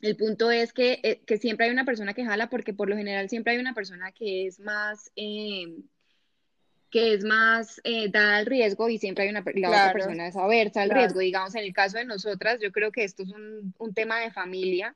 el 0.00 0.16
punto 0.16 0.52
es 0.52 0.72
que, 0.72 1.00
eh, 1.02 1.22
que, 1.26 1.38
siempre 1.38 1.66
hay 1.66 1.72
una 1.72 1.84
persona 1.84 2.14
que 2.14 2.24
jala 2.24 2.48
porque 2.48 2.72
por 2.72 2.88
lo 2.88 2.96
general 2.96 3.28
siempre 3.28 3.54
hay 3.54 3.58
una 3.58 3.74
persona 3.74 4.12
que 4.12 4.46
es 4.46 4.60
más 4.60 5.10
que 5.16 7.14
es 7.14 7.24
más 7.24 7.80
eh, 7.82 8.08
dada 8.10 8.36
al 8.36 8.46
riesgo 8.46 8.88
y 8.88 8.98
siempre 8.98 9.24
hay 9.24 9.30
una 9.30 9.42
la 9.56 9.68
otra 9.68 9.92
persona 9.92 10.28
es 10.28 10.36
aversa 10.36 10.82
al 10.82 10.90
riesgo. 10.90 11.18
Digamos, 11.18 11.52
en 11.56 11.64
el 11.64 11.72
caso 11.72 11.98
de 11.98 12.04
nosotras, 12.04 12.60
yo 12.60 12.70
creo 12.70 12.92
que 12.92 13.02
esto 13.02 13.24
es 13.24 13.30
un, 13.30 13.74
un 13.76 13.94
tema 13.94 14.20
de 14.20 14.30
familia 14.30 14.94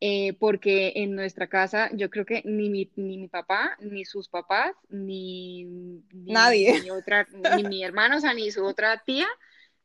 eh, 0.00 0.34
porque 0.38 0.92
en 0.96 1.14
nuestra 1.14 1.46
casa 1.46 1.90
yo 1.94 2.10
creo 2.10 2.26
que 2.26 2.42
ni 2.44 2.68
mi, 2.68 2.90
ni 2.96 3.16
mi 3.16 3.28
papá, 3.28 3.76
ni 3.80 4.04
sus 4.04 4.28
papás, 4.28 4.72
ni, 4.90 5.64
nadie, 6.12 6.82
ni, 6.82 6.90
otra, 6.90 7.26
ni 7.56 7.64
mi 7.64 7.82
hermano, 7.82 8.18
o 8.18 8.20
sea, 8.20 8.34
ni 8.34 8.50
su 8.50 8.64
otra 8.64 9.02
tía, 9.04 9.26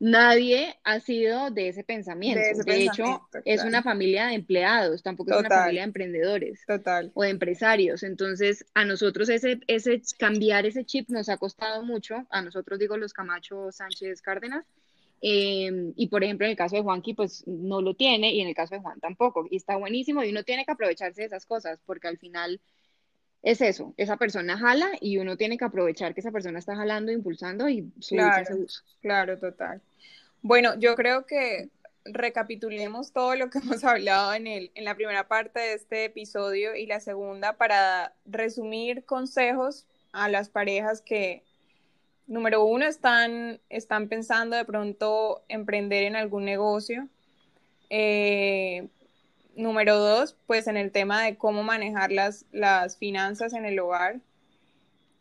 nadie 0.02 0.76
ha 0.82 1.00
sido 1.00 1.50
de 1.50 1.68
ese 1.68 1.84
pensamiento. 1.84 2.42
De, 2.64 2.84
hecho, 2.84 3.26
es 3.44 3.64
una 3.64 3.82
familia 3.82 4.26
de 4.26 4.34
empleados, 4.34 5.02
tampoco 5.02 5.32
es 5.32 5.38
una 5.38 5.48
familia 5.48 5.82
de 5.82 5.86
emprendedores 5.86 6.60
Total. 6.66 7.12
o 7.14 7.22
de 7.22 7.30
empresarios. 7.30 8.02
Entonces, 8.02 8.66
a 8.74 8.84
nosotros 8.84 9.28
ese, 9.28 9.60
ese 9.68 10.02
cambiar 10.18 10.66
ese 10.66 10.84
chip 10.84 11.08
nos 11.08 11.28
ha 11.28 11.36
costado 11.36 11.84
mucho, 11.84 12.26
a 12.30 12.42
nosotros 12.42 12.80
digo 12.80 12.96
los 12.96 13.12
Camacho 13.12 13.70
Sánchez 13.70 14.20
Cárdenas, 14.20 14.66
Em, 15.24 15.92
y 15.94 16.08
por 16.08 16.24
ejemplo, 16.24 16.46
en 16.46 16.50
el 16.50 16.56
caso 16.56 16.74
de 16.74 16.82
Juanqui, 16.82 17.14
pues 17.14 17.44
no 17.46 17.80
lo 17.80 17.94
tiene 17.94 18.32
y 18.32 18.40
en 18.40 18.48
el 18.48 18.56
caso 18.56 18.74
de 18.74 18.80
Juan 18.80 18.98
tampoco. 18.98 19.46
Y 19.48 19.56
está 19.56 19.76
buenísimo 19.76 20.22
y 20.24 20.30
uno 20.30 20.42
tiene 20.42 20.64
que 20.64 20.72
aprovecharse 20.72 21.22
de 21.22 21.28
esas 21.28 21.46
cosas 21.46 21.80
porque 21.86 22.08
al 22.08 22.18
final 22.18 22.60
es 23.42 23.60
eso, 23.60 23.94
esa 23.96 24.16
persona 24.16 24.58
jala 24.58 24.90
y 25.00 25.18
uno 25.18 25.36
tiene 25.36 25.58
que 25.58 25.64
aprovechar 25.64 26.12
que 26.14 26.20
esa 26.20 26.32
persona 26.32 26.58
está 26.58 26.74
jalando, 26.74 27.12
impulsando 27.12 27.68
y 27.68 27.90
claro, 28.08 28.42
ese 28.42 28.54
uso. 28.54 28.82
Claro, 29.00 29.38
total. 29.38 29.80
Bueno, 30.42 30.78
yo 30.78 30.96
creo 30.96 31.24
que 31.24 31.70
recapitulemos 32.04 33.12
todo 33.12 33.36
lo 33.36 33.48
que 33.48 33.58
hemos 33.62 33.84
hablado 33.84 34.34
en, 34.34 34.48
el, 34.48 34.72
en 34.74 34.84
la 34.84 34.96
primera 34.96 35.28
parte 35.28 35.60
de 35.60 35.74
este 35.74 36.04
episodio 36.06 36.74
y 36.74 36.86
la 36.86 36.98
segunda 36.98 37.56
para 37.56 38.12
resumir 38.24 39.04
consejos 39.04 39.86
a 40.10 40.28
las 40.28 40.48
parejas 40.48 41.00
que 41.00 41.44
número 42.26 42.64
uno, 42.64 42.84
están, 42.84 43.60
están 43.68 44.08
pensando 44.08 44.56
de 44.56 44.64
pronto 44.64 45.42
emprender 45.48 46.04
en 46.04 46.16
algún 46.16 46.44
negocio. 46.44 47.08
Eh, 47.90 48.88
número 49.54 49.98
dos, 49.98 50.36
pues 50.46 50.66
en 50.66 50.76
el 50.76 50.92
tema 50.92 51.24
de 51.24 51.36
cómo 51.36 51.62
manejar 51.62 52.10
las, 52.10 52.46
las 52.52 52.96
finanzas 52.96 53.52
en 53.52 53.64
el 53.64 53.78
hogar. 53.78 54.20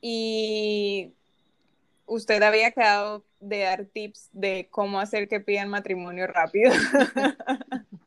Y 0.01 1.13
usted 2.05 2.41
había 2.41 2.71
quedado 2.71 3.23
de 3.39 3.59
dar 3.59 3.85
tips 3.85 4.29
de 4.33 4.67
cómo 4.69 4.99
hacer 4.99 5.27
que 5.27 5.39
pidan 5.39 5.69
matrimonio 5.69 6.27
rápido. 6.27 6.71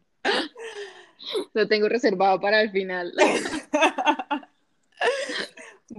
Lo 1.54 1.68
tengo 1.68 1.88
reservado 1.88 2.40
para 2.40 2.60
el 2.60 2.70
final. 2.70 3.12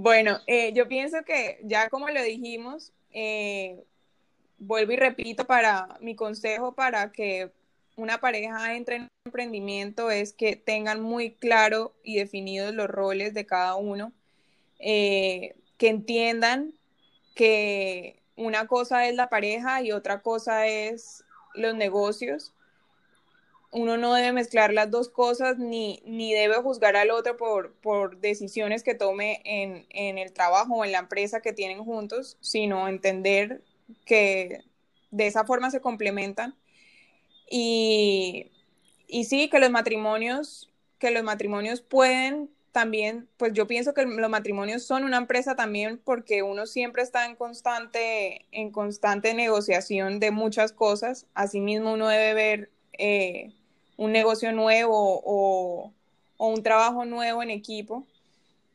bueno, 0.06 0.40
eh, 0.46 0.72
yo 0.74 0.88
pienso 0.88 1.24
que 1.26 1.60
ya 1.64 1.90
como 1.90 2.08
lo 2.10 2.22
dijimos, 2.22 2.94
eh, 3.12 3.84
vuelvo 4.60 4.92
y 4.92 4.98
repito 4.98 5.46
para 5.48 5.98
mi 6.00 6.16
consejo 6.16 6.76
para 6.76 7.12
que 7.12 7.50
una 7.96 8.20
pareja 8.20 8.76
entre 8.76 8.98
en 8.98 9.08
emprendimiento 9.26 10.12
es 10.12 10.34
que 10.34 10.58
tengan 10.58 11.02
muy 11.02 11.32
claro 11.32 11.96
y 12.04 12.18
definidos 12.18 12.76
los 12.76 12.88
roles 12.88 13.34
de 13.34 13.48
cada 13.48 13.78
uno, 13.78 14.14
eh, 14.78 15.56
que 15.80 15.88
entiendan 15.88 16.76
que 17.34 18.22
una 18.36 18.68
cosa 18.68 19.08
es 19.08 19.16
la 19.16 19.30
pareja 19.30 19.82
y 19.82 19.92
otra 19.92 20.22
cosa 20.22 20.68
es 20.68 21.24
los 21.56 21.74
negocios 21.74 22.54
uno 23.76 23.98
no 23.98 24.14
debe 24.14 24.32
mezclar 24.32 24.74
las 24.74 24.90
dos 24.90 25.10
cosas 25.10 25.58
ni, 25.58 26.02
ni 26.06 26.34
debe 26.34 26.56
juzgar 26.56 26.96
al 26.96 27.12
otro 27.12 27.36
por, 27.36 27.74
por 27.74 28.22
decisiones 28.22 28.84
que 28.84 28.96
tome 28.96 29.42
en, 29.44 29.86
en, 29.90 30.18
el 30.18 30.32
trabajo 30.32 30.76
o 30.76 30.86
en 30.86 30.94
la 30.94 31.00
empresa 31.00 31.42
que 31.42 31.52
tienen 31.52 31.84
juntos, 31.84 32.38
sino 32.40 32.88
entender 32.88 33.62
que 34.06 34.62
de 35.12 35.28
esa 35.28 35.44
forma 35.44 35.72
se 35.72 35.82
complementan. 35.82 36.56
Y, 37.50 38.50
y 39.08 39.26
sí, 39.26 39.50
que 39.50 39.60
los 39.60 39.72
matrimonios, 39.72 40.72
que 40.98 41.12
los 41.12 41.24
matrimonios 41.24 41.82
pueden 41.82 42.50
también, 42.72 43.28
pues 43.36 43.52
yo 43.52 43.68
pienso 43.68 43.94
que 43.94 44.06
los 44.06 44.30
matrimonios 44.30 44.84
son 44.84 45.04
una 45.04 45.18
empresa 45.18 45.58
también 45.58 46.00
porque 46.02 46.44
uno 46.44 46.66
siempre 46.66 47.04
está 47.04 47.26
en 47.26 47.36
constante, 47.36 48.46
en 48.52 48.72
constante 48.72 49.34
negociación 49.34 50.22
de 50.22 50.32
muchas 50.32 50.72
cosas. 50.72 51.28
Asimismo, 51.34 51.92
uno 51.94 52.08
debe 52.08 52.34
ver 52.34 52.72
eh, 52.98 53.54
un 53.98 54.12
negocio 54.12 54.52
nuevo 54.52 55.22
o, 55.24 55.92
un 56.38 56.64
trabajo 56.64 57.06
nuevo 57.06 57.44
en 57.44 57.50
equipo. 57.50 58.06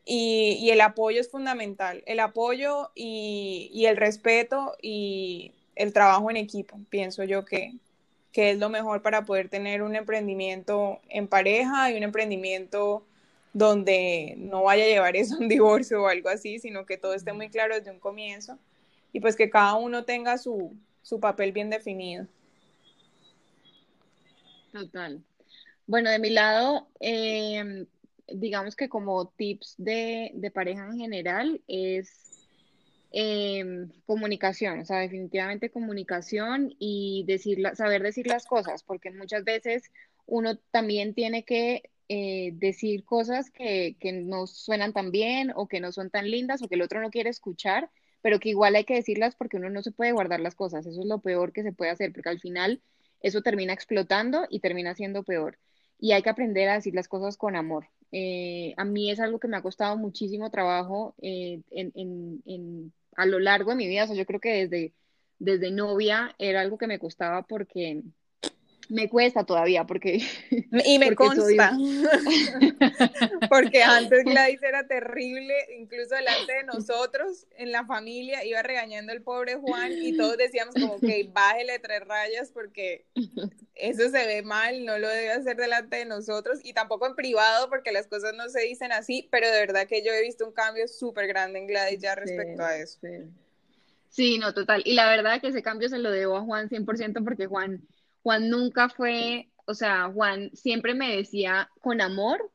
Y, 0.05 0.71
el 0.71 0.81
apoyo 0.81 1.21
es 1.21 1.31
fundamental. 1.31 2.03
El 2.07 2.21
apoyo 2.21 2.91
y, 2.95 3.85
el 3.87 3.97
respeto 3.97 4.77
y 4.83 5.53
el 5.77 5.93
trabajo 5.93 6.31
en 6.31 6.37
equipo, 6.37 6.79
pienso 6.91 7.25
yo 7.25 7.45
que, 7.45 7.75
que 8.33 8.51
es 8.51 8.59
lo 8.59 8.69
mejor 8.69 9.03
para 9.03 9.25
poder 9.25 9.49
tener 9.49 9.83
un 9.83 9.97
emprendimiento 9.97 11.01
en 11.09 11.27
pareja 11.29 11.91
y 11.91 11.97
un 11.97 12.03
emprendimiento 12.03 13.05
donde 13.53 14.35
no 14.39 14.65
vaya 14.65 14.85
a 14.85 14.89
llevar 14.89 15.17
eso 15.17 15.37
a 15.37 15.39
un 15.39 15.49
divorcio 15.49 16.03
o 16.03 16.09
algo 16.09 16.29
así, 16.29 16.59
sino 16.59 16.87
que 16.87 16.97
todo 16.97 17.15
esté 17.15 17.33
muy 17.33 17.49
claro 17.49 17.75
desde 17.75 17.91
un 17.91 17.99
comienzo 17.99 18.59
y 19.13 19.21
pues 19.21 19.37
que 19.37 19.51
cada 19.51 19.75
uno 19.75 20.05
tenga 20.05 20.39
su, 20.39 20.73
su 21.03 21.21
papel 21.21 21.53
bien 21.53 21.71
definido. 21.71 22.27
Total. 24.73 25.23
Bueno, 25.87 26.11
de 26.11 26.19
mi 26.19 26.31
lado, 26.31 26.89
em, 27.01 27.87
digamos 28.29 28.77
que 28.77 28.89
como 28.89 29.29
tips 29.31 29.75
de, 29.79 30.51
pareja 30.55 30.87
en 30.87 30.99
general 30.99 31.61
es 31.67 32.49
em, 33.13 33.91
comunicación, 34.07 34.81
o 34.81 34.85
sea, 34.85 34.99
definitivamente 34.99 35.71
comunicación 35.71 36.75
y 36.79 37.25
decir 37.27 37.59
saber 37.75 38.03
decir 38.03 38.29
las 38.29 38.47
cosas, 38.47 38.85
porque 38.85 39.11
muchas 39.11 39.43
veces 39.45 39.91
uno 40.27 40.57
también 40.71 41.13
tiene 41.15 41.45
que 41.45 41.91
eh, 42.09 42.53
decir 42.55 43.05
cosas 43.05 43.51
que, 43.51 43.97
que 43.99 44.13
no 44.13 44.47
suenan 44.47 44.93
tan 44.93 45.11
bien 45.11 45.53
o 45.57 45.67
que 45.67 45.81
no 45.81 45.91
son 45.91 46.11
tan 46.11 46.31
lindas 46.31 46.63
o 46.63 46.69
que 46.69 46.77
el 46.77 46.83
otro 46.83 47.01
no 47.01 47.11
quiere 47.11 47.31
escuchar, 47.31 47.91
pero 48.23 48.39
que 48.39 48.51
igual 48.51 48.77
hay 48.77 48.85
que 48.85 48.95
decirlas 48.95 49.35
porque 49.35 49.57
uno 49.57 49.71
no 49.71 49.83
se 49.83 49.93
puede 49.93 50.13
guardar 50.13 50.41
las 50.41 50.55
cosas, 50.55 50.87
eso 50.87 51.01
es 51.01 51.07
lo 51.07 51.21
peor 51.21 51.53
que 51.53 51.65
se 51.65 51.73
puede 51.73 51.91
hacer, 51.91 52.13
porque 52.13 52.29
al 52.29 52.41
final 52.41 52.81
eso 53.21 53.43
termina 53.43 53.73
explotando 53.73 54.47
y 54.51 54.61
termina 54.61 54.95
siendo 54.95 55.23
peor. 55.23 55.59
Y 55.99 56.13
hay 56.13 56.23
que 56.23 56.31
aprender 56.31 56.69
a 56.69 56.75
decir 56.75 56.95
las 56.95 57.09
cosas 57.09 57.37
con 57.37 57.57
amor. 57.57 57.89
Eh, 58.13 58.75
a 58.77 58.85
mí 58.85 59.11
es 59.11 59.21
algo 59.21 59.39
que 59.39 59.49
me 59.49 59.57
ha 59.57 59.63
costado 59.63 59.97
muchísimo 59.97 60.51
trabajo 60.51 61.15
eh, 61.23 61.63
a 63.17 63.27
lo 63.27 63.39
largo 63.39 63.71
de 63.71 63.77
mi 63.77 63.89
vida. 63.89 64.07
O 64.11 64.15
yo 64.15 64.27
creo 64.27 64.41
que 64.41 64.67
desde, 64.67 64.95
desde 65.39 65.71
novia 65.71 66.35
era 66.39 66.61
algo 66.61 66.79
que 66.79 66.87
me 66.87 66.99
costaba 66.99 67.43
porque 67.43 68.03
me 68.91 69.09
cuesta 69.09 69.45
todavía 69.45 69.85
porque... 69.85 70.21
Y 70.85 70.99
me 70.99 71.15
consta. 71.15 71.77
porque 73.49 73.83
antes 73.83 74.25
Gladys 74.25 74.63
era 74.63 74.87
terrible, 74.87 75.55
incluso 75.79 76.15
delante 76.15 76.53
de 76.53 76.65
nosotros, 76.65 77.47
en 77.57 77.73
la 77.73 77.85
familia, 77.87 78.45
iba 78.45 78.63
regañando 78.63 79.13
el 79.13 79.23
pobre 79.23 79.57
Juan 79.57 79.93
y 79.93 80.17
todos 80.17 80.37
decíamos 80.37 80.75
como 80.75 80.99
que 80.99 81.29
bájele 81.33 81.79
tres 81.79 82.07
rayas 82.07 82.51
porque 82.51 83.07
eso 83.75 84.11
se 84.11 84.27
ve 84.27 84.43
mal, 84.43 84.85
no 84.85 84.99
lo 84.99 85.09
debe 85.09 85.31
hacer 85.31 85.57
delante 85.57 85.97
de 85.97 86.05
nosotros 86.05 86.59
y 86.63 86.73
tampoco 86.73 87.07
en 87.07 87.15
privado 87.15 87.69
porque 87.69 87.93
las 87.93 88.07
cosas 88.07 88.35
no 88.35 88.49
se 88.49 88.61
dicen 88.63 88.93
así, 88.93 89.29
pero 89.31 89.47
de 89.47 89.61
verdad 89.61 89.87
que 89.87 90.05
yo 90.05 90.13
he 90.13 90.23
visto 90.23 90.47
un 90.47 90.53
cambio 90.53 90.89
súper 90.89 91.27
grande 91.29 91.61
en 91.61 91.67
Gladys 91.67 92.01
ya 92.01 92.15
respecto 92.15 92.63
a 92.63 92.77
eso. 92.77 92.99
Sí. 93.01 93.09
sí, 94.09 94.39
no, 94.39 94.53
total. 94.53 94.83
Y 94.85 94.95
la 94.95 95.09
verdad 95.09 95.41
que 95.41 95.49
ese 95.49 95.63
cambio 95.63 95.89
se 95.89 95.99
lo 95.99 96.11
debo 96.11 96.37
a 96.37 96.43
Juan 96.43 96.69
100% 96.69 97.25
porque 97.25 97.47
Juan 97.47 97.87
Juan 98.23 98.51
nunca 98.51 98.89
fue, 98.89 99.51
o 99.67 99.75
sea, 99.75 100.11
Juan 100.13 100.51
siempre 100.55 100.95
me 100.95 101.17
decía 101.17 101.71
con 101.81 102.01
amor, 102.01 102.51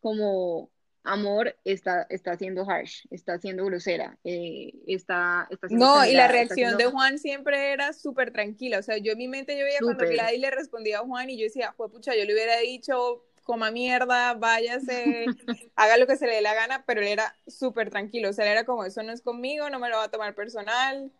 como 0.00 0.70
amor 1.02 1.56
está, 1.64 2.06
está 2.10 2.36
siendo 2.36 2.68
harsh, 2.68 3.06
está 3.10 3.38
siendo 3.38 3.64
grosera, 3.64 4.18
eh, 4.24 4.72
está, 4.86 5.48
está 5.50 5.66
No, 5.70 6.04
y 6.04 6.12
la 6.12 6.28
reacción 6.28 6.76
de 6.76 6.86
Juan 6.86 7.18
siempre 7.18 7.72
era 7.72 7.92
súper 7.92 8.32
tranquila, 8.32 8.78
o 8.78 8.82
sea, 8.82 8.98
yo 8.98 9.12
en 9.12 9.18
mi 9.18 9.28
mente 9.28 9.58
yo 9.58 9.64
veía 9.64 9.78
cuando 9.80 10.06
Gladys 10.06 10.40
le 10.40 10.50
respondía 10.50 10.98
a 10.98 11.06
Juan 11.06 11.30
y 11.30 11.38
yo 11.38 11.44
decía, 11.44 11.72
fue 11.76 11.90
pucha, 11.90 12.14
yo 12.14 12.24
le 12.24 12.34
hubiera 12.34 12.58
dicho, 12.58 13.24
coma 13.42 13.70
mierda, 13.70 14.34
váyase, 14.34 15.26
haga 15.76 15.96
lo 15.96 16.06
que 16.06 16.16
se 16.16 16.26
le 16.26 16.34
dé 16.34 16.42
la 16.42 16.54
gana, 16.54 16.84
pero 16.86 17.00
él 17.00 17.08
era 17.08 17.34
súper 17.46 17.90
tranquilo, 17.90 18.30
o 18.30 18.32
sea, 18.32 18.44
él 18.44 18.52
era 18.52 18.64
como, 18.64 18.84
eso 18.84 19.02
no 19.02 19.12
es 19.12 19.22
conmigo, 19.22 19.70
no 19.70 19.78
me 19.78 19.88
lo 19.88 19.96
va 19.96 20.04
a 20.04 20.10
tomar 20.10 20.34
personal, 20.34 21.10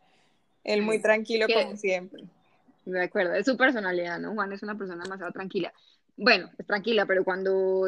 él 0.64 0.82
muy 0.82 1.00
tranquilo 1.00 1.46
como 1.52 1.76
siempre. 1.76 2.24
De 2.88 3.02
acuerdo, 3.02 3.34
es 3.34 3.44
su 3.44 3.56
personalidad, 3.56 4.18
¿no? 4.18 4.32
Juan 4.32 4.52
es 4.52 4.62
una 4.62 4.76
persona 4.78 5.02
demasiado 5.02 5.30
tranquila. 5.32 5.72
Bueno, 6.16 6.50
es 6.58 6.66
tranquila, 6.66 7.04
pero 7.06 7.22
cuando, 7.22 7.86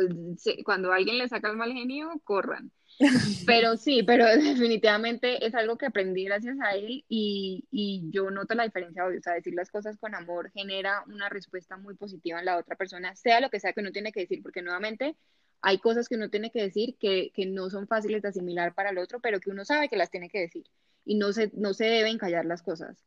cuando 0.64 0.92
alguien 0.92 1.16
le 1.18 1.28
saca 1.28 1.50
el 1.50 1.56
mal 1.56 1.72
genio, 1.72 2.10
corran. 2.22 2.70
Pero 3.46 3.78
sí, 3.78 4.02
pero 4.02 4.26
definitivamente 4.36 5.46
es 5.46 5.54
algo 5.54 5.78
que 5.78 5.86
aprendí 5.86 6.24
gracias 6.26 6.58
a 6.60 6.72
él 6.74 7.02
y, 7.08 7.66
y 7.70 8.10
yo 8.10 8.30
noto 8.30 8.54
la 8.54 8.64
diferencia, 8.64 9.06
obvio, 9.06 9.20
o 9.20 9.22
sea, 9.22 9.32
decir 9.32 9.54
las 9.54 9.70
cosas 9.70 9.96
con 9.96 10.14
amor 10.14 10.50
genera 10.52 11.02
una 11.06 11.30
respuesta 11.30 11.78
muy 11.78 11.94
positiva 11.94 12.40
en 12.40 12.44
la 12.44 12.58
otra 12.58 12.76
persona, 12.76 13.16
sea 13.16 13.40
lo 13.40 13.48
que 13.48 13.58
sea 13.58 13.72
que 13.72 13.80
uno 13.80 13.90
tiene 13.90 14.12
que 14.12 14.20
decir, 14.20 14.42
porque 14.42 14.60
nuevamente 14.60 15.16
hay 15.62 15.78
cosas 15.78 16.10
que 16.10 16.16
uno 16.16 16.28
tiene 16.28 16.50
que 16.50 16.60
decir 16.60 16.96
que, 16.98 17.30
que 17.34 17.46
no 17.46 17.70
son 17.70 17.86
fáciles 17.88 18.20
de 18.20 18.28
asimilar 18.28 18.74
para 18.74 18.90
el 18.90 18.98
otro, 18.98 19.20
pero 19.20 19.40
que 19.40 19.50
uno 19.50 19.64
sabe 19.64 19.88
que 19.88 19.96
las 19.96 20.10
tiene 20.10 20.28
que 20.28 20.40
decir 20.40 20.64
y 21.06 21.14
no 21.14 21.32
se, 21.32 21.50
no 21.54 21.72
se 21.72 21.86
deben 21.86 22.18
callar 22.18 22.44
las 22.44 22.62
cosas. 22.62 23.02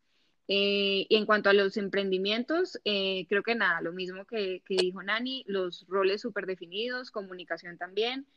Eh, 0.47 1.05
y 1.07 1.15
en 1.15 1.25
cuanto 1.25 1.49
a 1.49 1.53
los 1.53 1.77
emprendimientos, 1.77 2.79
eh, 2.83 3.25
creo 3.29 3.43
que 3.43 3.55
nada, 3.55 3.81
lo 3.81 3.93
mismo 3.93 4.25
que, 4.25 4.61
dijo 4.67 5.01
Nani, 5.01 5.43
los 5.47 5.85
roles 5.87 6.21
súper 6.21 6.45
definidos, 6.45 7.11
comunicación 7.11 7.77
también. 7.77 8.27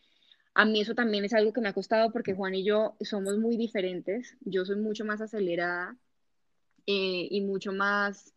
A 0.55 0.65
mí 0.65 0.81
eso 0.81 0.95
también 0.95 1.25
es 1.25 1.35
algo 1.35 1.53
que 1.53 1.61
me 1.61 1.69
ha 1.69 1.75
costado 1.75 2.13
porque 2.13 2.35
Juan 2.35 2.55
y 2.55 2.65
yo 2.65 2.97
somos 3.01 3.37
muy 3.39 3.57
diferentes. 3.57 4.37
Yo 4.41 4.65
soy 4.65 4.77
mucho 4.77 5.05
más 5.05 5.21
acelerada 5.21 5.97
eh, 6.87 7.29
y 7.31 7.41
mucho 7.43 7.73
más 7.73 8.33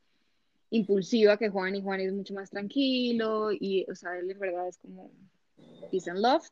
impulsiva 0.72 1.38
que 1.38 1.50
Juan 1.50 1.76
y 1.76 1.82
Juan 1.82 2.02
es 2.02 2.12
mucho 2.12 2.34
más 2.34 2.50
tranquilo 2.50 3.52
y, 3.52 3.86
o 3.90 3.96
sea, 3.96 4.18
él 4.18 4.30
en 4.30 4.40
verdad 4.40 4.68
es 4.68 4.78
como 4.78 5.12
peace 5.92 6.10
and 6.10 6.20
love. 6.20 6.44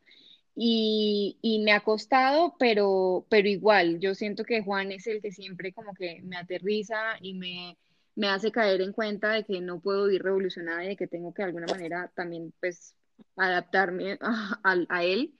Y, 0.59 1.37
y, 1.41 1.59
me 1.59 1.71
ha 1.71 1.81
costado, 1.81 2.55
pero, 2.57 3.27
pero 3.29 3.47
igual, 3.47 3.99
yo 3.99 4.15
siento 4.15 4.43
que 4.43 4.63
Juan 4.63 4.91
es 4.91 5.05
el 5.05 5.21
que 5.21 5.31
siempre 5.31 5.71
como 5.71 5.93
que 5.93 6.21
me 6.23 6.35
aterriza 6.35 6.97
y 7.21 7.35
me, 7.35 7.77
me 8.15 8.27
hace 8.29 8.51
caer 8.51 8.81
en 8.81 8.91
cuenta 8.91 9.33
de 9.33 9.43
que 9.45 9.61
no 9.61 9.79
puedo 9.79 10.05
vivir 10.05 10.23
revolucionada 10.23 10.83
y 10.83 10.87
de 10.87 10.95
que 10.97 11.07
tengo 11.07 11.31
que 11.33 11.43
de 11.43 11.49
alguna 11.49 11.67
manera 11.67 12.11
también 12.15 12.53
pues 12.59 12.95
adaptarme 13.35 14.17
a, 14.21 14.59
a, 14.89 15.03
él. 15.03 15.35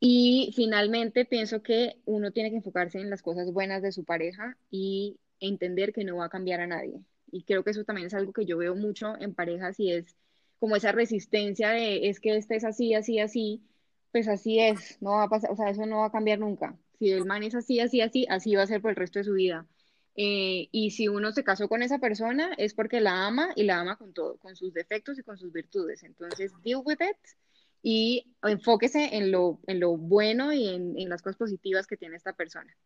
Y 0.00 0.52
finalmente 0.56 1.24
pienso 1.24 1.62
que 1.62 2.00
uno 2.06 2.32
tiene 2.32 2.50
que 2.50 2.56
enfocarse 2.56 3.00
en 3.00 3.10
las 3.10 3.22
cosas 3.22 3.52
buenas 3.52 3.82
de 3.82 3.92
su 3.92 4.04
pareja 4.04 4.56
y 4.70 5.18
entender 5.40 5.92
que 5.92 6.04
no 6.04 6.16
va 6.16 6.26
a 6.26 6.30
cambiar 6.30 6.60
a 6.60 6.66
nadie. 6.66 7.00
Y 7.30 7.44
creo 7.44 7.64
que 7.64 7.70
eso 7.70 7.84
también 7.84 8.08
es 8.08 8.14
algo 8.14 8.32
que 8.32 8.46
yo 8.46 8.58
veo 8.58 8.74
mucho 8.74 9.14
en 9.20 9.34
parejas 9.34 9.78
y 9.78 9.92
es 9.92 10.16
como 10.58 10.76
esa 10.76 10.92
resistencia 10.92 11.70
de 11.70 12.08
es 12.08 12.20
que 12.20 12.36
este 12.36 12.56
es 12.56 12.64
así, 12.64 12.94
así, 12.94 13.20
así, 13.20 13.62
pues 14.12 14.28
así 14.28 14.58
es, 14.58 14.98
no 15.00 15.12
va 15.12 15.24
a 15.24 15.28
pasar, 15.28 15.50
o 15.50 15.56
sea, 15.56 15.70
eso 15.70 15.86
no 15.86 15.98
va 15.98 16.06
a 16.06 16.12
cambiar 16.12 16.38
nunca. 16.38 16.76
si 16.98 17.10
el 17.10 17.24
man 17.24 17.42
es 17.42 17.54
así, 17.54 17.80
así, 17.80 18.00
así, 18.00 18.26
así 18.28 18.54
va 18.54 18.62
a 18.62 18.66
ser 18.66 18.82
por 18.82 18.90
el 18.90 18.96
resto 18.96 19.18
de 19.18 19.24
su 19.24 19.32
vida. 19.34 19.66
Eh, 20.16 20.68
y 20.72 20.90
si 20.90 21.08
uno 21.08 21.32
se 21.32 21.44
casó 21.44 21.68
con 21.68 21.82
esa 21.82 21.98
persona 21.98 22.52
es 22.58 22.74
porque 22.74 23.00
la 23.00 23.26
ama 23.26 23.50
y 23.56 23.62
la 23.62 23.80
ama 23.80 23.96
con 23.96 24.12
todo, 24.12 24.36
con 24.38 24.56
sus 24.56 24.74
defectos 24.74 25.18
y 25.18 25.22
con 25.22 25.38
sus 25.38 25.52
virtudes. 25.52 26.02
Entonces, 26.02 26.52
deal 26.62 26.82
with 26.84 26.98
it 27.00 27.16
y 27.82 28.34
enfóquese 28.42 29.16
en 29.16 29.30
lo, 29.30 29.60
en 29.66 29.80
lo 29.80 29.96
bueno 29.96 30.52
y 30.52 30.68
en, 30.68 30.98
en 30.98 31.08
las 31.08 31.22
cosas 31.22 31.38
positivas 31.38 31.86
que 31.86 31.96
tiene 31.96 32.16
esta 32.16 32.32
persona. 32.34 32.76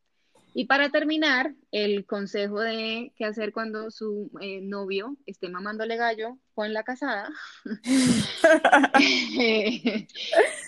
Y 0.57 0.67
para 0.67 0.89
terminar, 0.91 1.53
el 1.73 2.07
consejo 2.07 2.61
de 2.61 3.13
qué 3.17 3.25
hacer 3.25 3.53
cuando 3.53 3.91
su 3.91 4.31
eh, 4.41 4.61
novio 4.61 5.17
esté 5.27 5.49
mamándole 5.49 5.97
gallo 5.97 6.39
con 6.55 6.73
la 6.73 6.85
casada. 6.85 7.31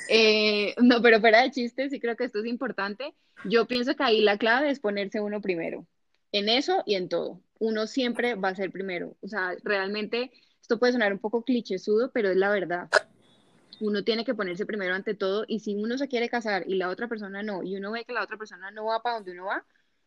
Eh, 0.09 0.73
no, 0.81 1.03
pero 1.03 1.19
fuera 1.19 1.43
de 1.43 1.51
chistes, 1.51 1.91
sí 1.91 1.99
creo 1.99 2.15
que 2.15 2.23
esto 2.23 2.39
es 2.39 2.47
importante. 2.47 3.13
Yo 3.45 3.67
pienso 3.67 3.97
que 3.97 4.05
ahí 4.05 4.21
la 4.21 4.39
clave 4.39 4.71
es 4.71 4.79
ponerse 4.79 5.21
uno 5.21 5.41
primero, 5.41 5.85
en 6.31 6.49
eso 6.49 6.85
y 6.87 6.95
en 6.95 7.09
todo. 7.09 7.41
Uno 7.59 7.89
siempre 7.89 8.37
va 8.37 8.51
a 8.51 8.55
ser 8.55 8.71
primero. 8.71 9.17
O 9.21 9.27
sea, 9.27 9.57
realmente 9.65 10.31
esto 10.61 10.79
puede 10.79 10.93
sonar 10.93 11.13
un 11.13 11.19
poco 11.19 11.43
clichésudo, 11.43 12.13
pero 12.13 12.31
es 12.31 12.37
la 12.37 12.51
verdad. 12.51 12.89
Uno 13.81 14.05
tiene 14.05 14.25
que 14.25 14.35
ponerse 14.35 14.65
primero 14.65 14.95
ante 14.95 15.15
todo 15.15 15.45
y 15.49 15.59
si 15.59 15.75
uno 15.75 15.99
se 15.99 16.07
quiere 16.07 16.29
casar 16.29 16.63
y 16.69 16.77
la 16.77 16.89
otra 16.89 17.09
persona 17.09 17.43
no, 17.43 17.65
y 17.65 17.77
uno 17.77 17.91
ve 17.91 18.05
que 18.05 18.13
la 18.13 18.23
otra 18.23 18.37
persona 18.37 18.71
no 18.71 18.85
va 18.85 19.03
para 19.03 19.17
donde 19.17 19.33
uno 19.33 19.47
va, 19.47 19.67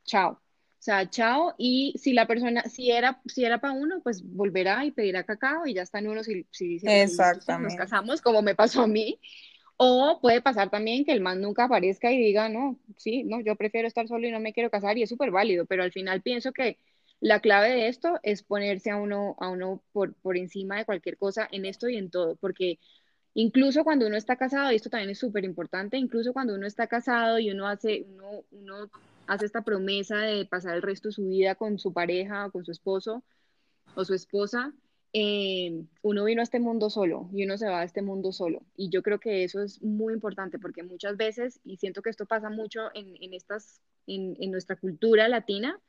chao. 0.09 0.31
O 0.31 0.81
sea, 0.81 1.09
chao. 1.09 1.55
Y 1.57 1.93
si 1.97 2.13
la 2.13 2.25
persona, 2.25 2.63
si 2.63 2.91
era, 2.91 3.21
si 3.25 3.43
era 3.45 3.59
para 3.59 3.73
uno, 3.73 4.01
pues 4.01 4.23
volverá 4.23 4.83
y 4.85 4.91
pedirá 4.91 5.23
cacao 5.23 5.67
y 5.67 5.73
ya 5.73 5.83
está 5.83 5.99
en 5.99 6.07
uno 6.07 6.23
si, 6.23 6.45
si 6.51 6.79
pues, 6.79 7.11
Exactamente. 7.11 7.75
nos 7.75 7.75
casamos, 7.75 8.21
como 8.21 8.41
me 8.41 8.55
pasó 8.55 8.83
a 8.83 8.87
mí. 8.87 9.19
O 9.77 10.19
puede 10.21 10.41
pasar 10.41 10.69
también 10.69 11.05
que 11.05 11.13
el 11.13 11.21
man 11.21 11.39
nunca 11.41 11.65
aparezca 11.65 12.11
y 12.11 12.17
diga, 12.17 12.49
no, 12.49 12.77
sí, 12.97 13.23
no, 13.23 13.39
yo 13.39 13.55
prefiero 13.55 13.87
estar 13.87 14.07
solo 14.09 14.27
y 14.27 14.31
no 14.31 14.41
me 14.41 14.51
quiero 14.51 14.69
casar 14.69 14.97
y 14.97 15.03
es 15.03 15.09
súper 15.09 15.31
válido, 15.31 15.65
pero 15.65 15.83
al 15.83 15.93
final 15.93 16.21
pienso 16.21 16.51
que 16.51 16.77
la 17.21 17.39
clave 17.39 17.69
de 17.69 17.87
esto 17.87 18.19
es 18.23 18.43
ponerse 18.43 18.91
a 18.91 18.97
uno, 18.97 19.37
a 19.39 19.47
uno 19.47 19.81
por, 19.93 20.15
por 20.15 20.35
encima 20.35 20.77
de 20.77 20.85
cualquier 20.85 21.17
cosa 21.17 21.47
en 21.49 21.65
esto 21.65 21.87
y 21.87 21.95
en 21.95 22.09
todo, 22.09 22.35
porque 22.37 22.77
incluso 23.33 23.85
cuando 23.85 24.05
uno 24.05 24.17
está 24.17 24.35
casado, 24.35 24.69
y 24.71 24.75
esto 24.75 24.89
también 24.89 25.11
es 25.11 25.19
súper 25.19 25.45
importante, 25.45 25.97
incluso 25.97 26.33
cuando 26.33 26.55
uno 26.55 26.67
está 26.67 26.87
casado 26.87 27.39
y 27.39 27.49
uno 27.49 27.65
hace, 27.65 28.05
uno, 28.09 28.43
uno 28.51 28.89
hace 29.29 29.45
esta 29.45 29.61
promesa 29.61 30.17
de 30.17 30.45
pasar 30.45 30.75
el 30.75 30.81
resto 30.81 31.09
de 31.09 31.13
su 31.13 31.27
vida 31.27 31.53
con 31.53 31.77
su 31.77 31.93
pareja 31.93 32.47
o 32.47 32.51
con 32.51 32.65
su 32.65 32.71
esposo 32.71 33.23
o 33.95 34.03
su 34.03 34.15
esposa, 34.15 34.73
eh, 35.13 35.83
uno 36.01 36.23
vino 36.25 36.41
a 36.41 36.43
este 36.43 36.59
mundo 36.59 36.89
solo 36.89 37.29
y 37.31 37.45
uno 37.45 37.55
se 37.57 37.67
va 37.67 37.81
a 37.81 37.83
este 37.83 38.01
mundo 38.01 38.31
solo. 38.31 38.63
Y 38.75 38.89
yo 38.89 39.03
creo 39.03 39.19
que 39.19 39.43
eso 39.43 39.61
es 39.61 39.81
muy 39.83 40.13
importante 40.15 40.57
porque 40.57 40.81
muchas 40.81 41.15
veces, 41.15 41.59
y 41.63 41.77
siento 41.77 42.01
que 42.01 42.09
esto 42.09 42.25
pasa 42.25 42.49
mucho 42.49 42.89
en, 42.95 43.15
en 43.21 43.35
estas, 43.35 43.81
en, 44.07 44.35
en, 44.39 44.49
nuestra 44.49 44.75
cultura 44.75 45.27
latina, 45.27 45.79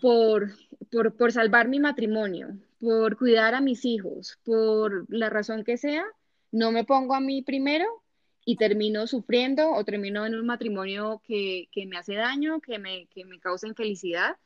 por, 0.00 0.50
por, 0.90 1.16
por 1.16 1.30
salvar 1.30 1.68
mi 1.68 1.78
matrimonio, 1.78 2.58
por 2.80 3.16
cuidar 3.16 3.54
a 3.54 3.60
mis 3.60 3.84
hijos, 3.84 4.40
por 4.44 5.06
la 5.08 5.30
razón 5.30 5.62
que 5.62 5.76
sea, 5.76 6.04
no 6.50 6.72
me 6.72 6.82
pongo 6.82 7.14
a 7.14 7.20
mí 7.20 7.42
primero 7.42 8.02
y 8.44 8.56
termino 8.56 9.06
sufriendo 9.06 9.72
o 9.72 9.84
termino 9.84 10.26
en 10.26 10.34
un 10.34 10.46
matrimonio 10.46 11.22
que, 11.26 11.68
que 11.70 11.86
me 11.86 11.96
hace 11.96 12.14
daño, 12.14 12.60
que 12.60 12.78
me, 12.78 13.06
que 13.06 13.24
me 13.24 13.38
causa 13.38 13.68
infelicidad. 13.68 14.36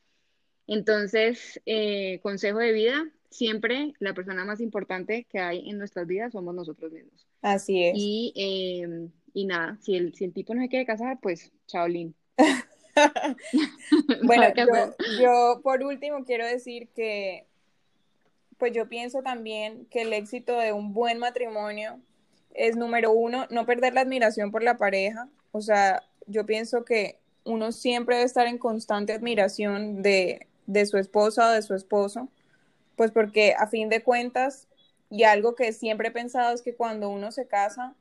Entonces, 0.66 1.60
eh, 1.64 2.20
consejo 2.22 2.58
de 2.58 2.72
vida, 2.72 3.08
siempre 3.30 3.94
la 3.98 4.14
persona 4.14 4.44
más 4.44 4.60
importante 4.60 5.26
que 5.30 5.38
hay 5.38 5.68
en 5.70 5.78
nuestras 5.78 6.06
vidas 6.06 6.32
somos 6.32 6.54
nosotros 6.54 6.92
mismos. 6.92 7.26
Así 7.42 7.84
es. 7.84 7.94
Y, 7.96 8.32
eh, 8.36 9.08
y 9.32 9.46
nada, 9.46 9.78
si 9.80 9.96
el, 9.96 10.14
si 10.14 10.24
el 10.24 10.32
tipo 10.32 10.54
no 10.54 10.62
se 10.62 10.68
quiere 10.68 10.86
casar, 10.86 11.18
pues 11.20 11.52
chao, 11.66 11.88
Lin. 11.88 12.14
bueno, 14.22 14.52
yo, 14.54 14.64
yo 15.20 15.60
por 15.62 15.82
último 15.82 16.24
quiero 16.24 16.46
decir 16.46 16.88
que, 16.94 17.46
pues 18.58 18.72
yo 18.72 18.88
pienso 18.88 19.22
también 19.22 19.86
que 19.86 20.02
el 20.02 20.12
éxito 20.12 20.58
de 20.58 20.72
un 20.72 20.92
buen 20.92 21.18
matrimonio 21.18 22.00
es 22.56 22.76
número 22.76 23.12
uno, 23.12 23.46
no 23.50 23.66
perder 23.66 23.94
la 23.94 24.00
admiración 24.02 24.50
por 24.50 24.62
la 24.62 24.76
pareja. 24.76 25.28
O 25.52 25.60
sea, 25.60 26.02
yo 26.26 26.46
pienso 26.46 26.84
que 26.84 27.18
uno 27.44 27.72
siempre 27.72 28.16
debe 28.16 28.26
estar 28.26 28.46
en 28.46 28.58
constante 28.58 29.12
admiración 29.12 30.02
de, 30.02 30.46
de 30.66 30.86
su 30.86 30.98
esposa 30.98 31.48
o 31.48 31.52
de 31.52 31.62
su 31.62 31.74
esposo, 31.74 32.28
pues 32.96 33.12
porque 33.12 33.54
a 33.56 33.66
fin 33.68 33.88
de 33.88 34.02
cuentas, 34.02 34.68
y 35.10 35.22
algo 35.22 35.54
que 35.54 35.72
siempre 35.72 36.08
he 36.08 36.12
pensado 36.12 36.54
es 36.54 36.62
que 36.62 36.74
cuando 36.74 37.08
uno 37.08 37.30
se 37.30 37.46
casa, 37.46 37.94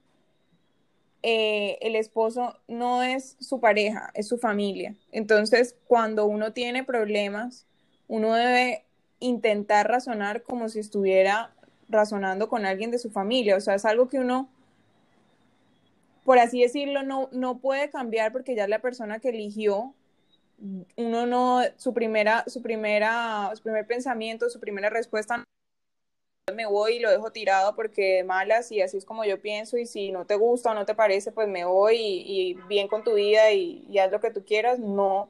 eh, 1.28 1.80
el 1.82 1.96
esposo 1.96 2.56
no 2.68 3.02
es 3.02 3.36
su 3.40 3.60
pareja, 3.60 4.12
es 4.14 4.28
su 4.28 4.38
familia. 4.38 4.96
Entonces, 5.12 5.76
cuando 5.88 6.26
uno 6.26 6.54
tiene 6.54 6.84
problemas, 6.84 7.66
uno 8.08 8.36
debe 8.36 8.86
intentar 9.20 9.88
razonar 9.88 10.44
como 10.44 10.70
si 10.70 10.78
estuviera 10.78 11.55
razonando 11.90 12.50
con 12.50 12.66
alguien 12.66 12.92
de 12.92 13.00
su 13.00 13.10
familia. 13.10 13.56
O 13.56 13.62
sea, 13.62 13.76
es 13.76 13.86
algo 13.86 14.10
que 14.10 14.20
uno, 14.20 14.50
por 16.24 16.40
así 16.40 16.62
decirlo, 16.62 17.04
no, 17.04 17.30
no 17.32 17.58
puede 17.58 17.90
cambiar 17.90 18.32
porque 18.32 18.56
ya 18.56 18.68
la 18.68 18.80
persona 18.80 19.20
que 19.20 19.30
eligió. 19.30 19.94
Uno 20.96 21.26
no, 21.26 21.62
su 21.78 21.94
primera, 21.94 22.46
su 22.48 22.62
primera, 22.62 23.52
su 23.56 23.64
primer 23.64 23.86
pensamiento, 23.86 24.50
su 24.50 24.60
primera 24.60 24.90
respuesta 24.90 25.44
me 26.54 26.68
voy 26.68 26.98
y 26.98 27.00
lo 27.00 27.10
dejo 27.10 27.32
tirado 27.32 27.76
porque 27.76 28.24
malas 28.24 28.72
y 28.72 28.80
así 28.82 28.98
es 28.98 29.06
como 29.06 29.26
yo 29.26 29.42
pienso 29.42 29.78
y 29.78 29.88
si 29.88 30.12
no 30.12 30.26
te 30.26 30.36
gusta 30.36 30.72
o 30.72 30.74
no 30.76 30.86
te 30.86 30.94
parece 30.94 31.32
pues 31.32 31.48
me 31.48 31.66
voy 31.66 31.96
y, 31.96 32.52
y 32.52 32.54
bien 32.68 32.88
con 32.88 33.04
tu 33.04 33.16
vida 33.16 33.52
y, 33.52 33.84
y, 33.90 33.98
haz 33.98 34.12
lo 34.12 34.20
que 34.20 34.30
tú 34.30 34.44
quieras 34.46 34.78
no 34.78 35.28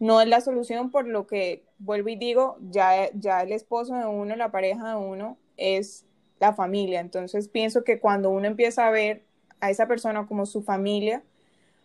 no 0.00 0.20
es 0.20 0.26
la 0.26 0.40
solución 0.40 0.90
por 0.90 1.06
lo 1.06 1.28
que 1.28 1.62
vuelvo 1.78 2.08
y 2.08 2.16
digo 2.16 2.56
ya 2.70 3.08
ya 3.14 3.42
el 3.42 3.52
esposo 3.52 3.94
de 3.94 4.06
uno 4.06 4.34
la 4.34 4.50
pareja 4.50 4.90
de 4.90 4.96
uno 4.96 5.36
es 5.62 6.04
la 6.40 6.52
familia. 6.54 7.00
Entonces 7.00 7.48
pienso 7.48 7.84
que 7.84 8.00
cuando 8.00 8.30
uno 8.30 8.46
empieza 8.46 8.86
a 8.86 8.90
ver 8.90 9.22
a 9.60 9.70
esa 9.70 9.86
persona 9.86 10.26
como 10.26 10.46
su 10.46 10.62
familia, 10.62 11.22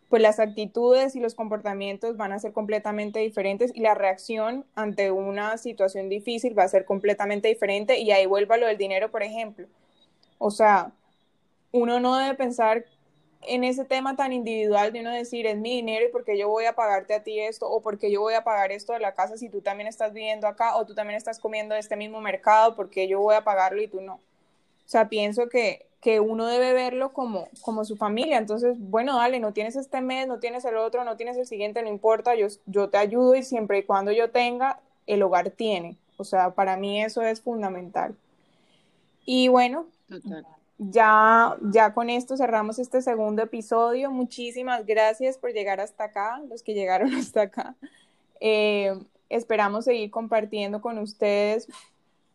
pues 0.09 0.21
las 0.21 0.39
actitudes 0.39 1.15
y 1.15 1.19
los 1.19 1.35
comportamientos 1.35 2.17
van 2.17 2.31
a 2.31 2.39
ser 2.39 2.53
completamente 2.53 3.19
diferentes 3.19 3.71
y 3.75 3.81
la 3.81 3.93
reacción 3.93 4.65
ante 4.75 5.11
una 5.11 5.57
situación 5.57 6.09
difícil 6.09 6.57
va 6.57 6.63
a 6.63 6.69
ser 6.69 6.85
completamente 6.85 7.49
diferente 7.49 7.99
y 7.99 8.11
ahí 8.11 8.25
vuelva 8.25 8.57
lo 8.57 8.67
del 8.67 8.77
dinero, 8.77 9.11
por 9.11 9.21
ejemplo. 9.21 9.67
O 10.37 10.49
sea, 10.49 10.93
uno 11.71 11.99
no 11.99 12.17
debe 12.17 12.35
pensar 12.35 12.85
en 13.41 13.63
ese 13.63 13.85
tema 13.85 14.15
tan 14.15 14.33
individual 14.33 14.91
de 14.91 15.01
uno 15.01 15.11
decir 15.11 15.45
es 15.45 15.57
mi 15.57 15.75
dinero 15.75 16.05
y 16.05 16.11
porque 16.11 16.37
yo 16.37 16.49
voy 16.49 16.65
a 16.65 16.73
pagarte 16.73 17.13
a 17.13 17.23
ti 17.23 17.39
esto 17.39 17.69
o 17.69 17.81
porque 17.81 18.11
yo 18.11 18.21
voy 18.21 18.33
a 18.33 18.43
pagar 18.43 18.71
esto 18.71 18.93
de 18.93 18.99
la 18.99 19.13
casa 19.13 19.37
si 19.37 19.49
tú 19.49 19.61
también 19.61 19.87
estás 19.87 20.13
viviendo 20.13 20.47
acá 20.47 20.75
o 20.75 20.85
tú 20.85 20.93
también 20.93 21.17
estás 21.17 21.39
comiendo 21.39 21.73
de 21.73 21.79
este 21.79 21.95
mismo 21.95 22.19
mercado 22.21 22.75
porque 22.75 23.07
yo 23.07 23.19
voy 23.19 23.35
a 23.35 23.43
pagarlo 23.43 23.81
y 23.81 23.87
tú 23.87 24.01
no. 24.01 24.15
O 24.15 24.89
sea, 24.89 25.09
pienso 25.09 25.49
que, 25.49 25.85
que 26.01 26.19
uno 26.19 26.47
debe 26.47 26.73
verlo 26.73 27.13
como, 27.13 27.49
como 27.61 27.83
su 27.85 27.97
familia. 27.97 28.37
Entonces, 28.37 28.77
bueno, 28.79 29.17
dale, 29.17 29.39
no 29.39 29.53
tienes 29.53 29.75
este 29.75 30.01
mes, 30.01 30.27
no 30.27 30.39
tienes 30.39 30.63
el 30.65 30.77
otro, 30.77 31.03
no 31.03 31.17
tienes 31.17 31.37
el 31.37 31.45
siguiente, 31.45 31.81
no 31.81 31.89
importa, 31.89 32.35
yo, 32.35 32.47
yo 32.65 32.89
te 32.89 32.97
ayudo 32.97 33.35
y 33.35 33.43
siempre 33.43 33.79
y 33.79 33.83
cuando 33.83 34.11
yo 34.11 34.31
tenga, 34.31 34.79
el 35.05 35.21
hogar 35.23 35.51
tiene. 35.51 35.97
O 36.17 36.23
sea, 36.23 36.51
para 36.51 36.77
mí 36.77 37.03
eso 37.03 37.21
es 37.21 37.41
fundamental. 37.41 38.15
Y 39.25 39.49
bueno, 39.49 39.85
Total 40.07 40.45
ya, 40.77 41.57
ya 41.61 41.93
con 41.93 42.09
esto 42.09 42.37
cerramos 42.37 42.79
este 42.79 43.01
segundo 43.01 43.43
episodio. 43.43 44.11
Muchísimas 44.11 44.85
gracias 44.85 45.37
por 45.37 45.51
llegar 45.51 45.79
hasta 45.79 46.05
acá, 46.05 46.41
los 46.49 46.63
que 46.63 46.73
llegaron 46.73 47.13
hasta 47.15 47.43
acá. 47.43 47.75
Eh, 48.39 48.93
esperamos 49.29 49.85
seguir 49.85 50.11
compartiendo 50.11 50.81
con 50.81 50.97
ustedes 50.99 51.67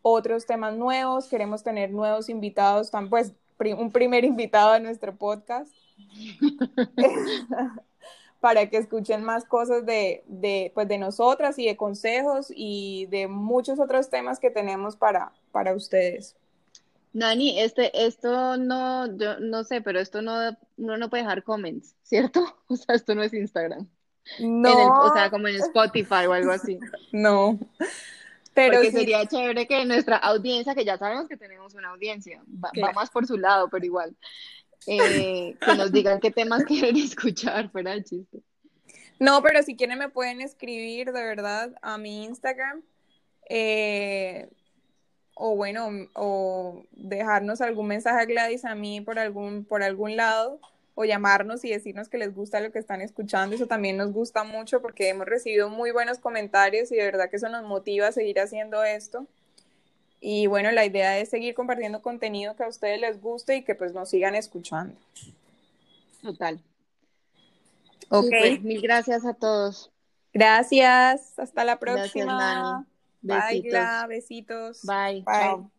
otros 0.03 0.47
temas 0.47 0.75
nuevos. 0.75 1.29
Queremos 1.29 1.63
tener 1.63 1.91
nuevos 1.91 2.29
invitados, 2.29 2.91
pues 3.09 3.33
un 3.79 3.93
primer 3.93 4.25
invitado 4.33 4.73
a 4.73 4.81
nuestro 4.81 5.15
podcast. 5.17 5.73
para 8.41 8.69
que 8.69 8.77
escuchen 8.77 9.23
más 9.23 9.45
cosas 9.45 9.87
de, 9.87 10.25
de, 10.27 10.73
pues 10.75 10.89
de 10.89 10.99
nosotras 10.99 11.61
y 11.61 11.67
de 11.67 11.77
consejos 11.77 12.53
y 12.53 13.07
de 13.07 13.29
muchos 13.29 13.79
otros 13.79 14.11
temas 14.11 14.41
que 14.41 14.51
tenemos 14.51 14.97
para, 14.97 15.33
para 15.53 15.77
ustedes. 15.77 16.35
Nani, 17.13 17.61
este, 17.61 18.07
esto 18.07 18.57
no, 18.57 19.17
yo 19.19 19.39
no 19.39 19.65
sé, 19.65 19.81
pero 19.83 20.01
esto 20.01 20.23
no, 20.23 20.57
uno 20.77 20.97
no 20.97 21.11
puede 21.11 21.23
dejar 21.23 21.43
comments, 21.43 21.95
¿cierto? 22.03 22.43
O 22.69 22.77
sea, 22.77 22.95
esto 22.95 23.15
no 23.15 23.23
es 23.23 23.35
Instagram. 23.35 23.89
No. 24.39 25.03
o 25.03 25.13
sea, 25.13 25.31
como 25.31 25.49
en 25.49 25.57
Spotify 25.57 26.27
o 26.27 26.33
algo 26.33 26.53
así. 26.53 26.79
No. 27.13 27.59
Pero 28.55 28.75
Porque 28.75 28.91
sí. 28.91 28.99
sería 28.99 29.27
chévere 29.27 29.67
que 29.67 29.85
nuestra 29.87 30.17
audiencia, 30.17 30.75
que 30.75 30.85
ya 30.85 30.99
sabemos 30.99 31.27
que 31.27 31.39
tenemos 31.39 31.75
una 31.75 31.89
audiencia, 31.89 32.43
va, 32.63 32.71
va 32.83 32.93
más 32.93 33.09
por 33.09 33.27
su 33.27 33.39
lado, 33.39 33.69
pero 33.71 33.85
igual, 33.87 34.15
eh, 34.87 35.57
que 35.59 35.75
nos 35.75 35.91
digan 35.91 36.21
qué 36.21 36.31
temas 36.31 36.65
quieren 36.67 36.97
escuchar, 36.97 37.71
fuera 37.71 37.93
el 37.95 38.05
chiste. 38.05 38.43
No, 39.19 39.43
pero 39.43 39.63
si 39.63 39.77
quieren 39.77 39.99
me 39.99 40.09
pueden 40.09 40.41
escribir 40.41 41.13
de 41.13 41.23
verdad 41.25 41.73
a 41.81 41.97
mi 41.97 42.25
Instagram. 42.25 42.83
Eh, 43.49 44.49
o 45.45 45.57
bueno, 45.57 45.91
o 46.15 46.85
dejarnos 46.93 47.61
algún 47.61 47.89
mensaje 47.89 48.23
a 48.23 48.27
Gladys 48.27 48.65
a 48.65 48.77
mí 48.77 49.01
por 49.01 49.19
algún, 49.19 49.65
por 49.65 49.83
algún 49.83 50.15
lado, 50.15 50.61
o 50.95 51.05
llamarnos 51.05 51.65
y 51.65 51.71
decirnos 51.71 52.09
que 52.09 52.17
les 52.17 52.33
gusta 52.33 52.61
lo 52.61 52.71
que 52.71 52.79
están 52.79 53.01
escuchando. 53.01 53.57
Eso 53.57 53.67
también 53.67 53.97
nos 53.97 54.13
gusta 54.13 54.45
mucho 54.45 54.81
porque 54.81 55.09
hemos 55.09 55.27
recibido 55.27 55.69
muy 55.69 55.91
buenos 55.91 56.21
comentarios 56.21 56.93
y 56.93 56.95
de 56.95 57.03
verdad 57.03 57.29
que 57.29 57.39
eso 57.39 57.49
nos 57.49 57.65
motiva 57.65 58.07
a 58.07 58.13
seguir 58.13 58.39
haciendo 58.39 58.85
esto. 58.85 59.27
Y 60.21 60.47
bueno, 60.47 60.71
la 60.71 60.85
idea 60.85 61.19
es 61.19 61.31
seguir 61.31 61.57
compartiendo 61.57 62.03
contenido 62.03 62.55
que 62.55 62.63
a 62.63 62.69
ustedes 62.69 63.01
les 63.01 63.21
guste 63.21 63.57
y 63.57 63.63
que 63.65 63.75
pues 63.75 63.93
nos 63.93 64.11
sigan 64.11 64.37
escuchando. 64.37 64.95
Total. 66.23 66.61
Ok. 68.11 68.61
mil 68.61 68.81
gracias 68.81 69.27
a 69.27 69.35
todos. 69.35 69.91
Gracias. 70.33 71.37
Hasta 71.37 71.65
la 71.65 71.81
próxima. 71.81 72.37
Gracias, 72.37 72.92
Bye, 73.23 73.63
besitos. 74.09 74.79
Bye. 74.83 75.27
Bye. 75.27 75.27
Chao. 75.33 75.72